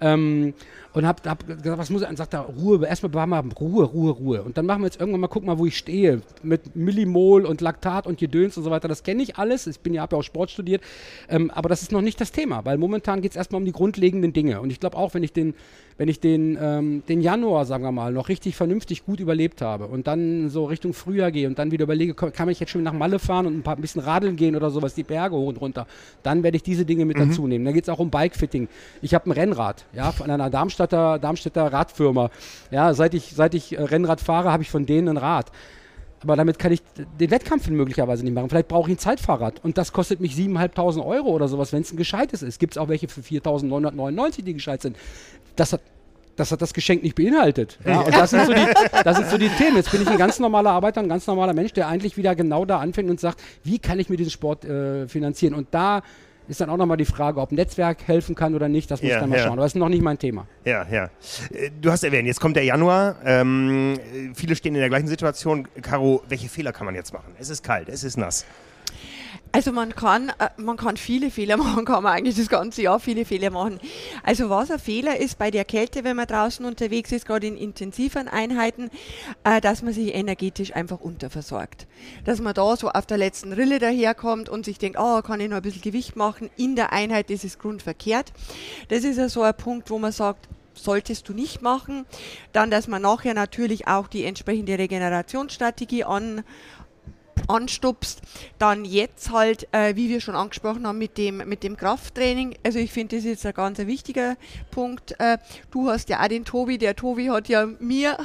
Ähm, 0.00 0.54
und 0.92 1.06
hab, 1.06 1.26
hab 1.26 1.46
gesagt, 1.46 1.78
was 1.78 1.90
muss 1.90 2.02
ich? 2.02 2.08
Und 2.08 2.16
sagt 2.16 2.34
er, 2.34 2.40
Ruhe, 2.40 2.86
erstmal 2.86 3.12
war 3.12 3.26
mal 3.26 3.44
Ruhe, 3.60 3.84
Ruhe, 3.84 4.12
Ruhe. 4.12 4.42
Und 4.42 4.56
dann 4.56 4.64
machen 4.64 4.80
wir 4.80 4.86
jetzt 4.86 4.98
irgendwann 4.98 5.20
mal, 5.20 5.28
guck 5.28 5.44
mal, 5.44 5.58
wo 5.58 5.66
ich 5.66 5.76
stehe. 5.76 6.22
Mit 6.42 6.74
Millimol 6.74 7.44
und 7.44 7.60
Laktat 7.60 8.06
und 8.06 8.18
Gedöns 8.18 8.56
und 8.56 8.64
so 8.64 8.70
weiter. 8.70 8.88
Das 8.88 9.02
kenne 9.02 9.22
ich 9.22 9.36
alles. 9.36 9.66
Ich 9.66 9.80
bin 9.80 9.92
ja, 9.92 10.02
habe 10.02 10.16
ja 10.16 10.20
auch 10.20 10.24
Sport 10.24 10.50
studiert. 10.50 10.82
Ähm, 11.28 11.50
aber 11.50 11.68
das 11.68 11.82
ist 11.82 11.92
noch 11.92 12.00
nicht 12.00 12.20
das 12.20 12.32
Thema, 12.32 12.64
weil 12.64 12.78
momentan 12.78 13.20
geht 13.20 13.32
es 13.32 13.36
erstmal 13.36 13.60
um 13.60 13.66
die 13.66 13.72
grundlegenden 13.72 14.32
Dinge. 14.32 14.60
Und 14.60 14.70
ich 14.70 14.80
glaube 14.80 14.96
auch, 14.96 15.12
wenn 15.12 15.22
ich 15.22 15.32
den 15.32 15.54
wenn 15.98 16.08
ich 16.08 16.20
den, 16.20 16.58
ähm, 16.60 17.02
den 17.08 17.20
Januar, 17.20 17.64
sagen 17.64 17.84
wir 17.84 17.92
mal, 17.92 18.12
noch 18.12 18.28
richtig 18.28 18.56
vernünftig 18.56 19.04
gut 19.04 19.20
überlebt 19.20 19.62
habe 19.62 19.86
und 19.86 20.06
dann 20.06 20.50
so 20.50 20.64
Richtung 20.66 20.92
Frühjahr 20.92 21.30
gehe 21.30 21.46
und 21.48 21.58
dann 21.58 21.70
wieder 21.70 21.84
überlege, 21.84 22.14
kann 22.14 22.48
ich 22.48 22.60
jetzt 22.60 22.70
schon 22.70 22.82
nach 22.82 22.92
Malle 22.92 23.18
fahren 23.18 23.46
und 23.46 23.58
ein, 23.58 23.62
paar, 23.62 23.76
ein 23.76 23.80
bisschen 23.80 24.02
radeln 24.02 24.36
gehen 24.36 24.56
oder 24.56 24.70
sowas, 24.70 24.94
die 24.94 25.04
Berge 25.04 25.36
hoch 25.36 25.48
und 25.48 25.60
runter, 25.60 25.86
dann 26.22 26.42
werde 26.42 26.56
ich 26.56 26.62
diese 26.62 26.84
Dinge 26.84 27.04
mit 27.04 27.16
mhm. 27.16 27.30
dazu 27.30 27.46
nehmen. 27.46 27.64
Da 27.64 27.72
geht 27.72 27.84
es 27.84 27.88
auch 27.88 27.98
um 27.98 28.10
Bikefitting. 28.10 28.68
Ich 29.00 29.14
habe 29.14 29.30
ein 29.30 29.32
Rennrad, 29.32 29.84
ja, 29.94 30.12
von 30.12 30.30
einer 30.30 30.50
Darmstädter, 30.50 31.18
Darmstädter 31.18 31.72
Radfirma. 31.72 32.30
Ja, 32.70 32.92
seit 32.92 33.14
ich, 33.14 33.32
seit 33.34 33.54
ich 33.54 33.76
äh, 33.76 33.82
Rennrad 33.82 34.20
fahre, 34.20 34.52
habe 34.52 34.62
ich 34.62 34.70
von 34.70 34.86
denen 34.86 35.08
ein 35.08 35.16
Rad. 35.16 35.50
Aber 36.22 36.36
damit 36.36 36.58
kann 36.58 36.72
ich 36.72 36.82
den 37.20 37.30
Wettkampf 37.30 37.68
möglicherweise 37.68 38.24
nicht 38.24 38.34
machen. 38.34 38.48
Vielleicht 38.48 38.68
brauche 38.68 38.90
ich 38.90 38.96
ein 38.96 38.98
Zeitfahrrad 38.98 39.62
und 39.62 39.78
das 39.78 39.92
kostet 39.92 40.20
mich 40.20 40.34
7.500 40.34 41.04
Euro 41.04 41.28
oder 41.28 41.48
sowas, 41.48 41.72
wenn 41.72 41.82
es 41.82 41.92
ein 41.92 41.96
gescheites 41.96 42.42
ist. 42.42 42.58
Gibt 42.58 42.74
es 42.74 42.78
auch 42.78 42.88
welche 42.88 43.08
für 43.08 43.20
4.999, 43.20 44.42
die 44.42 44.54
gescheit 44.54 44.82
sind 44.82 44.96
das 45.56 45.72
hat 45.72 45.80
das 46.36 46.52
hat 46.52 46.60
das 46.60 46.74
Geschenk 46.74 47.02
nicht 47.02 47.16
beinhaltet. 47.16 47.78
Ja, 47.86 48.00
und 48.00 48.14
das 48.14 48.28
sind, 48.28 48.44
so 48.44 48.52
die, 48.52 48.66
das 49.04 49.16
sind 49.16 49.30
so 49.30 49.38
die 49.38 49.48
Themen. 49.48 49.76
Jetzt 49.76 49.90
bin 49.90 50.02
ich 50.02 50.08
ein 50.08 50.18
ganz 50.18 50.38
normaler 50.38 50.72
Arbeiter, 50.72 51.00
ein 51.00 51.08
ganz 51.08 51.26
normaler 51.26 51.54
Mensch, 51.54 51.72
der 51.72 51.88
eigentlich 51.88 52.18
wieder 52.18 52.34
genau 52.34 52.66
da 52.66 52.78
anfängt 52.78 53.08
und 53.08 53.18
sagt, 53.18 53.42
wie 53.64 53.78
kann 53.78 53.98
ich 53.98 54.10
mir 54.10 54.18
diesen 54.18 54.32
Sport 54.32 54.66
äh, 54.66 55.08
finanzieren? 55.08 55.54
Und 55.54 55.68
da 55.70 56.02
ist 56.48 56.60
dann 56.60 56.70
auch 56.70 56.76
nochmal 56.76 56.96
die 56.96 57.04
Frage, 57.04 57.40
ob 57.40 57.52
Netzwerk 57.52 58.06
helfen 58.06 58.34
kann 58.34 58.54
oder 58.54 58.68
nicht. 58.68 58.90
Das 58.90 59.02
muss 59.02 59.10
ja, 59.10 59.16
ich 59.16 59.20
dann 59.20 59.30
mal 59.30 59.36
ja. 59.36 59.42
schauen. 59.44 59.52
Aber 59.52 59.62
das 59.62 59.72
ist 59.72 59.76
noch 59.76 59.88
nicht 59.88 60.02
mein 60.02 60.18
Thema. 60.18 60.46
Ja, 60.64 60.86
ja. 60.90 61.04
Äh, 61.52 61.70
du 61.80 61.90
hast 61.90 62.04
erwähnt, 62.04 62.26
jetzt 62.26 62.40
kommt 62.40 62.56
der 62.56 62.64
Januar. 62.64 63.16
Ähm, 63.24 63.98
viele 64.34 64.56
stehen 64.56 64.74
in 64.74 64.80
der 64.80 64.88
gleichen 64.88 65.08
Situation. 65.08 65.68
Caro, 65.82 66.22
welche 66.28 66.48
Fehler 66.48 66.72
kann 66.72 66.86
man 66.86 66.94
jetzt 66.94 67.12
machen? 67.12 67.34
Es 67.38 67.50
ist 67.50 67.62
kalt, 67.62 67.88
es 67.88 68.04
ist 68.04 68.16
nass. 68.16 68.44
Also 69.56 69.72
man 69.72 69.94
kann, 69.94 70.28
äh, 70.38 70.50
man 70.58 70.76
kann 70.76 70.98
viele 70.98 71.30
Fehler 71.30 71.56
machen, 71.56 71.86
kann 71.86 72.02
man 72.02 72.12
eigentlich 72.12 72.36
das 72.36 72.50
ganze 72.50 72.82
Jahr 72.82 73.00
viele 73.00 73.24
Fehler 73.24 73.48
machen. 73.48 73.80
Also 74.22 74.50
was 74.50 74.70
ein 74.70 74.78
Fehler 74.78 75.18
ist 75.18 75.38
bei 75.38 75.50
der 75.50 75.64
Kälte, 75.64 76.04
wenn 76.04 76.14
man 76.14 76.26
draußen 76.26 76.62
unterwegs 76.66 77.10
ist, 77.10 77.24
gerade 77.24 77.46
in 77.46 77.56
intensiveren 77.56 78.28
Einheiten, 78.28 78.90
äh, 79.44 79.62
dass 79.62 79.80
man 79.80 79.94
sich 79.94 80.14
energetisch 80.14 80.76
einfach 80.76 81.00
unterversorgt. 81.00 81.86
Dass 82.26 82.42
man 82.42 82.52
da 82.52 82.76
so 82.76 82.90
auf 82.90 83.06
der 83.06 83.16
letzten 83.16 83.54
Rille 83.54 83.78
daherkommt 83.78 84.50
und 84.50 84.66
sich 84.66 84.76
denkt, 84.76 84.98
oh, 85.00 85.22
kann 85.22 85.40
ich 85.40 85.48
noch 85.48 85.56
ein 85.56 85.62
bisschen 85.62 85.80
Gewicht 85.80 86.16
machen 86.16 86.50
in 86.58 86.76
der 86.76 86.92
Einheit, 86.92 87.30
ist 87.30 87.58
grundverkehrt. 87.58 88.34
Das 88.88 89.04
ist 89.04 89.16
ja 89.16 89.30
so 89.30 89.40
ein 89.40 89.56
Punkt, 89.56 89.88
wo 89.88 89.98
man 89.98 90.12
sagt, 90.12 90.50
solltest 90.74 91.28
du 91.28 91.32
nicht 91.32 91.62
machen. 91.62 92.06
Dann, 92.52 92.70
dass 92.70 92.88
man 92.88 93.02
nachher 93.02 93.34
natürlich 93.34 93.88
auch 93.88 94.06
die 94.06 94.24
entsprechende 94.24 94.78
Regenerationsstrategie 94.78 96.04
an, 96.04 96.44
anstupst. 97.48 98.22
Dann 98.58 98.84
jetzt 98.84 99.30
halt, 99.30 99.68
äh, 99.72 99.96
wie 99.96 100.08
wir 100.08 100.20
schon 100.20 100.34
angesprochen 100.34 100.86
haben, 100.86 100.98
mit 100.98 101.18
dem, 101.18 101.38
mit 101.38 101.62
dem 101.62 101.76
Krafttraining. 101.76 102.56
Also 102.64 102.78
ich 102.78 102.92
finde, 102.92 103.16
das 103.16 103.24
ist 103.24 103.30
jetzt 103.30 103.46
ein 103.46 103.54
ganz 103.54 103.78
wichtiger 103.78 104.36
Punkt. 104.70 105.14
Äh, 105.18 105.38
du 105.70 105.88
hast 105.88 106.08
ja 106.08 106.22
auch 106.22 106.28
den 106.28 106.44
Tobi, 106.44 106.78
der 106.78 106.96
Tobi 106.96 107.30
hat 107.30 107.48
ja 107.48 107.66
mir, 107.78 108.16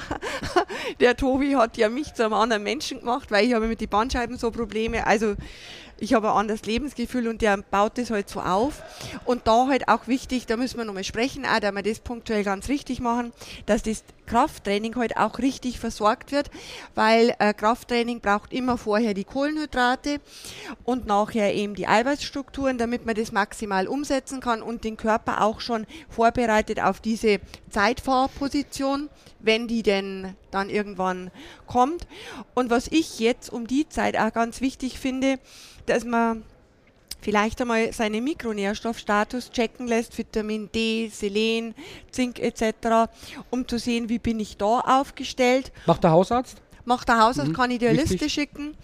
der 1.00 1.16
Tobi 1.16 1.56
hat 1.56 1.78
ja 1.78 1.90
mich 1.90 2.14
zu 2.14 2.24
einem 2.24 2.34
anderen 2.34 2.64
Menschen 2.64 3.00
gemacht, 3.00 3.32
weil 3.32 3.46
ich 3.46 3.54
habe 3.54 3.68
mit 3.68 3.82
den 3.82 3.90
Bandscheiben 3.90 4.38
so 4.38 4.52
Probleme. 4.52 5.06
Also 5.06 5.36
ich 6.02 6.16
habe 6.16 6.32
ein 6.32 6.36
anderes 6.36 6.64
Lebensgefühl 6.64 7.28
und 7.28 7.44
der 7.44 7.58
baut 7.58 8.00
das 8.00 8.10
halt 8.10 8.28
so 8.28 8.42
auf. 8.42 8.82
Und 9.24 9.46
da 9.46 9.68
halt 9.68 9.88
auch 9.88 10.08
wichtig, 10.08 10.48
da 10.48 10.58
müssen 10.58 10.78
wir 10.78 10.86
nochmal 10.86 11.04
sprechen, 11.04 11.46
auch, 11.46 11.60
dass 11.60 11.76
wir 11.76 11.84
das 11.84 12.00
punktuell 12.00 12.44
ganz 12.44 12.70
richtig 12.70 13.00
machen, 13.00 13.32
dass 13.68 13.84
das 13.84 14.04
Krafttraining 14.26 14.96
halt 14.96 15.18
auch 15.18 15.38
richtig 15.38 15.80
versorgt 15.80 16.32
wird, 16.32 16.50
weil 16.96 17.36
äh, 17.38 17.54
Krafttraining 17.54 18.20
braucht 18.20 18.52
immer 18.52 18.78
vorher 18.80 19.14
die 19.14 19.26
Kohlenhydrate 19.26 20.22
und 20.86 21.06
nachher 21.06 21.54
eben 21.54 21.76
die 21.76 21.88
Eiweißstrukturen, 21.88 22.80
damit 22.80 23.06
man 23.06 23.14
das 23.14 23.32
maximal 23.32 23.88
umsetzen 23.88 24.40
kann 24.40 24.64
und 24.64 24.84
den 24.84 24.98
Körper 24.98 25.42
auch 25.42 25.60
schon 25.62 25.86
vorbereitet 26.10 26.82
auf 26.82 27.00
diese 27.00 27.40
Zeitfahrposition, 27.70 29.10
wenn 29.40 29.68
die 29.68 29.84
denn 29.84 30.36
dann 30.50 30.70
irgendwann 30.70 31.30
kommt. 31.68 32.08
Und 32.56 32.70
was 32.70 32.88
ich 32.88 33.20
jetzt 33.20 33.52
um 33.52 33.68
die 33.68 33.88
Zeit 33.90 34.18
auch 34.18 34.34
ganz 34.34 34.62
wichtig 34.62 34.98
finde, 34.98 35.40
dass 35.86 36.04
man 36.04 36.44
vielleicht 37.22 37.62
einmal 37.62 37.94
seinen 37.94 38.24
Mikronährstoffstatus 38.24 39.52
checken 39.52 39.88
lässt, 39.88 40.18
Vitamin 40.18 40.70
D, 40.74 41.10
Selen, 41.10 41.76
Zink 42.12 42.40
etc., 42.40 43.10
um 43.50 43.68
zu 43.68 43.78
sehen, 43.78 44.10
wie 44.10 44.20
bin 44.20 44.40
ich 44.40 44.58
da 44.58 44.80
aufgestellt. 44.80 45.72
Macht 45.86 46.04
der 46.04 46.12
Hausarzt? 46.12 46.62
Macht 46.84 47.08
der 47.08 47.20
Hausarzt, 47.20 47.52
mhm. 47.52 47.56
kann 47.56 47.72
ich 47.72 47.80
dir 47.80 47.90
eine 47.90 48.02
Liste 48.02 48.30
schicken. 48.30 48.76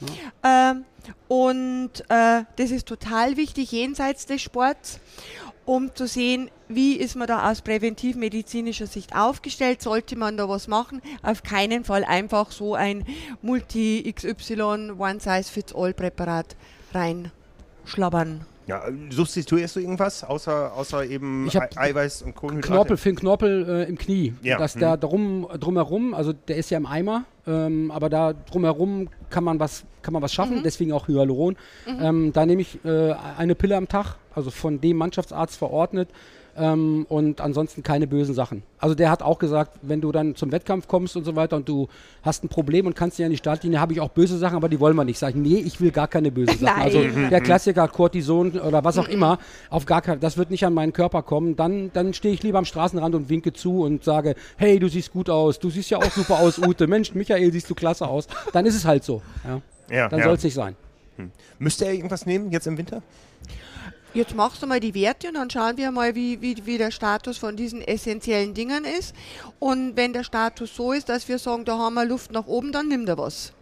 Ja. 0.43 0.71
Ähm, 0.71 0.85
und 1.27 1.91
äh, 2.09 2.43
das 2.55 2.71
ist 2.71 2.87
total 2.87 3.37
wichtig 3.37 3.71
jenseits 3.71 4.25
des 4.25 4.41
Sports, 4.41 4.99
um 5.65 5.93
zu 5.95 6.07
sehen, 6.07 6.49
wie 6.69 6.95
ist 6.95 7.15
man 7.15 7.27
da 7.27 7.49
aus 7.49 7.61
präventivmedizinischer 7.61 8.87
Sicht 8.87 9.15
aufgestellt, 9.15 9.81
sollte 9.81 10.15
man 10.15 10.37
da 10.37 10.47
was 10.47 10.67
machen. 10.67 11.01
Auf 11.23 11.43
keinen 11.43 11.83
Fall 11.83 12.03
einfach 12.03 12.51
so 12.51 12.75
ein 12.75 13.05
Multi-XY 13.41 14.91
One-Size-Fits-All-Präparat 14.97 16.55
reinschlabbern. 16.97 18.41
Ja, 18.67 18.83
substituierst 19.09 19.77
du 19.77 19.79
irgendwas 19.79 20.25
außer, 20.25 20.73
außer 20.73 21.05
eben 21.05 21.47
ich 21.47 21.57
Eiweiß 21.57 22.23
und 22.23 22.35
Kohlenhydrate? 22.35 22.73
Knorpel, 22.73 22.97
für 22.97 23.09
den 23.09 23.15
Knorpel 23.15 23.69
äh, 23.69 23.83
im 23.89 23.97
Knie. 23.97 24.33
Ja. 24.41 24.57
Dass 24.57 24.75
mhm. 24.75 24.79
da 24.81 24.97
drum, 24.97 25.47
drumherum, 25.57 26.13
also 26.13 26.33
der 26.33 26.57
ist 26.57 26.69
ja 26.69 26.77
im 26.77 26.85
Eimer, 26.85 27.23
ähm, 27.47 27.91
aber 27.91 28.09
da 28.09 28.33
drumherum 28.33 29.07
kann 29.29 29.45
man 29.45 29.57
was, 29.61 29.85
kann 30.01 30.11
man 30.11 30.21
was 30.21 30.33
schaffen, 30.33 30.57
mhm. 30.57 30.63
deswegen 30.63 30.91
auch 30.91 31.07
Hyaluron. 31.07 31.55
Mhm. 31.85 31.99
Ähm, 32.01 32.33
da 32.33 32.45
nehme 32.45 32.61
ich 32.61 32.83
äh, 32.83 33.13
eine 33.37 33.55
Pille 33.55 33.77
am 33.77 33.87
Tag, 33.87 34.17
also 34.35 34.51
von 34.51 34.81
dem 34.81 34.97
Mannschaftsarzt 34.97 35.57
verordnet 35.57 36.09
ähm, 36.57 37.05
und 37.09 37.41
ansonsten 37.41 37.83
keine 37.83 38.07
bösen 38.07 38.33
Sachen. 38.33 38.63
Also 38.79 38.95
der 38.95 39.09
hat 39.11 39.21
auch 39.21 39.39
gesagt, 39.39 39.79
wenn 39.81 40.01
du 40.01 40.11
dann 40.11 40.35
zum 40.35 40.51
Wettkampf 40.51 40.87
kommst 40.87 41.15
und 41.15 41.23
so 41.23 41.35
weiter 41.35 41.55
und 41.55 41.69
du 41.69 41.87
hast 42.23 42.43
ein 42.43 42.49
Problem 42.49 42.85
und 42.85 42.95
kannst 42.95 43.19
nicht 43.19 43.25
an 43.25 43.31
die 43.31 43.37
Startlinie, 43.37 43.79
habe 43.79 43.93
ich 43.93 44.01
auch 44.01 44.09
böse 44.09 44.37
Sachen, 44.37 44.55
aber 44.55 44.69
die 44.69 44.79
wollen 44.79 44.95
wir 44.95 45.05
nicht. 45.05 45.19
Sag 45.19 45.29
ich, 45.29 45.35
nee, 45.35 45.57
ich 45.57 45.79
will 45.79 45.91
gar 45.91 46.07
keine 46.07 46.31
bösen 46.31 46.59
Sachen. 46.59 46.81
Also 46.81 47.01
der 47.29 47.41
Klassiker 47.41 47.87
Cortison 47.87 48.51
oder 48.59 48.83
was 48.83 48.97
auch 48.97 49.07
immer, 49.07 49.39
auf 49.69 49.85
gar 49.85 50.01
kein, 50.01 50.19
das 50.19 50.37
wird 50.37 50.51
nicht 50.51 50.65
an 50.65 50.73
meinen 50.73 50.93
Körper 50.93 51.21
kommen. 51.21 51.55
Dann, 51.55 51.91
dann 51.93 52.13
stehe 52.13 52.33
ich 52.33 52.43
lieber 52.43 52.57
am 52.57 52.65
Straßenrand 52.65 53.15
und 53.15 53.29
winke 53.29 53.53
zu 53.53 53.83
und 53.83 54.03
sage, 54.03 54.35
hey, 54.57 54.79
du 54.79 54.87
siehst 54.87 55.11
gut 55.11 55.29
aus, 55.29 55.59
du 55.59 55.69
siehst 55.69 55.89
ja 55.89 55.97
auch 55.97 56.11
super 56.11 56.39
aus, 56.39 56.57
Ute. 56.59 56.87
Mensch, 56.87 57.13
Michael, 57.13 57.51
siehst 57.51 57.69
du 57.69 57.75
klasse 57.75 58.07
aus. 58.07 58.27
Dann 58.53 58.65
ist 58.65 58.75
es 58.75 58.85
halt 58.85 59.03
so. 59.03 59.21
Ja. 59.43 59.61
Ja, 59.89 60.09
dann 60.09 60.19
ja. 60.19 60.25
soll 60.25 60.35
es 60.35 60.43
nicht 60.43 60.53
sein. 60.53 60.75
Hm. 61.15 61.31
Müsste 61.59 61.85
er 61.85 61.93
irgendwas 61.93 62.25
nehmen 62.25 62.51
jetzt 62.51 62.67
im 62.67 62.77
Winter? 62.77 63.01
Jetzt 64.17 64.35
machst 64.35 64.63
du 64.63 64.65
mal 64.65 64.79
die 64.79 64.95
Werte 64.95 65.27
und 65.27 65.35
dann 65.35 65.47
schauen 65.47 65.77
wir 65.77 65.91
mal, 65.91 66.15
wie, 66.15 66.41
wie, 66.41 66.55
wie 66.65 66.79
der 66.79 66.89
Status 66.89 67.37
von 67.37 67.55
diesen 67.55 67.83
essentiellen 67.83 68.55
Dingen 68.55 68.83
ist. 68.83 69.13
Und 69.59 69.95
wenn 69.95 70.11
der 70.11 70.23
Status 70.23 70.75
so 70.75 70.91
ist, 70.91 71.07
dass 71.07 71.29
wir 71.29 71.37
sagen, 71.37 71.65
da 71.65 71.77
haben 71.77 71.93
wir 71.93 72.03
Luft 72.03 72.31
nach 72.31 72.47
oben, 72.47 72.71
dann 72.71 72.87
nimmt 72.87 73.07
er 73.07 73.19
was. 73.19 73.53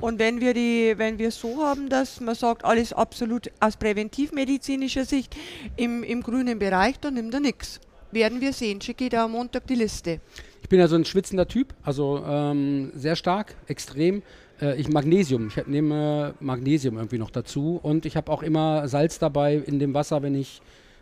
Und 0.00 0.20
wenn 0.20 0.40
wir 0.40 0.54
die, 0.54 0.94
wenn 0.96 1.18
wir 1.18 1.32
so 1.32 1.60
haben, 1.60 1.88
dass 1.88 2.20
man 2.20 2.36
sagt, 2.36 2.64
alles 2.64 2.92
absolut 2.92 3.50
aus 3.58 3.76
präventivmedizinischer 3.76 5.04
Sicht 5.04 5.34
im, 5.76 6.04
im 6.04 6.22
grünen 6.22 6.60
Bereich, 6.60 7.00
dann 7.00 7.14
nimmt 7.14 7.34
er 7.34 7.40
nichts. 7.40 7.80
Werden 8.12 8.40
wir 8.40 8.52
sehen. 8.52 8.80
Schicke 8.80 9.06
ich 9.06 9.10
da 9.10 9.24
am 9.24 9.32
Montag 9.32 9.66
die 9.66 9.74
Liste. 9.74 10.20
Ich 10.62 10.68
bin 10.68 10.78
ja 10.78 10.86
so 10.86 10.94
ein 10.94 11.04
schwitzender 11.04 11.48
Typ, 11.48 11.74
also 11.82 12.22
ähm, 12.24 12.92
sehr 12.94 13.16
stark, 13.16 13.56
extrem. 13.66 14.22
Äh, 14.60 14.76
ich 14.76 14.88
Magnesium. 14.88 15.48
Ich 15.48 15.66
nehme 15.66 16.34
Magnesium 16.40 16.96
irgendwie 16.96 17.18
noch 17.18 17.30
dazu 17.30 17.78
und 17.82 18.06
ich 18.06 18.16
habe 18.16 18.30
auch 18.30 18.42
immer 18.42 18.88
Salz 18.88 19.18
dabei 19.18 19.56
in 19.56 19.78
dem 19.78 19.94
Wasser, 19.94 20.22
wenn 20.22 20.34
ich, 20.34 20.60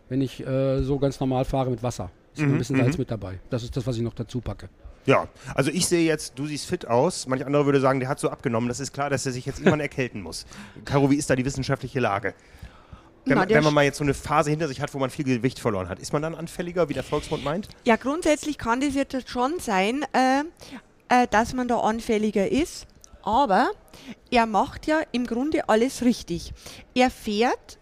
wenn 0.08 0.20
ich 0.20 0.44
äh, 0.46 0.82
so 0.82 0.98
ganz 0.98 1.20
normal 1.20 1.44
fahre 1.44 1.70
mit 1.70 1.82
Wasser. 1.82 2.10
Ist 2.34 2.42
mhm, 2.42 2.54
ein 2.54 2.58
bisschen 2.58 2.76
Salz 2.76 2.96
mhm. 2.96 3.00
mit 3.00 3.10
dabei. 3.10 3.38
Das 3.50 3.62
ist 3.62 3.76
das, 3.76 3.86
was 3.86 3.96
ich 3.96 4.02
noch 4.02 4.14
dazu 4.14 4.40
packe. 4.40 4.68
Ja, 5.06 5.28
also 5.54 5.70
ich 5.70 5.86
sehe 5.86 6.06
jetzt, 6.06 6.38
du 6.38 6.46
siehst 6.46 6.66
fit 6.66 6.86
aus. 6.86 7.26
Manch 7.26 7.44
andere 7.44 7.66
würde 7.66 7.80
sagen, 7.80 8.00
der 8.00 8.08
hat 8.08 8.18
so 8.18 8.30
abgenommen. 8.30 8.68
Das 8.68 8.80
ist 8.80 8.92
klar, 8.92 9.10
dass 9.10 9.26
er 9.26 9.32
sich 9.32 9.44
jetzt 9.44 9.58
irgendwann 9.58 9.80
erkälten 9.80 10.22
muss. 10.22 10.46
Caro, 10.84 11.10
wie 11.10 11.16
ist 11.16 11.28
da 11.28 11.36
die 11.36 11.44
wissenschaftliche 11.44 12.00
Lage? 12.00 12.34
Wenn, 13.26 13.38
Na, 13.38 13.48
wenn, 13.48 13.64
man 13.64 13.72
mal 13.72 13.84
jetzt 13.84 13.98
so 13.98 14.04
eine 14.04 14.12
Phase 14.12 14.50
hinter 14.50 14.68
sich 14.68 14.80
hat, 14.80 14.92
wo 14.92 14.98
man 14.98 15.08
viel 15.08 15.24
Gewicht 15.24 15.58
verloren 15.58 15.88
hat, 15.88 15.98
ist 15.98 16.12
man 16.12 16.20
dann 16.20 16.34
anfälliger, 16.34 16.88
wie 16.90 16.94
der 16.94 17.02
Volksmund 17.02 17.42
meint? 17.42 17.68
Ja, 17.84 17.96
grundsätzlich 17.96 18.58
kann 18.58 18.80
das 18.80 18.94
jetzt 18.94 19.30
schon 19.30 19.60
sein, 19.60 20.04
äh, 20.12 20.42
äh, 21.08 21.26
dass 21.30 21.54
man 21.54 21.68
da 21.68 21.78
anfälliger 21.78 22.50
ist. 22.50 22.86
Aber 23.24 23.70
er 24.30 24.46
macht 24.46 24.86
ja 24.86 25.00
im 25.12 25.26
Grunde 25.26 25.68
alles 25.68 26.02
richtig. 26.02 26.52
Er 26.94 27.10
fährt 27.10 27.78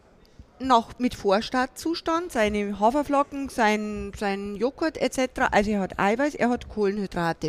noch 0.61 1.01
mit 1.01 1.17
Vorstartzustand 1.17 2.31
seine 2.31 2.79
Haferflocken, 2.79 3.49
sein, 3.49 4.13
sein 4.17 4.55
Joghurt 4.55 4.97
etc. 4.99 5.49
Also 5.51 5.73
er 5.73 5.81
hat 5.81 5.99
Eiweiß, 5.99 6.37
er 6.37 6.49
hat 6.49 6.69
Kohlenhydrate. 6.69 7.49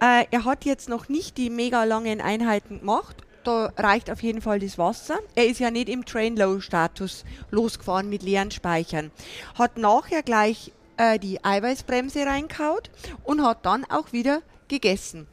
Äh, 0.00 0.26
er 0.30 0.44
hat 0.44 0.64
jetzt 0.64 0.88
noch 0.88 1.08
nicht 1.08 1.36
die 1.36 1.50
mega 1.50 1.82
langen 1.82 2.20
Einheiten 2.20 2.78
gemacht. 2.78 3.16
Da 3.42 3.72
reicht 3.76 4.10
auf 4.10 4.22
jeden 4.22 4.40
Fall 4.40 4.60
das 4.60 4.78
Wasser. 4.78 5.18
Er 5.34 5.46
ist 5.46 5.58
ja 5.58 5.72
nicht 5.72 5.88
im 5.88 6.04
Train-Low-Status 6.04 7.24
losgefahren 7.50 8.08
mit 8.08 8.22
leeren 8.22 8.52
Speichern. 8.52 9.10
Hat 9.58 9.76
nachher 9.76 10.22
gleich 10.22 10.72
äh, 10.96 11.18
die 11.18 11.44
Eiweißbremse 11.44 12.26
reinkaut 12.26 12.90
und 13.24 13.42
hat 13.42 13.66
dann 13.66 13.84
auch 13.86 14.12
wieder 14.12 14.42
gegessen. 14.68 15.26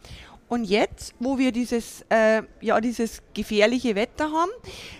Und 0.47 0.65
jetzt, 0.65 1.15
wo 1.19 1.39
wir 1.39 1.51
dieses, 1.51 2.05
äh, 2.09 2.43
ja, 2.61 2.79
dieses 2.79 3.23
gefährliche 3.33 3.95
Wetter 3.95 4.31
haben, 4.31 4.51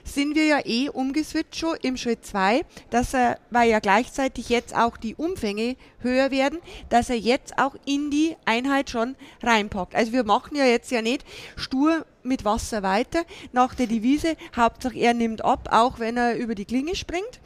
sind 0.04 0.36
wir 0.36 0.46
ja 0.46 0.60
eh 0.66 0.90
umgeswitcht 0.90 1.56
schon 1.56 1.78
im 1.84 1.98
Schritt 1.98 2.26
2, 2.26 2.62
dass 2.90 3.14
er, 3.14 3.38
weil 3.52 3.70
ja 3.70 3.80
gleichzeitig 3.80 4.50
jetzt 4.50 4.76
auch 4.76 4.98
die 4.98 5.14
Umfänge 5.14 5.76
höher 6.00 6.32
werden, 6.32 6.60
dass 6.90 7.12
er 7.12 7.18
jetzt 7.18 7.60
auch 7.60 7.76
in 7.86 8.10
die 8.10 8.36
Einheit 8.46 8.90
schon 8.90 9.16
reinpackt. 9.44 9.94
Also 9.94 10.14
wir 10.14 10.24
machen 10.24 10.58
ja 10.58 10.66
jetzt 10.66 10.90
ja 10.92 11.04
nicht 11.04 11.24
stur 11.56 12.06
mit 12.26 12.46
Wasser 12.46 12.84
weiter 12.84 13.24
nach 13.52 13.76
der 13.76 13.88
Devise, 13.88 14.36
Hauptsache 14.56 14.98
er 14.98 15.14
nimmt 15.14 15.44
ab, 15.44 15.70
auch 15.72 16.00
wenn 16.00 16.18
er 16.18 16.36
über 16.36 16.56
die 16.56 16.66
Klinge 16.66 16.96
springt, 16.96 17.40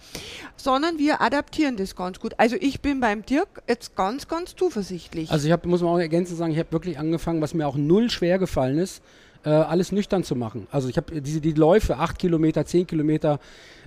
sondern 0.55 0.97
wir 0.97 1.21
adaptieren 1.21 1.77
das 1.77 1.95
ganz 1.95 2.19
gut. 2.19 2.33
Also 2.37 2.55
ich 2.59 2.81
bin 2.81 2.99
beim 2.99 3.25
Dirk 3.25 3.61
jetzt 3.67 3.95
ganz, 3.95 4.27
ganz 4.27 4.55
zuversichtlich. 4.55 5.31
Also 5.31 5.47
ich 5.47 5.51
hab, 5.51 5.65
muss 5.65 5.81
man 5.81 5.91
auch 5.91 5.99
ergänzend 5.99 6.37
sagen, 6.37 6.51
ich 6.51 6.59
habe 6.59 6.71
wirklich 6.71 6.97
angefangen, 6.97 7.41
was 7.41 7.53
mir 7.53 7.67
auch 7.67 7.75
null 7.75 8.09
schwer 8.09 8.39
gefallen 8.39 8.77
ist, 8.77 9.01
äh, 9.45 9.49
alles 9.49 9.91
nüchtern 9.91 10.23
zu 10.23 10.35
machen. 10.35 10.67
Also 10.71 10.89
ich 10.89 10.97
habe 10.97 11.21
diese 11.21 11.41
die 11.41 11.53
Läufe, 11.53 11.97
8 11.97 12.17
Kilometer, 12.19 12.65
10 12.65 12.87
Kilometer, 12.87 13.39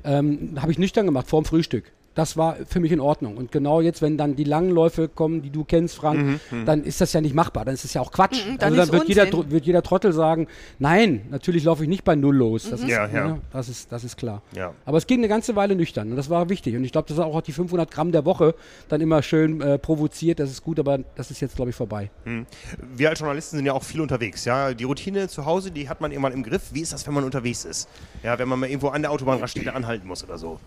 ähm, 0.04 0.56
habe 0.60 0.72
ich 0.72 0.78
nüchtern 0.78 1.06
gemacht, 1.06 1.28
vorm 1.28 1.44
Frühstück 1.44 1.92
das 2.14 2.36
war 2.36 2.56
für 2.66 2.80
mich 2.80 2.92
in 2.92 3.00
Ordnung. 3.00 3.36
Und 3.36 3.52
genau 3.52 3.80
jetzt, 3.80 4.02
wenn 4.02 4.18
dann 4.18 4.36
die 4.36 4.44
langen 4.44 4.70
Läufe 4.70 5.08
kommen, 5.08 5.42
die 5.42 5.50
du 5.50 5.64
kennst, 5.64 5.96
Frank, 5.96 6.20
mhm, 6.20 6.40
mhm. 6.50 6.66
dann 6.66 6.84
ist 6.84 7.00
das 7.00 7.12
ja 7.12 7.20
nicht 7.20 7.34
machbar. 7.34 7.64
Dann 7.64 7.74
ist 7.74 7.84
das 7.84 7.94
ja 7.94 8.00
auch 8.00 8.12
Quatsch. 8.12 8.46
Mhm, 8.46 8.58
dann 8.58 8.78
also 8.78 8.92
dann 8.92 9.00
wird 9.00 9.08
jeder, 9.08 9.50
wird 9.50 9.64
jeder, 9.64 9.82
Trottel 9.82 10.12
sagen, 10.12 10.46
nein, 10.78 11.22
natürlich 11.30 11.64
laufe 11.64 11.82
ich 11.82 11.88
nicht 11.88 12.04
bei 12.04 12.14
Null 12.14 12.36
los. 12.36 12.68
Das, 12.70 12.80
mhm. 12.80 12.86
ist, 12.86 12.92
ja, 12.92 13.06
ja. 13.06 13.28
Ja, 13.28 13.38
das, 13.52 13.68
ist, 13.68 13.90
das 13.90 14.04
ist 14.04 14.16
klar. 14.16 14.42
Ja. 14.54 14.72
Aber 14.84 14.98
es 14.98 15.06
ging 15.06 15.20
eine 15.20 15.28
ganze 15.28 15.56
Weile 15.56 15.74
nüchtern 15.74 16.10
und 16.10 16.16
das 16.16 16.28
war 16.28 16.48
wichtig. 16.48 16.76
Und 16.76 16.84
ich 16.84 16.92
glaube, 16.92 17.08
das 17.08 17.18
hat 17.18 17.24
auch 17.24 17.40
die 17.40 17.52
500 17.52 17.90
Gramm 17.90 18.12
der 18.12 18.24
Woche 18.24 18.54
dann 18.88 19.00
immer 19.00 19.22
schön 19.22 19.60
äh, 19.60 19.78
provoziert. 19.78 20.38
Das 20.38 20.50
ist 20.50 20.62
gut, 20.62 20.78
aber 20.78 20.98
das 21.14 21.30
ist 21.30 21.40
jetzt, 21.40 21.56
glaube 21.56 21.70
ich, 21.70 21.76
vorbei. 21.76 22.10
Mhm. 22.24 22.46
Wir 22.94 23.08
als 23.08 23.20
Journalisten 23.20 23.56
sind 23.56 23.66
ja 23.66 23.72
auch 23.72 23.82
viel 23.82 24.00
unterwegs. 24.00 24.44
Ja? 24.44 24.74
Die 24.74 24.84
Routine 24.84 25.28
zu 25.28 25.46
Hause, 25.46 25.70
die 25.70 25.88
hat 25.88 26.00
man 26.00 26.10
irgendwann 26.12 26.32
im 26.32 26.42
Griff. 26.42 26.62
Wie 26.72 26.80
ist 26.80 26.92
das, 26.92 27.06
wenn 27.06 27.14
man 27.14 27.24
unterwegs 27.24 27.64
ist? 27.64 27.88
Ja, 28.22 28.38
wenn 28.38 28.48
man 28.48 28.60
mal 28.60 28.68
irgendwo 28.68 28.88
an 28.88 29.02
der 29.02 29.10
Autobahnraststätte 29.10 29.74
anhalten 29.74 30.06
muss 30.06 30.22
oder 30.22 30.38
so? 30.38 30.60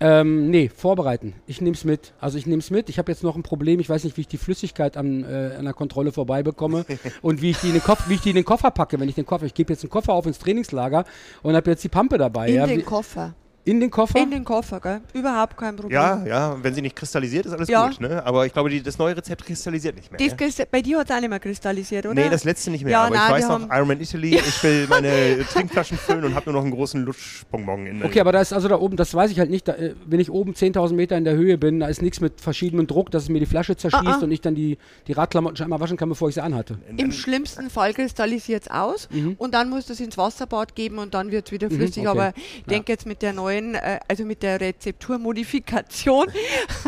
Ähm, 0.00 0.50
nee, 0.50 0.68
vorbereiten. 0.68 1.34
Ich 1.46 1.60
nehme 1.60 1.74
es 1.74 1.84
mit. 1.84 2.12
Also 2.20 2.38
ich 2.38 2.46
nehme 2.46 2.60
es 2.60 2.70
mit. 2.70 2.88
Ich 2.88 2.98
habe 2.98 3.10
jetzt 3.10 3.24
noch 3.24 3.34
ein 3.34 3.42
Problem. 3.42 3.80
Ich 3.80 3.88
weiß 3.88 4.04
nicht, 4.04 4.16
wie 4.16 4.22
ich 4.22 4.28
die 4.28 4.38
Flüssigkeit 4.38 4.96
an, 4.96 5.24
äh, 5.24 5.56
an 5.58 5.64
der 5.64 5.74
Kontrolle 5.74 6.12
vorbei 6.12 6.42
bekomme 6.42 6.84
und 7.22 7.42
wie 7.42 7.50
ich, 7.50 7.58
die 7.58 7.68
in 7.68 7.72
den 7.74 7.82
Kopf, 7.82 8.08
wie 8.08 8.14
ich 8.14 8.20
die 8.20 8.30
in 8.30 8.36
den 8.36 8.44
Koffer 8.44 8.70
packe, 8.70 9.00
wenn 9.00 9.08
ich 9.08 9.16
den 9.16 9.26
Koffer. 9.26 9.46
Ich 9.46 9.54
gebe 9.54 9.72
jetzt 9.72 9.82
einen 9.82 9.90
Koffer 9.90 10.12
auf 10.12 10.26
ins 10.26 10.38
Trainingslager 10.38 11.04
und 11.42 11.56
habe 11.56 11.70
jetzt 11.70 11.82
die 11.82 11.88
Pampe 11.88 12.16
dabei. 12.18 12.48
In 12.48 12.54
ja. 12.54 12.66
den 12.66 12.84
Koffer. 12.84 13.34
In 13.68 13.80
den 13.80 13.90
Koffer? 13.90 14.18
In 14.18 14.30
den 14.30 14.44
Koffer, 14.44 14.80
gell? 14.80 15.00
Überhaupt 15.12 15.56
kein 15.58 15.76
Problem. 15.76 15.92
Ja, 15.92 16.24
ja, 16.24 16.56
wenn 16.62 16.72
sie 16.72 16.80
nicht 16.80 16.96
kristallisiert, 16.96 17.44
ist 17.44 17.52
alles 17.52 17.68
ja. 17.68 17.86
gut, 17.86 18.00
ne? 18.00 18.24
Aber 18.24 18.46
ich 18.46 18.52
glaube, 18.54 18.70
die, 18.70 18.82
das 18.82 18.96
neue 18.96 19.14
Rezept 19.14 19.44
kristallisiert 19.44 19.94
nicht 19.94 20.10
mehr. 20.10 20.18
Das, 20.18 20.66
bei 20.70 20.80
dir 20.80 20.98
hat 20.98 21.10
es 21.10 21.14
auch 21.14 21.20
nicht 21.20 21.28
mehr 21.28 21.38
kristallisiert, 21.38 22.06
oder? 22.06 22.14
Nee, 22.14 22.30
das 22.30 22.44
letzte 22.44 22.70
nicht 22.70 22.84
mehr. 22.84 22.92
Ja, 22.92 23.04
aber 23.04 23.14
nein, 23.14 23.26
ich 23.26 23.44
weiß 23.44 23.48
noch, 23.48 23.70
Ironman 23.70 24.00
Italy, 24.00 24.36
ich 24.36 24.62
will 24.62 24.86
meine 24.88 25.44
Trinkflaschen 25.52 25.98
füllen 25.98 26.24
und 26.24 26.34
habe 26.34 26.50
nur 26.50 26.54
noch 26.54 26.62
einen 26.62 26.74
großen 26.74 27.04
Lutschbonbon 27.04 27.86
in 27.86 27.98
der 27.98 28.08
Okay, 28.08 28.20
aber 28.20 28.32
da 28.32 28.40
ist 28.40 28.54
also 28.54 28.68
da 28.68 28.78
oben, 28.78 28.96
das 28.96 29.12
weiß 29.12 29.30
ich 29.30 29.38
halt 29.38 29.50
nicht, 29.50 29.68
da, 29.68 29.74
äh, 29.74 29.94
wenn 30.06 30.20
ich 30.20 30.30
oben 30.30 30.54
10.000 30.54 30.94
Meter 30.94 31.18
in 31.18 31.24
der 31.24 31.34
Höhe 31.34 31.58
bin, 31.58 31.80
da 31.80 31.88
ist 31.88 32.00
nichts 32.00 32.22
mit 32.22 32.40
verschiedenem 32.40 32.86
Druck, 32.86 33.10
dass 33.10 33.24
es 33.24 33.28
mir 33.28 33.40
die 33.40 33.46
Flasche 33.46 33.76
zerschießt 33.76 34.02
ah, 34.02 34.18
ah. 34.18 34.24
und 34.24 34.30
ich 34.30 34.40
dann 34.40 34.54
die, 34.54 34.78
die 35.06 35.12
Radklamotten 35.12 35.56
schon 35.58 35.64
einmal 35.64 35.80
waschen 35.80 35.98
kann, 35.98 36.08
bevor 36.08 36.30
ich 36.30 36.36
sie 36.36 36.42
anhatte. 36.42 36.78
Im 36.96 37.12
schlimmsten 37.12 37.68
Fall 37.68 37.92
kristallisiert 37.92 38.62
es 38.62 38.70
aus 38.70 39.08
mhm. 39.10 39.34
und 39.36 39.52
dann 39.52 39.68
musst 39.68 39.90
du 39.90 39.92
es 39.92 40.00
ins 40.00 40.16
Wasserbad 40.16 40.74
geben 40.74 40.96
und 40.96 41.12
dann 41.12 41.30
wird 41.30 41.46
es 41.46 41.52
wieder 41.52 41.68
mhm, 41.68 41.76
flüssig. 41.76 42.04
Mhm, 42.04 42.08
okay. 42.08 42.18
Aber 42.18 42.32
ich 42.56 42.64
denke 42.64 42.92
jetzt 42.92 43.04
mit 43.04 43.20
der 43.20 43.34
neuen, 43.34 43.57
äh, 43.74 44.00
also 44.08 44.24
mit 44.24 44.42
der 44.42 44.60
Rezepturmodifikation. 44.60 46.26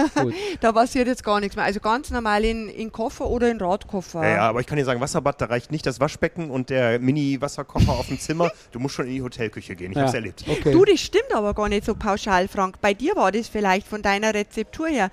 da 0.60 0.72
passiert 0.72 1.06
jetzt 1.06 1.24
gar 1.24 1.40
nichts 1.40 1.56
mehr. 1.56 1.64
Also 1.64 1.80
ganz 1.80 2.10
normal 2.10 2.44
in, 2.44 2.68
in 2.68 2.92
Koffer 2.92 3.26
oder 3.26 3.50
in 3.50 3.60
Radkoffer. 3.60 4.22
Ja, 4.22 4.28
ja, 4.28 4.48
aber 4.48 4.60
ich 4.60 4.66
kann 4.66 4.78
dir 4.78 4.84
sagen, 4.84 5.00
Wasserbad, 5.00 5.40
da 5.40 5.46
reicht 5.46 5.70
nicht 5.70 5.86
das 5.86 6.00
Waschbecken 6.00 6.50
und 6.50 6.70
der 6.70 6.98
Mini-Wasserkocher 6.98 7.92
auf 7.92 8.08
dem 8.08 8.18
Zimmer. 8.18 8.50
Du 8.72 8.78
musst 8.78 8.94
schon 8.94 9.06
in 9.06 9.14
die 9.14 9.22
Hotelküche 9.22 9.76
gehen. 9.76 9.92
Ich 9.92 9.96
ja. 9.96 10.02
habe 10.02 10.08
es 10.10 10.14
erlebt. 10.14 10.44
Okay. 10.48 10.72
Du, 10.72 10.84
das 10.84 11.00
stimmt 11.00 11.32
aber 11.34 11.54
gar 11.54 11.68
nicht 11.68 11.84
so 11.84 11.94
pauschal, 11.94 12.48
Frank. 12.48 12.80
Bei 12.80 12.94
dir 12.94 13.16
war 13.16 13.32
das 13.32 13.48
vielleicht 13.48 13.86
von 13.86 14.02
deiner 14.02 14.34
Rezeptur 14.34 14.88
her. 14.88 15.10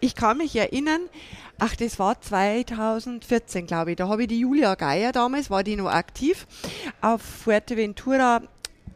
Ich 0.00 0.14
kann 0.14 0.38
mich 0.38 0.56
erinnern, 0.56 1.00
Ach, 1.62 1.76
das 1.76 1.98
war 1.98 2.18
2014, 2.18 3.66
glaube 3.66 3.90
ich. 3.90 3.96
Da 3.98 4.08
habe 4.08 4.22
ich 4.22 4.28
die 4.28 4.40
Julia 4.40 4.76
Geier 4.76 5.12
damals, 5.12 5.50
war 5.50 5.62
die 5.62 5.76
noch 5.76 5.90
aktiv, 5.90 6.46
auf 7.02 7.20
Fuerteventura 7.20 8.40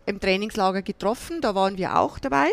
im 0.07 0.21
Trainingslager 0.21 0.83
getroffen, 0.83 1.41
da 1.41 1.55
waren 1.55 1.79
wir 1.79 1.99
auch 1.99 2.19
dabei. 2.19 2.51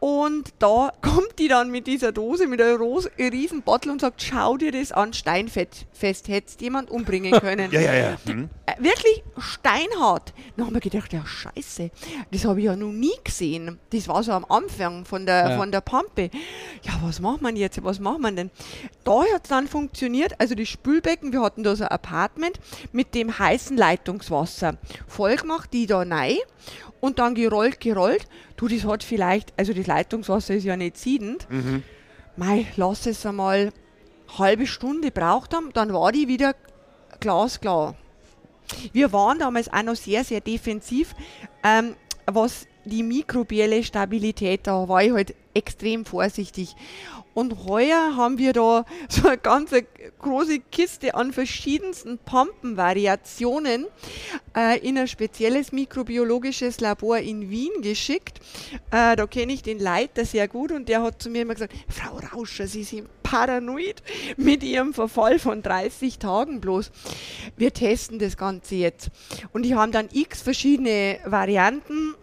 Und 0.00 0.54
da 0.58 0.92
kommt 1.02 1.38
die 1.38 1.48
dann 1.48 1.70
mit 1.70 1.86
dieser 1.86 2.10
Dose, 2.10 2.46
mit 2.46 2.60
einer 2.60 2.80
riesen 2.80 3.62
Bottle 3.62 3.92
und 3.92 4.00
sagt, 4.00 4.22
schau 4.22 4.56
dir 4.56 4.72
das 4.72 4.92
an, 4.92 5.12
steinfest, 5.12 5.86
hättest 6.26 6.60
jemand 6.60 6.90
umbringen 6.90 7.32
können. 7.40 7.70
ja, 7.70 7.80
ja, 7.80 7.94
ja. 7.94 8.16
Mhm. 8.24 8.48
Äh, 8.66 8.82
wirklich 8.82 9.22
steinhart. 9.38 10.32
Dann 10.56 10.66
haben 10.66 10.74
wir 10.74 10.80
gedacht, 10.80 11.12
ja 11.12 11.24
scheiße, 11.24 11.90
das 12.32 12.44
habe 12.44 12.60
ich 12.60 12.66
ja 12.66 12.76
noch 12.76 12.92
nie 12.92 13.12
gesehen. 13.22 13.78
Das 13.90 14.08
war 14.08 14.22
so 14.22 14.32
am 14.32 14.46
Anfang 14.46 15.04
von 15.04 15.26
der, 15.26 15.50
ja. 15.50 15.56
von 15.58 15.70
der 15.70 15.82
Pampe. 15.82 16.30
Ja, 16.82 16.92
was 17.02 17.20
macht 17.20 17.42
man 17.42 17.56
jetzt, 17.56 17.82
was 17.84 18.00
macht 18.00 18.20
man 18.20 18.36
denn? 18.36 18.50
Da 19.04 19.20
hat 19.34 19.44
es 19.44 19.48
dann 19.50 19.68
funktioniert, 19.68 20.34
also 20.38 20.54
die 20.54 20.66
Spülbecken, 20.66 21.32
wir 21.32 21.42
hatten 21.42 21.62
da 21.62 21.76
so 21.76 21.84
ein 21.84 21.90
Apartment 21.90 22.58
mit 22.92 23.14
dem 23.14 23.38
heißen 23.38 23.76
Leitungswasser. 23.76 24.78
Voll 25.06 25.36
gemacht, 25.36 25.70
die 25.72 25.86
da 25.86 25.98
rein 25.98 26.38
und 27.00 27.18
dann 27.18 27.34
gerollt, 27.34 27.80
gerollt. 27.80 28.26
Du, 28.56 28.68
das 28.68 28.84
hat 28.84 29.02
vielleicht, 29.02 29.52
also 29.56 29.72
das 29.72 29.86
Leitungswasser 29.90 30.54
ist 30.54 30.64
ja 30.64 30.76
nicht 30.76 30.96
siedend. 30.96 31.48
Mhm. 31.50 31.82
Mei, 32.36 32.66
lass 32.76 33.06
es 33.06 33.26
einmal 33.26 33.72
halbe 34.38 34.66
Stunde 34.66 35.10
braucht 35.10 35.54
haben, 35.54 35.70
dann 35.72 35.92
war 35.92 36.12
die 36.12 36.28
wieder 36.28 36.54
glasklar. 37.18 37.96
Wir 38.92 39.12
waren 39.12 39.40
damals 39.40 39.72
auch 39.72 39.82
noch 39.82 39.96
sehr, 39.96 40.22
sehr 40.22 40.40
defensiv, 40.40 41.14
ähm, 41.64 41.96
was 42.26 42.66
die 42.84 43.02
mikrobielle 43.02 43.82
Stabilität, 43.82 44.66
da 44.66 44.88
war 44.88 45.02
ich 45.02 45.12
halt 45.12 45.34
extrem 45.54 46.04
vorsichtig. 46.04 46.76
Und 47.34 47.64
heuer 47.64 48.16
haben 48.16 48.38
wir 48.38 48.52
da 48.52 48.84
so 49.08 49.28
eine 49.28 49.38
ganze 49.38 49.84
große 50.18 50.60
Kiste 50.60 51.14
an 51.14 51.32
verschiedensten 51.32 52.18
Pumpenvariationen 52.18 53.86
äh, 54.56 54.78
in 54.80 54.98
ein 54.98 55.08
spezielles 55.08 55.72
mikrobiologisches 55.72 56.80
Labor 56.80 57.18
in 57.18 57.50
Wien 57.50 57.82
geschickt. 57.82 58.40
Äh, 58.90 59.16
da 59.16 59.26
kenne 59.26 59.52
ich 59.52 59.62
den 59.62 59.78
Leiter 59.78 60.24
sehr 60.24 60.48
gut 60.48 60.72
und 60.72 60.88
der 60.88 61.02
hat 61.02 61.22
zu 61.22 61.30
mir 61.30 61.42
immer 61.42 61.54
gesagt, 61.54 61.74
Frau 61.88 62.18
Rauscher, 62.34 62.66
Sie 62.66 62.84
sind 62.84 63.08
paranoid 63.22 64.02
mit 64.36 64.62
Ihrem 64.64 64.92
Verfall 64.92 65.38
von 65.38 65.62
30 65.62 66.18
Tagen 66.18 66.60
bloß. 66.60 66.90
Wir 67.56 67.72
testen 67.72 68.18
das 68.18 68.36
Ganze 68.36 68.74
jetzt. 68.74 69.10
Und 69.52 69.62
die 69.62 69.74
haben 69.74 69.92
dann 69.92 70.08
x 70.12 70.42
verschiedene 70.42 71.18
Varianten 71.24 72.14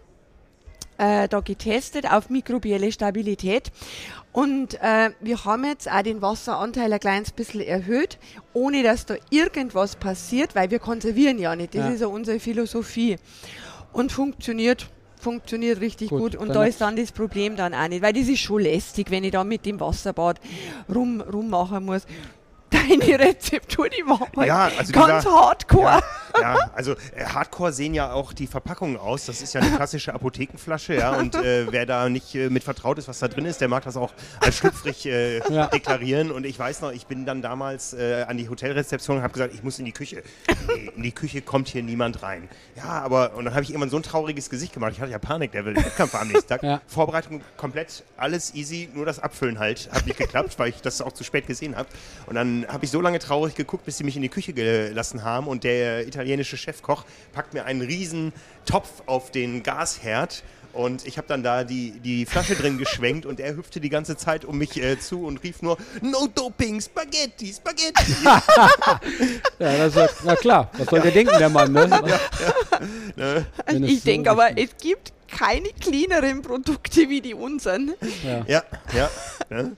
äh, 0.98 1.28
da 1.28 1.40
getestet 1.40 2.10
auf 2.10 2.28
mikrobielle 2.28 2.92
Stabilität. 2.92 3.70
Und 4.32 4.74
äh, 4.82 5.10
wir 5.20 5.44
haben 5.44 5.64
jetzt 5.64 5.90
auch 5.90 6.02
den 6.02 6.20
Wasseranteil 6.20 6.92
ein 6.92 7.00
kleines 7.00 7.32
bisschen 7.32 7.62
erhöht, 7.62 8.18
ohne 8.52 8.82
dass 8.82 9.06
da 9.06 9.14
irgendwas 9.30 9.96
passiert, 9.96 10.54
weil 10.54 10.70
wir 10.70 10.78
konservieren 10.78 11.38
ja 11.38 11.56
nicht. 11.56 11.74
Das 11.74 11.86
ja. 11.86 11.90
ist 11.90 12.00
ja 12.02 12.06
unsere 12.08 12.38
Philosophie. 12.38 13.16
Und 13.92 14.12
funktioniert 14.12 14.88
funktioniert 15.20 15.80
richtig 15.80 16.10
gut, 16.10 16.20
gut. 16.20 16.36
und 16.36 16.54
da 16.54 16.64
ist 16.64 16.80
dann 16.80 16.94
das 16.94 17.10
Problem 17.10 17.56
dann 17.56 17.74
auch 17.74 17.88
nicht, 17.88 18.02
weil 18.02 18.12
das 18.12 18.28
ist 18.28 18.38
schon 18.38 18.62
lästig, 18.62 19.10
wenn 19.10 19.24
ich 19.24 19.32
da 19.32 19.42
mit 19.42 19.66
dem 19.66 19.80
Wasserbad 19.80 20.40
rum, 20.94 21.20
rummachen 21.20 21.84
muss 21.84 22.06
deine 22.70 23.18
Rezeptur, 23.18 23.88
die 23.88 24.02
war 24.06 24.20
halt 24.20 24.48
ja, 24.48 24.70
also 24.78 24.92
ganz 24.92 25.24
dieser, 25.24 25.34
hardcore. 25.34 26.00
Ja, 26.34 26.40
ja 26.40 26.70
also 26.74 26.92
äh, 26.92 27.24
hardcore 27.24 27.72
sehen 27.72 27.94
ja 27.94 28.12
auch 28.12 28.32
die 28.32 28.46
Verpackungen 28.46 28.96
aus. 28.96 29.26
Das 29.26 29.40
ist 29.40 29.54
ja 29.54 29.60
eine 29.60 29.74
klassische 29.74 30.14
Apothekenflasche, 30.14 30.94
ja. 30.94 31.12
Und 31.12 31.34
äh, 31.34 31.70
wer 31.70 31.86
da 31.86 32.08
nicht 32.08 32.34
äh, 32.34 32.50
mit 32.50 32.64
vertraut 32.64 32.98
ist, 32.98 33.08
was 33.08 33.18
da 33.18 33.28
drin 33.28 33.46
ist, 33.46 33.60
der 33.60 33.68
mag 33.68 33.84
das 33.84 33.96
auch 33.96 34.12
als 34.40 34.56
schlüpfrig 34.56 35.06
äh, 35.06 35.38
ja. 35.52 35.66
deklarieren. 35.66 36.30
Und 36.30 36.44
ich 36.44 36.58
weiß 36.58 36.80
noch, 36.80 36.92
ich 36.92 37.06
bin 37.06 37.24
dann 37.24 37.42
damals 37.42 37.92
äh, 37.94 38.24
an 38.28 38.36
die 38.36 38.48
Hotelrezeption 38.48 39.18
und 39.18 39.22
habe 39.22 39.32
gesagt, 39.32 39.54
ich 39.54 39.62
muss 39.62 39.78
in 39.78 39.84
die 39.84 39.92
Küche. 39.92 40.22
Nee, 40.66 40.90
in 40.96 41.02
die 41.02 41.12
Küche 41.12 41.42
kommt 41.42 41.68
hier 41.68 41.82
niemand 41.82 42.22
rein. 42.22 42.48
Ja, 42.76 43.02
aber 43.02 43.34
und 43.34 43.44
dann 43.44 43.54
habe 43.54 43.64
ich 43.64 43.70
irgendwann 43.70 43.90
so 43.90 43.96
ein 43.96 44.02
trauriges 44.02 44.50
Gesicht 44.50 44.72
gemacht. 44.72 44.92
Ich 44.94 45.00
hatte 45.00 45.12
ja 45.12 45.18
Panik, 45.18 45.52
der 45.52 45.64
will 45.64 45.76
Wettkampf 45.76 46.14
am 46.14 46.28
nächsten 46.28 46.48
Tag. 46.48 46.62
Ja. 46.62 46.80
Vorbereitung 46.86 47.40
komplett, 47.56 48.04
alles 48.16 48.54
easy, 48.54 48.88
nur 48.94 49.06
das 49.06 49.18
Abfüllen 49.18 49.58
halt 49.58 49.88
hat 49.92 50.06
nicht 50.06 50.18
geklappt, 50.18 50.58
weil 50.58 50.70
ich 50.70 50.80
das 50.80 51.00
auch 51.00 51.12
zu 51.12 51.24
spät 51.24 51.46
gesehen 51.46 51.76
habe. 51.76 51.88
Und 52.26 52.34
dann 52.34 52.57
habe 52.66 52.84
ich 52.84 52.90
so 52.90 53.00
lange 53.00 53.18
traurig 53.18 53.54
geguckt, 53.54 53.84
bis 53.84 53.98
sie 53.98 54.04
mich 54.04 54.16
in 54.16 54.22
die 54.22 54.28
Küche 54.28 54.52
gelassen 54.52 55.22
haben 55.22 55.46
und 55.46 55.64
der 55.64 56.06
italienische 56.06 56.56
Chefkoch 56.56 57.04
packt 57.32 57.54
mir 57.54 57.64
einen 57.64 57.82
riesen 57.82 58.32
Topf 58.64 59.02
auf 59.06 59.30
den 59.30 59.62
Gasherd 59.62 60.42
und 60.72 61.06
ich 61.06 61.16
habe 61.18 61.26
dann 61.26 61.42
da 61.42 61.64
die, 61.64 61.92
die 62.00 62.26
Flasche 62.26 62.54
drin 62.54 62.78
geschwenkt 62.78 63.26
und 63.26 63.40
er 63.40 63.56
hüpfte 63.56 63.80
die 63.80 63.88
ganze 63.88 64.16
Zeit 64.16 64.44
um 64.44 64.58
mich 64.58 64.80
äh, 64.82 64.98
zu 64.98 65.24
und 65.24 65.42
rief 65.42 65.62
nur 65.62 65.76
No 66.02 66.26
Doping, 66.32 66.80
Spaghetti, 66.80 67.52
Spaghetti. 67.52 68.12
ja, 69.58 69.88
das 69.88 69.96
ist, 69.96 70.20
na 70.24 70.36
klar, 70.36 70.70
was 70.76 70.86
soll 70.88 70.98
ja. 70.98 71.04
der 71.04 71.12
denken, 71.12 71.38
der 71.38 71.48
Mann, 71.48 71.72
ne? 71.72 71.88
Ja, 73.16 73.36
ja. 73.36 73.44
ne? 73.72 73.86
Ich 73.86 74.02
denke 74.02 74.30
so 74.30 74.32
aber, 74.34 74.56
es 74.56 74.70
gibt 74.80 75.12
keine 75.28 75.68
cleaneren 75.80 76.42
Produkte 76.42 77.08
wie 77.08 77.20
die 77.20 77.34
unseren. 77.34 77.94
Ja, 78.24 78.44
ja. 78.46 78.62
ja 78.94 79.10
ne? 79.50 79.76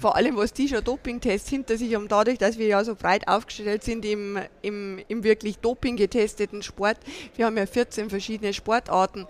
Vor 0.00 0.16
allem, 0.16 0.36
was 0.36 0.52
die 0.52 0.68
schon 0.68 0.82
Dopingtests 0.82 1.48
hinter 1.48 1.76
sich 1.76 1.94
haben, 1.94 2.08
dadurch, 2.08 2.38
dass 2.38 2.58
wir 2.58 2.66
ja 2.66 2.84
so 2.84 2.94
breit 2.94 3.28
aufgestellt 3.28 3.82
sind 3.82 4.04
im, 4.04 4.38
im, 4.62 5.00
im 5.08 5.24
wirklich 5.24 5.58
Doping 5.58 5.96
getesteten 5.96 6.62
Sport. 6.62 6.98
Wir 7.36 7.46
haben 7.46 7.56
ja 7.56 7.66
14 7.66 8.10
verschiedene 8.10 8.52
Sportarten 8.52 9.26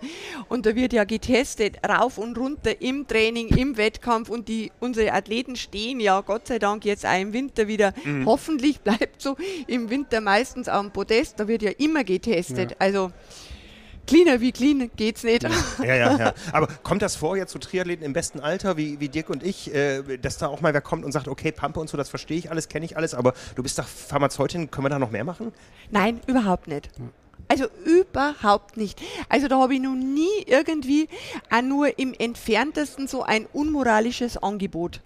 und 0.49 0.65
da 0.65 0.75
wird 0.75 0.93
ja 0.93 1.03
getestet, 1.03 1.77
rauf 1.87 2.17
und 2.17 2.37
runter 2.37 2.81
im 2.81 3.07
Training, 3.07 3.47
im 3.49 3.77
Wettkampf 3.77 4.29
und 4.29 4.47
die, 4.47 4.71
unsere 4.79 5.13
Athleten 5.13 5.55
stehen 5.55 5.99
ja 5.99 6.21
Gott 6.21 6.47
sei 6.47 6.59
Dank 6.59 6.85
jetzt 6.85 7.05
auch 7.05 7.19
im 7.19 7.33
Winter 7.33 7.67
wieder. 7.67 7.93
Mhm. 8.03 8.25
Hoffentlich 8.25 8.81
bleibt 8.81 9.21
so 9.21 9.35
im 9.67 9.89
Winter 9.89 10.21
meistens 10.21 10.67
am 10.67 10.91
Podest, 10.91 11.39
da 11.39 11.47
wird 11.47 11.61
ja 11.61 11.71
immer 11.77 12.03
getestet. 12.03 12.71
Ja. 12.71 12.77
Also 12.79 13.11
cleaner 14.07 14.41
wie 14.41 14.51
clean 14.51 14.89
geht's 14.95 15.23
nicht. 15.23 15.43
Ja, 15.43 15.95
ja, 15.95 16.17
ja. 16.17 16.33
Aber 16.51 16.67
kommt 16.83 17.01
das 17.01 17.15
vor 17.15 17.37
jetzt 17.37 17.51
zu 17.51 17.59
so 17.61 17.69
Triathleten 17.69 18.05
im 18.05 18.13
besten 18.13 18.39
Alter, 18.39 18.77
wie, 18.77 18.99
wie 18.99 19.09
Dirk 19.09 19.29
und 19.29 19.43
ich, 19.43 19.73
äh, 19.73 20.17
dass 20.17 20.37
da 20.37 20.47
auch 20.47 20.61
mal 20.61 20.73
wer 20.73 20.81
kommt 20.81 21.05
und 21.05 21.11
sagt, 21.11 21.27
okay, 21.27 21.51
Pampe 21.51 21.79
und 21.79 21.89
so, 21.89 21.97
das 21.97 22.09
verstehe 22.09 22.37
ich 22.37 22.49
alles, 22.49 22.69
kenne 22.69 22.85
ich 22.85 22.97
alles, 22.97 23.13
aber 23.13 23.33
du 23.55 23.63
bist 23.63 23.77
doch 23.77 23.87
Pharmazeutin, 23.87 24.71
können 24.71 24.85
wir 24.85 24.89
da 24.89 24.99
noch 24.99 25.11
mehr 25.11 25.23
machen? 25.23 25.51
Nein, 25.91 26.21
überhaupt 26.27 26.67
nicht. 26.67 26.89
Also 27.49 27.65
überhaupt 27.85 28.77
nicht. 28.77 29.01
Also 29.29 29.47
da 29.47 29.59
habe 29.59 29.75
ich 29.75 29.81
noch 29.81 29.95
nie 29.95 30.43
irgendwie 30.45 31.07
auch 31.49 31.61
nur 31.61 31.97
im 31.97 32.13
entferntesten 32.17 33.07
so 33.07 33.23
ein 33.23 33.45
unmoralisches 33.45 34.37
Angebot 34.37 35.01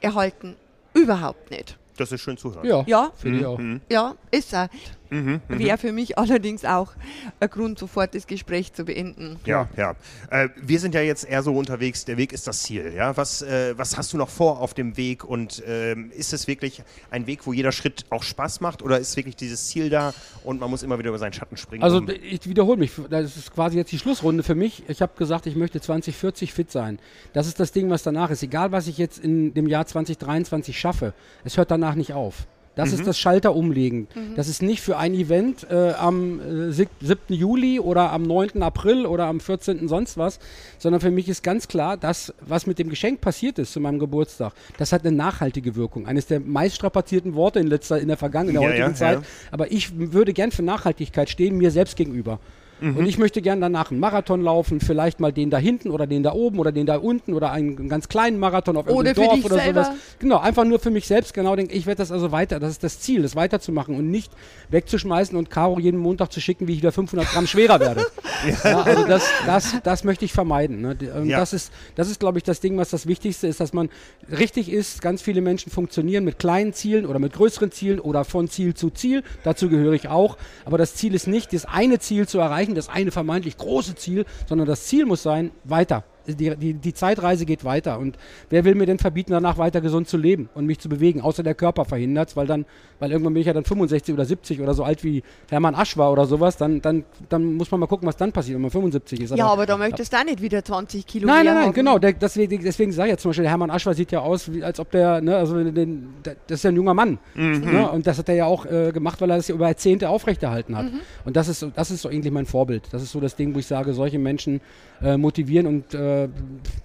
erhalten. 0.00 0.56
Überhaupt 0.94 1.50
nicht. 1.50 1.78
Das 1.96 2.10
ist 2.12 2.22
schön 2.22 2.36
zu 2.36 2.54
hören. 2.54 2.66
Ja, 2.66 2.82
ja. 2.86 3.12
finde 3.16 3.40
ich 3.40 3.46
auch. 3.46 3.58
Mhm. 3.58 3.80
Ja, 3.90 4.16
ist 4.30 4.52
er. 4.52 4.68
Mhm, 5.10 5.40
mhm, 5.48 5.58
Wäre 5.58 5.76
für 5.76 5.92
mich 5.92 6.16
allerdings 6.18 6.64
auch 6.64 6.92
ein 7.40 7.50
Grund, 7.50 7.78
sofort 7.78 8.14
das 8.14 8.26
Gespräch 8.26 8.72
zu 8.72 8.84
beenden. 8.84 9.38
Ja, 9.44 9.68
ja. 9.76 9.96
Äh, 10.30 10.48
wir 10.60 10.78
sind 10.78 10.94
ja 10.94 11.00
jetzt 11.00 11.24
eher 11.24 11.42
so 11.42 11.52
unterwegs, 11.52 12.04
der 12.04 12.16
Weg 12.16 12.32
ist 12.32 12.46
das 12.46 12.62
Ziel. 12.62 12.92
Ja? 12.94 13.16
Was, 13.16 13.42
äh, 13.42 13.76
was 13.76 13.96
hast 13.96 14.12
du 14.12 14.16
noch 14.16 14.28
vor 14.28 14.60
auf 14.60 14.72
dem 14.72 14.96
Weg 14.96 15.24
und 15.24 15.64
äh, 15.66 15.94
ist 15.94 16.32
es 16.32 16.46
wirklich 16.46 16.82
ein 17.10 17.26
Weg, 17.26 17.46
wo 17.46 17.52
jeder 17.52 17.72
Schritt 17.72 18.06
auch 18.10 18.22
Spaß 18.22 18.60
macht 18.60 18.82
oder 18.82 18.98
ist 18.98 19.16
wirklich 19.16 19.36
dieses 19.36 19.66
Ziel 19.66 19.90
da 19.90 20.14
und 20.44 20.60
man 20.60 20.70
muss 20.70 20.82
immer 20.82 20.98
wieder 20.98 21.08
über 21.08 21.18
seinen 21.18 21.32
Schatten 21.32 21.56
springen? 21.56 21.82
Also 21.82 22.02
ich 22.08 22.48
wiederhole 22.48 22.78
mich, 22.78 22.92
das 23.10 23.36
ist 23.36 23.52
quasi 23.52 23.76
jetzt 23.76 23.90
die 23.90 23.98
Schlussrunde 23.98 24.42
für 24.44 24.54
mich. 24.54 24.84
Ich 24.88 25.02
habe 25.02 25.12
gesagt, 25.16 25.46
ich 25.46 25.56
möchte 25.56 25.80
2040 25.80 26.52
fit 26.52 26.70
sein. 26.70 27.00
Das 27.32 27.48
ist 27.48 27.58
das 27.58 27.72
Ding, 27.72 27.90
was 27.90 28.04
danach 28.04 28.30
ist. 28.30 28.42
Egal, 28.42 28.70
was 28.70 28.86
ich 28.86 28.98
jetzt 28.98 29.18
in 29.18 29.54
dem 29.54 29.66
Jahr 29.66 29.86
2023 29.86 30.78
schaffe, 30.78 31.14
es 31.44 31.56
hört 31.56 31.70
danach 31.70 31.96
nicht 31.96 32.12
auf. 32.12 32.46
Das 32.80 32.92
mhm. 32.92 33.00
ist 33.00 33.06
das 33.06 33.18
Schalter 33.18 33.54
umlegen. 33.54 34.08
Mhm. 34.14 34.34
Das 34.36 34.48
ist 34.48 34.62
nicht 34.62 34.80
für 34.80 34.96
ein 34.96 35.12
Event 35.12 35.66
äh, 35.70 35.92
am 35.92 36.68
äh, 36.70 36.72
7. 36.72 36.98
Juli 37.28 37.78
oder 37.78 38.10
am 38.10 38.22
9. 38.22 38.62
April 38.62 39.04
oder 39.04 39.26
am 39.26 39.38
14. 39.38 39.86
sonst 39.86 40.16
was, 40.16 40.38
sondern 40.78 41.00
für 41.02 41.10
mich 41.10 41.28
ist 41.28 41.42
ganz 41.42 41.68
klar, 41.68 41.98
das, 41.98 42.32
was 42.40 42.66
mit 42.66 42.78
dem 42.78 42.88
Geschenk 42.88 43.20
passiert 43.20 43.58
ist 43.58 43.72
zu 43.72 43.80
meinem 43.80 43.98
Geburtstag, 43.98 44.54
das 44.78 44.92
hat 44.92 45.04
eine 45.04 45.14
nachhaltige 45.14 45.76
Wirkung. 45.76 46.06
Eines 46.06 46.26
der 46.26 46.40
meist 46.40 46.76
strapazierten 46.76 47.34
Worte 47.34 47.60
in, 47.60 47.66
letzter, 47.66 48.00
in 48.00 48.08
der 48.08 48.16
vergangenen, 48.16 48.56
in 48.56 48.60
der 48.62 48.70
ja, 48.70 48.74
heutigen 48.74 48.92
ja, 48.92 48.94
Zeit. 48.94 49.18
Ja. 49.18 49.26
Aber 49.50 49.70
ich 49.70 49.92
würde 49.96 50.32
gern 50.32 50.50
für 50.50 50.62
Nachhaltigkeit 50.62 51.28
stehen, 51.28 51.58
mir 51.58 51.70
selbst 51.70 51.96
gegenüber. 51.96 52.40
Mhm. 52.80 52.96
Und 52.96 53.06
ich 53.06 53.18
möchte 53.18 53.42
gerne 53.42 53.60
danach 53.60 53.90
einen 53.90 54.00
Marathon 54.00 54.42
laufen, 54.42 54.80
vielleicht 54.80 55.20
mal 55.20 55.32
den 55.32 55.50
da 55.50 55.58
hinten 55.58 55.90
oder 55.90 56.06
den 56.06 56.22
da 56.22 56.32
oben 56.32 56.58
oder 56.58 56.72
den 56.72 56.86
da 56.86 56.96
unten 56.96 57.34
oder 57.34 57.52
einen 57.52 57.88
ganz 57.88 58.08
kleinen 58.08 58.38
Marathon 58.38 58.76
auf 58.76 58.86
irgendeinem 58.86 59.14
Dorf 59.14 59.44
oder 59.44 59.58
selber. 59.58 59.84
sowas. 59.84 59.96
Genau, 60.18 60.38
einfach 60.38 60.64
nur 60.64 60.78
für 60.78 60.90
mich 60.90 61.06
selbst 61.06 61.34
genau 61.34 61.56
denke, 61.56 61.74
ich 61.74 61.86
werde 61.86 61.98
das 61.98 62.12
also 62.12 62.32
weiter, 62.32 62.60
das 62.60 62.72
ist 62.72 62.84
das 62.84 63.00
Ziel, 63.00 63.22
das 63.22 63.36
weiterzumachen 63.36 63.96
und 63.96 64.10
nicht 64.10 64.32
wegzuschmeißen 64.70 65.36
und 65.36 65.50
Caro 65.50 65.78
jeden 65.78 65.98
Montag 65.98 66.32
zu 66.32 66.40
schicken, 66.40 66.68
wie 66.68 66.72
ich 66.72 66.78
wieder 66.78 66.92
500 66.92 67.28
Gramm 67.28 67.46
schwerer 67.46 67.80
werde. 67.80 68.06
ja. 68.46 68.56
Ja, 68.70 68.82
also 68.82 69.04
das, 69.04 69.24
das, 69.46 69.76
das 69.82 70.04
möchte 70.04 70.24
ich 70.24 70.32
vermeiden. 70.32 70.80
Ne? 70.80 70.96
Und 71.16 71.28
ja. 71.28 71.38
das 71.38 71.52
ist, 71.52 71.72
das 71.96 72.08
ist 72.08 72.20
glaube 72.20 72.38
ich, 72.38 72.44
das 72.44 72.60
Ding, 72.60 72.76
was 72.76 72.90
das 72.90 73.06
Wichtigste 73.06 73.46
ist, 73.46 73.60
dass 73.60 73.72
man 73.72 73.88
richtig 74.30 74.70
ist, 74.70 75.02
ganz 75.02 75.22
viele 75.22 75.40
Menschen 75.40 75.72
funktionieren 75.72 76.24
mit 76.24 76.38
kleinen 76.38 76.72
Zielen 76.72 77.06
oder 77.06 77.18
mit 77.18 77.32
größeren 77.32 77.72
Zielen 77.72 78.00
oder 78.00 78.24
von 78.24 78.48
Ziel 78.48 78.74
zu 78.74 78.90
Ziel, 78.90 79.22
dazu 79.44 79.68
gehöre 79.68 79.94
ich 79.94 80.08
auch, 80.08 80.36
aber 80.64 80.78
das 80.78 80.94
Ziel 80.94 81.14
ist 81.14 81.26
nicht, 81.26 81.52
das 81.52 81.64
eine 81.64 81.98
Ziel 81.98 82.28
zu 82.28 82.38
erreichen, 82.38 82.69
erreichen, 82.70 82.74
das 82.74 82.88
eine 82.88 83.10
vermeintlich 83.10 83.56
große 83.56 83.94
Ziel, 83.94 84.24
sondern 84.48 84.66
das 84.66 84.86
Ziel 84.86 85.06
muss 85.06 85.22
sein, 85.22 85.50
weiter. 85.64 86.04
Die, 86.36 86.56
die, 86.56 86.74
die, 86.74 86.94
Zeitreise 86.94 87.46
geht 87.46 87.64
weiter. 87.64 87.98
Und 87.98 88.16
wer 88.48 88.64
will 88.64 88.74
mir 88.74 88.86
denn 88.86 88.98
verbieten, 88.98 89.32
danach 89.32 89.58
weiter 89.58 89.80
gesund 89.80 90.08
zu 90.08 90.16
leben 90.16 90.48
und 90.54 90.66
mich 90.66 90.78
zu 90.78 90.88
bewegen, 90.88 91.20
außer 91.20 91.42
der 91.42 91.54
Körper 91.54 91.84
verhindert 91.84 92.30
es, 92.30 92.36
weil 92.36 92.46
dann, 92.46 92.66
weil 92.98 93.10
irgendwann 93.12 93.34
bin 93.34 93.40
ich 93.40 93.46
ja 93.46 93.52
dann 93.52 93.64
65 93.64 94.14
oder 94.14 94.24
70 94.24 94.60
oder 94.60 94.74
so 94.74 94.84
alt 94.84 95.04
wie 95.04 95.22
Hermann 95.48 95.74
Asch 95.74 95.96
war 95.96 96.12
oder 96.12 96.26
sowas, 96.26 96.56
dann, 96.56 96.80
dann, 96.80 97.04
dann 97.28 97.54
muss 97.54 97.70
man 97.70 97.80
mal 97.80 97.86
gucken, 97.86 98.06
was 98.06 98.16
dann 98.16 98.32
passiert, 98.32 98.56
wenn 98.56 98.62
man 98.62 98.70
75 98.70 99.20
ist. 99.20 99.36
Ja, 99.36 99.44
aber, 99.44 99.52
aber 99.52 99.66
da 99.66 99.76
möchtest 99.76 100.12
du 100.12 100.16
auch 100.16 100.24
nicht 100.24 100.42
wieder 100.42 100.64
20 100.64 101.06
Kilo 101.06 101.26
Nein, 101.26 101.44
nein, 101.44 101.54
nein, 101.54 101.64
haben. 101.66 101.72
genau. 101.72 101.98
Der, 101.98 102.12
deswegen, 102.12 102.62
deswegen 102.62 102.92
sage 102.92 103.08
ich 103.08 103.12
ja 103.12 103.18
zum 103.18 103.30
Beispiel, 103.30 103.44
der 103.44 103.50
Hermann 103.50 103.70
Aschwa 103.70 103.94
sieht 103.94 104.12
ja 104.12 104.20
aus, 104.20 104.52
wie, 104.52 104.62
als 104.62 104.80
ob 104.80 104.90
der, 104.90 105.20
ne, 105.20 105.36
also 105.36 105.62
den, 105.62 106.14
das 106.22 106.34
ist 106.48 106.62
ja 106.64 106.70
ein 106.70 106.76
junger 106.76 106.94
Mann. 106.94 107.18
Mhm. 107.34 107.60
Ne, 107.60 107.90
und 107.90 108.06
das 108.06 108.18
hat 108.18 108.28
er 108.28 108.34
ja 108.34 108.44
auch 108.46 108.66
äh, 108.66 108.92
gemacht, 108.92 109.20
weil 109.20 109.30
er 109.30 109.36
das 109.36 109.48
ja 109.48 109.54
über 109.54 109.66
Jahrzehnte 109.66 110.08
aufrechterhalten 110.08 110.76
hat. 110.76 110.86
Mhm. 110.86 111.00
Und 111.24 111.36
das 111.36 111.48
ist, 111.48 111.66
das 111.74 111.90
ist 111.90 112.02
so 112.02 112.08
eigentlich 112.08 112.32
mein 112.32 112.46
Vorbild. 112.46 112.88
Das 112.92 113.02
ist 113.02 113.12
so 113.12 113.20
das 113.20 113.36
Ding, 113.36 113.54
wo 113.54 113.58
ich 113.58 113.66
sage, 113.66 113.92
solche 113.92 114.18
Menschen 114.18 114.60
äh, 115.02 115.16
motivieren 115.16 115.66
und 115.66 115.94
äh, 115.94 116.19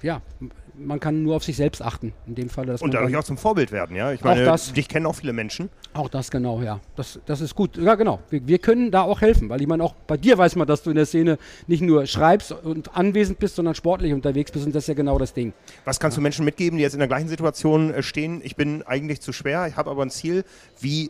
ja, 0.02 0.22
man 0.78 1.00
kann 1.00 1.24
nur 1.24 1.36
auf 1.36 1.44
sich 1.44 1.56
selbst 1.56 1.82
achten. 1.82 2.14
In 2.28 2.36
dem 2.36 2.50
Fall. 2.50 2.70
und 2.70 2.94
dadurch 2.94 3.16
auch 3.16 3.24
zum 3.24 3.38
Vorbild 3.38 3.72
werden, 3.72 3.96
ja. 3.96 4.12
Ich 4.12 4.24
meine, 4.24 4.42
auch 4.42 4.46
das, 4.46 4.74
dich 4.74 4.88
kennen 4.88 5.06
auch 5.06 5.16
viele 5.16 5.34
Menschen. 5.34 5.70
Auch 5.94 6.10
das, 6.10 6.32
genau, 6.32 6.62
ja. 6.62 6.80
Das, 6.96 7.20
das 7.26 7.42
ist 7.42 7.56
gut. 7.56 7.78
Ja, 7.78 7.96
genau. 7.96 8.20
Wir, 8.30 8.46
wir 8.48 8.60
können 8.60 8.92
da 8.92 9.04
auch 9.04 9.22
helfen, 9.22 9.50
weil 9.50 9.62
ich 9.62 9.68
meine, 9.68 9.84
auch 9.84 9.94
bei 10.08 10.18
dir 10.18 10.38
weiß 10.38 10.56
man, 10.56 10.68
dass 10.68 10.84
du 10.84 10.90
in 10.90 10.96
der 10.96 11.06
Szene 11.06 11.38
nicht 11.68 11.82
nur 11.82 12.06
schreibst 12.06 12.52
und 12.52 12.96
anwesend 12.96 13.40
bist, 13.40 13.56
sondern 13.56 13.76
sportlich 13.76 14.14
unterwegs 14.14 14.52
bist 14.52 14.66
und 14.66 14.76
das 14.76 14.84
ist 14.84 14.88
ja 14.88 14.94
genau 14.94 15.18
das 15.18 15.34
Ding. 15.34 15.54
Was 15.86 16.00
kannst 16.00 16.18
du 16.18 16.22
Menschen 16.22 16.46
mitgeben, 16.46 16.78
die 16.78 16.84
jetzt 16.84 16.94
in 16.94 17.00
der 17.00 17.08
gleichen 17.08 17.30
Situation 17.30 17.94
äh, 17.94 18.04
stehen? 18.04 18.42
Ich 18.44 18.56
bin 18.56 18.84
eigentlich 18.84 19.22
zu 19.22 19.34
schwer, 19.34 19.68
ich 19.68 19.78
habe 19.78 19.90
aber 19.90 20.04
ein 20.04 20.10
Ziel. 20.10 20.44
Wie, 20.80 21.10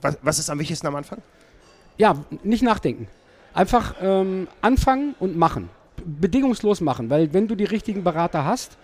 was, 0.00 0.18
was 0.22 0.38
ist 0.38 0.50
am 0.50 0.58
wichtigsten 0.58 0.86
am 0.86 0.96
Anfang? 0.96 1.18
Ja, 1.96 2.24
nicht 2.42 2.62
nachdenken. 2.62 3.06
Einfach 3.54 3.94
ähm, 4.00 4.48
anfangen 4.62 5.14
und 5.18 5.36
machen 5.36 5.68
bedingungslos 6.04 6.80
machen, 6.80 7.10
weil 7.10 7.32
wenn 7.32 7.48
du 7.48 7.54
die 7.54 7.64
richtigen 7.64 8.04
Berater 8.04 8.44
hast, 8.44 8.78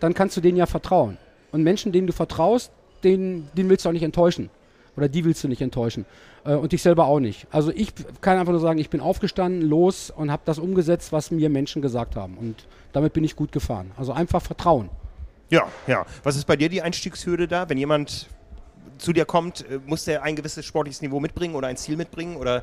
dann 0.00 0.14
kannst 0.14 0.36
du 0.36 0.40
denen 0.40 0.56
ja 0.56 0.66
vertrauen. 0.66 1.16
Und 1.52 1.62
Menschen, 1.62 1.92
denen 1.92 2.06
du 2.06 2.12
vertraust, 2.12 2.72
den, 3.04 3.48
den 3.56 3.68
willst 3.68 3.84
du 3.84 3.88
auch 3.88 3.92
nicht 3.92 4.02
enttäuschen. 4.02 4.50
Oder 4.96 5.08
die 5.08 5.24
willst 5.24 5.42
du 5.42 5.48
nicht 5.48 5.62
enttäuschen. 5.62 6.04
Äh, 6.44 6.54
und 6.54 6.72
dich 6.72 6.82
selber 6.82 7.06
auch 7.06 7.20
nicht. 7.20 7.46
Also 7.50 7.70
ich 7.70 7.92
kann 8.20 8.38
einfach 8.38 8.52
nur 8.52 8.60
sagen, 8.60 8.78
ich 8.78 8.90
bin 8.90 9.00
aufgestanden, 9.00 9.62
los 9.62 10.10
und 10.10 10.30
habe 10.30 10.42
das 10.44 10.58
umgesetzt, 10.58 11.12
was 11.12 11.30
mir 11.30 11.48
Menschen 11.48 11.82
gesagt 11.82 12.16
haben. 12.16 12.36
Und 12.36 12.66
damit 12.92 13.12
bin 13.12 13.24
ich 13.24 13.36
gut 13.36 13.52
gefahren. 13.52 13.90
Also 13.96 14.12
einfach 14.12 14.42
vertrauen. 14.42 14.90
Ja, 15.50 15.66
ja. 15.86 16.04
Was 16.22 16.36
ist 16.36 16.46
bei 16.46 16.56
dir 16.56 16.68
die 16.68 16.82
Einstiegshürde 16.82 17.46
da? 17.46 17.68
Wenn 17.68 17.78
jemand 17.78 18.28
zu 18.98 19.12
dir 19.12 19.24
kommt, 19.24 19.68
äh, 19.70 19.80
muss 19.86 20.04
der 20.04 20.22
ein 20.22 20.36
gewisses 20.36 20.64
sportliches 20.64 21.02
Niveau 21.02 21.20
mitbringen 21.20 21.54
oder 21.54 21.68
ein 21.68 21.76
Ziel 21.76 21.96
mitbringen? 21.96 22.36
Oder 22.36 22.62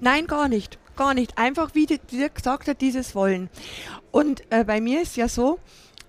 Nein, 0.00 0.26
gar 0.26 0.48
nicht. 0.48 0.78
Gar 1.00 1.14
nicht. 1.14 1.38
Einfach, 1.38 1.70
wie 1.72 1.86
Dirk 1.86 2.34
gesagt 2.34 2.68
hat, 2.68 2.82
dieses 2.82 3.14
Wollen. 3.14 3.48
Und 4.10 4.42
äh, 4.50 4.64
bei 4.64 4.82
mir 4.82 5.00
ist 5.00 5.16
ja 5.16 5.28
so, 5.28 5.58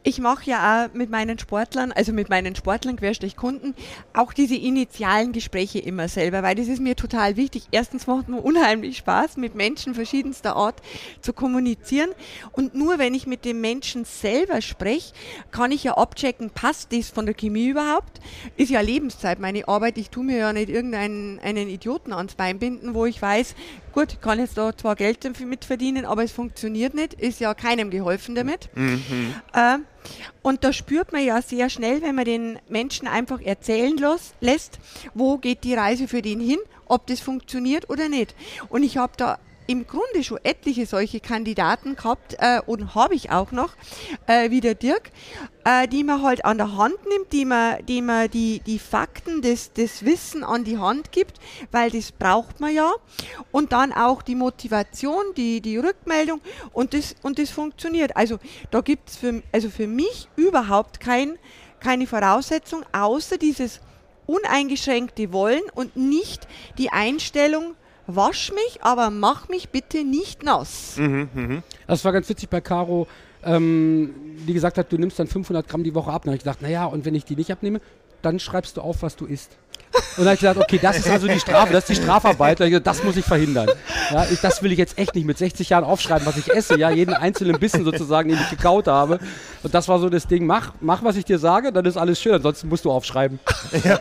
ich 0.04 0.20
mache 0.20 0.50
ja 0.50 0.86
auch 0.86 0.94
mit 0.94 1.10
meinen 1.10 1.38
Sportlern, 1.38 1.92
also 1.92 2.12
mit 2.12 2.30
meinen 2.30 2.56
Sportlern, 2.56 2.96
Querstrich 2.96 3.36
Kunden, 3.36 3.76
auch 4.14 4.34
diese 4.34 4.56
initialen 4.56 5.32
Gespräche 5.32 5.80
immer 5.80 6.08
selber, 6.08 6.42
weil 6.42 6.56
das 6.56 6.68
ist 6.68 6.82
mir 6.82 6.96
total 6.96 7.38
wichtig. 7.38 7.68
Erstens 7.72 8.08
macht 8.08 8.28
mir 8.28 8.42
unheimlich 8.42 8.98
Spaß, 8.98 9.38
mit 9.38 9.56
Menschen 9.56 9.94
verschiedenster 9.94 10.56
Art 10.56 10.82
zu 11.22 11.34
kommunizieren. 11.34 12.10
Und 12.52 12.74
nur 12.74 12.98
wenn 12.98 13.14
ich 13.14 13.28
mit 13.28 13.46
dem 13.46 13.62
Menschen 13.62 14.06
selber 14.06 14.62
spreche, 14.62 15.14
kann 15.52 15.72
ich 15.72 15.84
ja 15.84 15.98
abchecken, 15.98 16.50
passt 16.50 16.92
das 16.94 17.10
von 17.10 17.26
der 17.26 17.36
Chemie 17.36 17.68
überhaupt? 17.68 18.22
Ist 18.58 18.72
ja 18.72 18.82
Lebenszeit 18.82 19.40
meine 19.40 19.68
Arbeit. 19.68 19.98
Ich 19.98 20.10
tue 20.10 20.24
mir 20.24 20.38
ja 20.38 20.54
nicht 20.54 20.70
irgendeinen 20.70 21.40
einen 21.40 21.70
Idioten 21.70 22.14
ans 22.14 22.36
Bein 22.36 22.60
binden, 22.60 22.94
wo 22.94 23.06
ich 23.06 23.22
weiß, 23.22 23.56
gut, 23.94 24.14
ich 24.14 24.22
kann 24.22 24.40
jetzt 24.40 24.58
da 24.58 24.76
zwar 24.76 24.96
Geld 24.96 25.20
mit 25.46 25.66
verdienen, 25.66 26.06
aber 26.06 26.24
es 26.24 26.32
funktioniert 26.32 26.94
nicht, 26.94 27.14
ist 27.14 27.40
ja 27.40 27.54
keinem 27.54 27.90
geholfen 27.90 28.36
damit. 28.36 28.70
Mhm. 28.76 29.36
Äh, 29.54 29.78
und 30.42 30.64
da 30.64 30.74
spürt 30.74 31.12
man 31.12 31.24
ja 31.24 31.42
sehr 31.42 31.70
schnell, 31.70 32.02
wenn 32.02 32.16
man 32.16 32.26
den 32.26 32.60
Menschen 32.68 33.08
einfach 33.08 33.42
erzählen 33.42 33.98
los, 33.98 34.34
lässt, 34.40 34.80
wo 35.14 35.38
geht 35.38 35.64
die 35.64 35.74
Reise 35.74 36.08
für 36.08 36.22
den 36.22 36.40
hin, 36.40 36.60
ob 36.86 37.08
das 37.08 37.20
funktioniert 37.20 37.90
oder 37.90 38.10
nicht. 38.10 38.36
Und 38.70 38.84
ich 38.84 38.98
habe 38.98 39.14
da 39.18 39.40
im 39.72 39.88
Grunde 39.88 40.24
schon 40.24 40.40
etliche 40.44 40.86
solche 40.86 41.22
Kandidaten 41.22 41.96
gehabt 41.96 42.36
äh, 42.40 42.60
und 42.66 42.94
habe 42.94 43.16
ich 43.16 43.32
auch 43.32 43.54
noch, 43.54 43.70
äh, 44.28 44.50
wie 44.50 44.60
der 44.60 44.76
Dirk, 44.76 45.12
äh, 45.64 45.88
die 45.88 46.04
man 46.04 46.22
halt 46.22 46.44
an 46.44 46.58
der 46.58 46.76
Hand 46.76 46.98
nimmt, 47.08 47.32
die 47.32 47.46
man, 47.46 47.86
die, 47.86 48.02
man 48.02 48.30
die, 48.30 48.60
die 48.60 48.80
Fakten, 48.80 49.42
das, 49.42 49.72
das 49.72 50.04
Wissen 50.04 50.44
an 50.44 50.66
die 50.66 50.78
Hand 50.78 51.14
gibt, 51.14 51.40
weil 51.72 51.90
das 51.90 52.12
braucht 52.12 52.60
man 52.60 52.74
ja. 52.74 52.92
Und 53.52 53.72
dann 53.72 53.94
auch 53.94 54.22
die 54.22 54.36
Motivation, 54.36 55.24
die, 55.38 55.62
die 55.62 55.78
Rückmeldung 55.78 56.42
und 56.74 56.94
das, 56.94 57.16
und 57.22 57.40
das 57.40 57.50
funktioniert. 57.50 58.18
Also 58.18 58.40
da 58.72 58.82
gibt 58.82 59.10
es 59.10 59.16
für, 59.16 59.42
also 59.54 59.70
für 59.70 59.88
mich 59.88 60.28
überhaupt 60.36 61.00
kein, 61.00 61.40
keine 61.80 62.08
Voraussetzung, 62.08 62.84
außer 62.92 63.38
dieses 63.38 63.80
uneingeschränkte 64.28 65.32
Wollen 65.32 65.64
und 65.74 65.96
nicht 65.96 66.46
die 66.78 66.90
Einstellung, 66.90 67.76
wasch 68.08 68.52
mich, 68.52 68.80
aber 68.84 69.10
mach 69.10 69.50
mich 69.50 69.70
bitte 69.70 70.04
nicht 70.04 70.44
nass. 70.44 70.96
Mhm, 70.98 71.30
mh. 71.34 71.64
Das 71.88 72.04
war 72.06 72.12
ganz 72.12 72.28
witzig 72.30 72.50
bei 72.50 72.62
Caro. 72.62 73.08
ähm, 73.44 74.14
die 74.48 74.54
gesagt 74.54 74.78
hat, 74.78 74.92
du 74.92 74.98
nimmst 74.98 75.18
dann 75.20 75.28
500 75.28 75.68
Gramm 75.68 75.84
die 75.84 75.94
Woche 75.96 76.12
ab. 76.12 76.24
Dann 76.24 76.32
habe 76.32 76.38
ich 76.38 76.44
gedacht, 76.44 76.62
naja, 76.62 76.86
und 76.86 77.06
wenn 77.06 77.16
ich 77.16 77.26
die 77.26 77.36
nicht 77.36 77.52
abnehme, 77.52 77.80
dann 78.22 78.40
schreibst 78.40 78.78
du 78.78 78.82
auf, 78.82 79.02
was 79.02 79.16
du 79.16 79.26
isst. 79.26 79.58
Und 79.94 80.20
dann 80.20 80.26
habe 80.28 80.34
ich 80.36 80.40
gedacht, 80.40 80.58
okay, 80.58 80.80
das 80.82 81.00
ist 81.00 81.10
also 81.10 81.28
die 81.28 81.40
Strafe, 81.40 81.74
das 81.74 81.90
ist 81.90 81.98
die 81.98 82.04
Strafarbeit. 82.04 82.58
Gesagt, 82.58 82.88
das 82.88 83.04
muss 83.04 83.18
ich 83.18 83.26
verhindern. 83.26 83.70
Ja, 84.10 84.26
ich, 84.32 84.40
das 84.40 84.64
will 84.64 84.72
ich 84.72 84.78
jetzt 84.78 84.98
echt 84.98 85.16
nicht 85.16 85.26
mit 85.26 85.38
60 85.38 85.70
Jahren 85.70 85.84
aufschreiben, 85.84 86.26
was 86.26 86.38
ich 86.38 86.50
esse. 86.50 86.78
Ja, 86.78 86.90
jeden 86.90 87.14
einzelnen 87.14 87.60
Bissen 87.60 87.84
sozusagen, 87.84 88.30
den 88.30 88.40
ich 88.40 88.50
gekaut 88.50 88.88
habe. 88.88 89.20
Und 89.64 89.74
das 89.74 89.88
war 89.88 90.00
so 90.00 90.10
das 90.10 90.28
Ding, 90.28 90.46
mach, 90.46 90.74
mach 90.80 91.04
was 91.04 91.18
ich 91.18 91.26
dir 91.26 91.40
sage, 91.40 91.74
dann 91.74 91.86
ist 91.86 91.98
alles 91.98 92.22
schön. 92.22 92.34
Ansonsten 92.34 92.70
musst 92.70 92.86
du 92.86 92.92
aufschreiben. 92.92 93.40
Ja. 93.84 94.00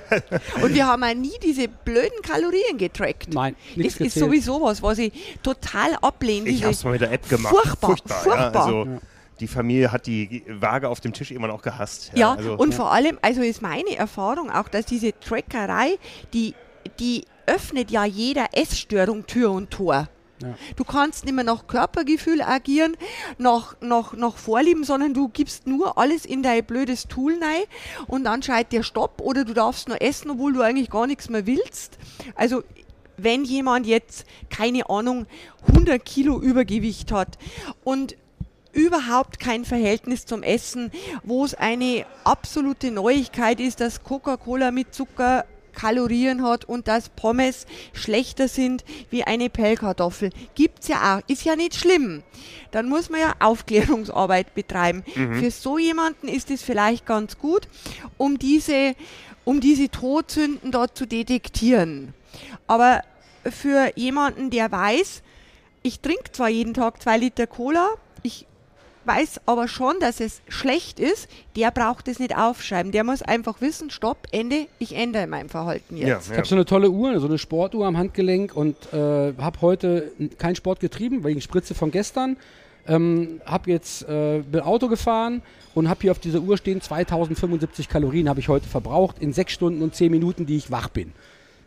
Und 0.63 0.75
wir 0.75 0.87
haben 0.87 1.03
ja 1.03 1.15
nie 1.15 1.39
diese 1.43 1.69
blöden 1.69 2.23
Kalorien 2.23 2.77
getrackt. 2.77 3.33
Nein, 3.33 3.57
nichts 3.77 3.99
Das 3.99 4.09
ist 4.09 4.15
sowieso 4.19 4.61
was, 4.61 4.83
was 4.83 4.99
ich 4.99 5.13
total 5.43 5.95
ablehne. 6.03 6.49
Ich 6.49 6.63
habe 6.63 6.73
es 6.73 6.85
mal 6.85 6.93
mit 6.93 7.01
der 7.01 7.13
App 7.13 7.29
gemacht. 7.29 7.55
Furchtbar, 7.55 7.91
furchtbar. 7.91 8.23
furchtbar. 8.23 8.73
Ja, 8.73 8.81
also, 8.81 9.01
die 9.41 9.49
Familie 9.49 9.91
hat 9.91 10.07
die 10.07 10.43
Waage 10.49 10.89
auf 10.89 11.01
dem 11.01 11.13
Tisch 11.13 11.31
immer 11.31 11.49
noch 11.49 11.63
gehasst. 11.63 12.13
Ja, 12.15 12.19
ja 12.19 12.35
also, 12.35 12.55
und 12.55 12.71
ja. 12.71 12.77
vor 12.77 12.93
allem, 12.93 13.19
also 13.23 13.43
ist 13.43 13.63
meine 13.63 13.97
Erfahrung 13.97 14.51
auch, 14.51 14.69
dass 14.69 14.87
diese 14.87 15.19
Trackerei, 15.19 15.99
die, 16.33 16.55
die 16.99 17.25
öffnet 17.47 17.91
ja 17.91 18.05
jeder 18.05 18.47
Essstörung 18.53 19.27
Tür 19.27 19.51
und 19.51 19.71
Tor. 19.71 20.09
Ja. 20.43 20.55
Du 20.77 20.85
kannst 20.85 21.25
nicht 21.25 21.35
mehr 21.35 21.45
nach 21.45 21.67
Körpergefühl 21.67 22.41
agieren, 22.41 22.97
nach, 23.37 23.77
nach, 23.81 24.15
nach 24.15 24.37
Vorlieben, 24.37 24.85
sondern 24.85 25.13
du 25.13 25.29
gibst 25.29 25.67
nur 25.67 25.99
alles 25.99 26.25
in 26.25 26.43
dein 26.43 26.65
blödes 26.65 27.09
Tool 27.09 27.35
rein 27.35 27.65
und 28.07 28.25
dann 28.25 28.43
schreit 28.43 28.73
dir 28.73 28.83
Stopp 28.83 29.21
oder 29.21 29.45
du 29.45 29.53
darfst 29.53 29.89
nur 29.89 30.01
essen, 30.01 30.31
obwohl 30.31 30.53
du 30.55 30.63
eigentlich 30.63 30.91
gar 30.91 31.07
nichts 31.07 31.29
mehr 31.29 31.47
willst. 31.47 31.99
Also 32.35 32.63
wenn 33.19 33.45
jemand 33.45 33.87
jetzt, 33.87 34.25
keine 34.49 34.89
Ahnung, 34.89 35.27
100 35.69 36.03
Kilo 36.05 36.41
Übergewicht 36.41 37.13
hat 37.13 37.37
und 37.85 38.17
überhaupt 38.73 39.41
kein 39.41 39.65
Verhältnis 39.65 40.27
zum 40.27 40.43
Essen, 40.43 40.91
wo 41.23 41.45
es 41.45 41.55
eine 41.55 42.07
absolute 42.25 42.91
Neuigkeit 42.91 43.61
ist, 43.61 43.81
dass 43.81 44.03
Coca-Cola 44.03 44.71
mit 44.71 44.95
Zucker 44.95 45.45
Kalorien 45.73 46.43
hat 46.43 46.65
und 46.65 46.89
dass 46.89 47.09
Pommes 47.09 47.67
schlechter 47.93 48.49
sind 48.49 48.85
wie 49.11 49.25
eine 49.25 49.49
Pellkartoffel. 49.49 50.31
Gibt's 50.55 50.89
ja 50.89 51.17
auch. 51.17 51.23
Ist 51.29 51.45
ja 51.45 51.57
nicht 51.57 51.75
schlimm. 51.75 52.23
Dann 52.71 52.89
muss 52.89 53.09
man 53.09 53.21
ja 53.21 53.35
Aufklärungsarbeit 53.39 54.55
betreiben. 54.55 55.05
Mhm. 55.15 55.35
Für 55.35 55.51
so 55.51 55.79
jemanden 55.79 56.29
ist 56.29 56.51
es 56.51 56.63
vielleicht 56.63 57.07
ganz 57.07 57.39
gut, 57.39 57.69
um 58.19 58.39
diese, 58.39 58.95
um 59.45 59.61
diese 59.61 59.89
Todsünden 59.89 60.71
dort 60.73 60.97
zu 60.97 61.07
detektieren. 61.07 62.15
Aber 62.67 63.03
für 63.49 63.93
jemanden, 63.97 64.51
der 64.51 64.71
weiß, 64.71 65.23
ich 65.83 66.01
trinke 66.01 66.31
zwar 66.33 66.51
jeden 66.51 66.75
Tag 66.75 67.03
zwei 67.03 67.17
Liter 67.17 67.47
Cola, 67.47 67.89
ich 68.23 68.47
weiß 69.05 69.41
aber 69.47 69.69
schon, 69.69 69.95
dass 70.01 70.21
es 70.21 70.43
schlecht 70.49 71.01
ist, 71.01 71.29
der 71.57 71.71
braucht 71.71 72.09
es 72.09 72.19
nicht 72.19 72.37
aufschreiben. 72.37 72.93
Der 72.93 73.05
muss 73.05 73.23
einfach 73.23 73.61
wissen, 73.61 73.91
stopp, 73.91 74.27
Ende, 74.31 74.67
ich 74.79 74.95
ändere 74.95 75.27
mein 75.27 75.49
Verhalten 75.49 75.97
jetzt. 75.97 76.09
Ja, 76.09 76.15
ja. 76.17 76.21
Ich 76.33 76.37
habe 76.37 76.47
so 76.47 76.55
eine 76.55 76.65
tolle 76.65 76.91
Uhr, 76.91 77.19
so 77.21 77.27
eine 77.27 77.39
Sportuhr 77.39 77.87
am 77.87 77.97
Handgelenk 77.97 78.55
und 78.55 78.77
äh, 78.93 79.33
habe 79.39 79.61
heute 79.61 80.13
keinen 80.39 80.57
Sport 80.57 80.81
getrieben, 80.81 81.25
wegen 81.25 81.41
Spritze 81.41 81.75
von 81.75 81.91
gestern. 81.91 82.37
Ähm, 82.87 83.41
habe 83.45 83.71
jetzt 83.71 84.09
äh, 84.09 84.41
bin 84.41 84.61
Auto 84.61 84.89
gefahren 84.89 85.43
und 85.75 85.89
habe 85.89 86.01
hier 86.01 86.11
auf 86.11 86.19
dieser 86.19 86.41
Uhr 86.41 86.57
stehen 86.57 86.81
2075 86.81 87.89
Kalorien 87.89 88.29
habe 88.29 88.41
ich 88.41 88.49
heute 88.49 88.67
verbraucht 88.67 89.17
in 89.21 89.33
sechs 89.33 89.53
Stunden 89.53 89.83
und 89.83 89.95
zehn 89.95 90.11
Minuten, 90.11 90.47
die 90.47 90.57
ich 90.57 90.71
wach 90.71 90.89
bin. 90.89 91.13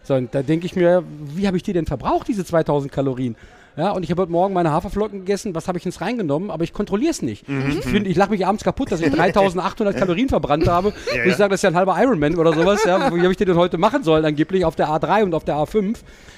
So, 0.04 0.16
und 0.16 0.36
da 0.36 0.42
denke 0.42 0.66
ich 0.66 0.76
mir, 0.76 1.04
wie 1.34 1.48
habe 1.48 1.56
ich 1.56 1.64
die 1.64 1.72
denn 1.72 1.86
verbraucht, 1.86 2.28
diese 2.28 2.44
2000 2.44 2.92
Kalorien? 2.92 3.36
Ja, 3.76 3.92
und 3.92 4.04
ich 4.04 4.12
habe 4.12 4.22
heute 4.22 4.32
Morgen 4.32 4.54
meine 4.54 4.72
Haferflocken 4.72 5.20
gegessen. 5.20 5.56
Was 5.56 5.68
habe 5.68 5.80
ich 5.80 5.86
ins 5.86 6.00
reingenommen? 6.00 6.52
Aber 6.52 6.64
ich 6.64 6.74
kontrolliere 6.74 7.10
es 7.12 7.22
nicht. 7.24 7.50
Mhm. 7.50 7.80
Ich, 7.80 7.94
ich 7.94 8.16
lache 8.16 8.30
mich 8.30 8.46
abends 8.46 8.64
kaputt, 8.64 8.92
dass 8.92 9.02
ich 9.02 9.12
3800 9.16 9.98
Kalorien 9.98 10.30
verbrannt 10.30 10.68
habe. 10.68 10.94
Ja, 11.14 11.26
ich 11.26 11.36
sage, 11.36 11.52
das 11.52 11.60
ist 11.60 11.64
ja 11.64 11.70
ein 11.70 11.76
halber 11.76 11.96
Ironman 12.00 12.36
oder 12.36 12.54
sowas. 12.54 12.84
Ja, 12.86 13.14
wie 13.14 13.22
habe 13.22 13.32
ich 13.32 13.38
den 13.38 13.48
denn 13.48 13.58
heute 13.58 13.78
machen 13.78 14.04
sollen, 14.04 14.26
angeblich 14.26 14.66
auf 14.66 14.76
der 14.76 14.88
A3 14.90 15.24
und 15.24 15.36
auf 15.36 15.44
der 15.44 15.56
A5? 15.56 15.98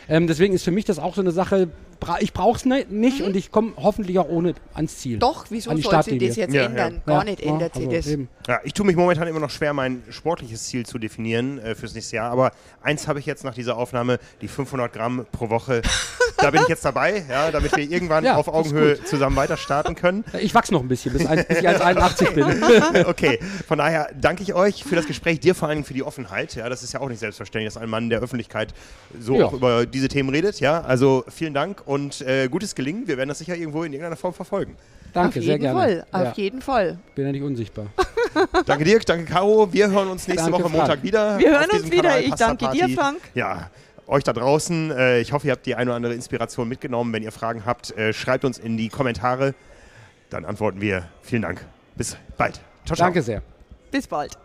Ähm, 0.10 0.28
deswegen 0.28 0.54
ist 0.54 0.64
für 0.64 0.72
mich 0.72 0.86
das 0.86 1.00
auch 1.00 1.16
so 1.16 1.22
eine 1.22 1.32
Sache, 1.32 1.70
ich 2.20 2.34
brauche 2.34 2.58
es 2.58 2.66
ne, 2.66 2.86
nicht 2.90 3.20
mhm. 3.20 3.28
und 3.28 3.36
ich 3.36 3.52
komme 3.52 3.74
hoffentlich 3.78 4.20
auch 4.20 4.30
ohne 4.30 4.54
ans 4.74 4.98
Ziel. 4.98 5.20
Doch, 5.20 5.46
wieso 5.50 5.76
soll 5.78 6.04
sie 6.04 6.18
das 6.18 6.36
jetzt 6.36 6.54
ja, 6.54 6.66
ändern? 6.66 7.02
Ja. 7.06 7.14
Gar 7.14 7.24
nicht 7.26 7.42
ändert 7.42 7.76
also 7.76 7.90
sie 7.90 7.96
das. 7.96 8.08
Eben. 8.08 8.30
Ja, 8.48 8.60
ich 8.64 8.74
tue 8.74 8.86
mich 8.86 8.96
momentan 8.96 9.28
immer 9.28 9.40
noch 9.40 9.50
schwer, 9.50 9.74
mein 9.74 10.04
sportliches 10.10 10.64
Ziel 10.66 10.86
zu 10.86 11.00
definieren 11.00 11.60
äh, 11.60 11.76
fürs 11.76 11.94
nächste 11.94 12.18
Jahr. 12.18 12.32
Aber 12.32 12.52
eins 12.82 13.08
habe 13.08 13.20
ich 13.20 13.26
jetzt 13.26 13.44
nach 13.44 13.54
dieser 13.54 13.78
Aufnahme, 13.78 14.20
die 14.42 14.48
500 14.48 14.92
Gramm 14.94 15.26
pro 15.32 15.50
Woche. 15.50 15.82
da 16.38 16.52
bin 16.52 16.62
ich 16.62 16.68
jetzt 16.68 16.86
dabei, 16.86 17.24
ja, 17.30 17.52
damit 17.52 17.76
wir 17.76 17.84
irgendwann 17.84 18.28
auf 18.28 18.48
Augenhöhe 18.48 19.04
zusammen 19.04 19.36
weiter 19.36 19.58
starten 19.58 19.96
können. 19.96 20.24
Ich 20.40 20.54
wachse 20.54 20.74
noch 20.74 20.82
ein 20.82 20.88
bisschen, 20.88 21.14
bis, 21.14 21.26
ein, 21.26 21.46
bis 21.48 21.60
ich 21.60 21.68
1,81 21.68 22.32
bin. 22.32 23.06
okay, 23.06 23.40
von 23.68 23.78
daher 23.78 24.10
danke 24.20 24.44
ich 24.44 24.54
euch 24.54 24.84
für 24.84 24.96
das 24.96 25.08
Gespräch, 25.08 25.40
dir 25.40 25.56
vor 25.56 25.70
allem 25.70 25.84
für 25.84 25.94
die 25.94 26.04
Offenheit. 26.04 26.56
Ja, 26.56 26.70
das 26.70 26.84
ist 26.84 26.94
ja 26.94 27.00
auch 27.00 27.10
nicht 27.10 27.20
selbstverständlich, 27.20 27.74
dass 27.74 27.82
ein 27.82 27.90
Mann 27.90 28.10
der 28.10 28.20
Öffentlichkeit 28.20 28.74
so 29.20 29.44
auch 29.44 29.54
über 29.54 29.86
diese 29.86 30.08
Themen 30.08 30.30
redet. 30.30 30.60
Ja, 30.60 30.82
also 30.82 31.24
vielen 31.30 31.54
Dank 31.54 31.82
und 31.86 31.95
äh, 32.22 32.48
gutes 32.50 32.76
Gelingen. 32.76 33.08
Wir 33.08 33.18
werden 33.18 33.30
das 33.30 33.40
sicher 33.40 33.56
irgendwo 33.56 33.84
in 33.84 33.94
irgendeiner 33.94 34.16
Form 34.16 34.34
verfolgen. 34.34 34.76
Danke, 35.14 35.42
sehr 35.42 35.58
gerne. 35.58 35.80
Fall, 35.80 36.06
auf 36.12 36.24
ja. 36.24 36.34
jeden 36.36 36.62
Fall. 36.62 36.98
Bin 37.16 37.26
ja 37.26 37.32
nicht 37.32 37.42
unsichtbar. 37.42 37.88
danke 38.66 38.84
Dirk, 38.84 39.06
danke 39.06 39.26
Caro. 39.26 39.72
Wir 39.72 39.90
hören 39.90 40.10
uns 40.10 40.28
nächste 40.28 40.52
danke, 40.52 40.64
Woche 40.66 40.70
Frank. 40.70 40.88
Montag 40.88 41.04
wieder. 41.04 41.40
Wir 41.40 41.52
hören 41.52 41.70
uns 41.72 41.90
wieder. 41.90 42.10
Kanal 42.10 42.24
ich 42.24 42.34
danke 42.36 42.70
dir, 42.72 42.90
Frank. 42.90 43.20
Ja, 43.34 43.70
euch 44.08 44.24
da 44.24 44.34
draußen. 44.34 44.92
Äh, 44.92 45.22
ich 45.22 45.32
hoffe, 45.32 45.48
ihr 45.48 45.54
habt 45.54 45.66
die 45.66 45.76
eine 45.76 45.92
oder 45.92 45.96
andere 45.96 46.14
Inspiration 46.14 46.68
mitgenommen. 46.68 47.14
Wenn 47.14 47.24
ihr 47.24 47.32
Fragen 47.32 47.66
habt, 47.66 47.96
äh, 47.98 48.14
schreibt 48.14 48.44
uns 48.46 48.58
in 48.58 48.78
die 48.78 48.90
Kommentare. 48.90 49.56
Dann 50.30 50.44
antworten 50.44 50.82
wir. 50.82 51.08
Vielen 51.22 51.44
Dank. 51.44 51.66
Bis 51.96 52.18
bald. 52.38 52.60
Ciao, 52.86 52.96
ciao. 52.96 53.08
Danke 53.08 53.22
sehr. 53.22 53.42
Bis 53.92 54.08
bald. 54.08 54.38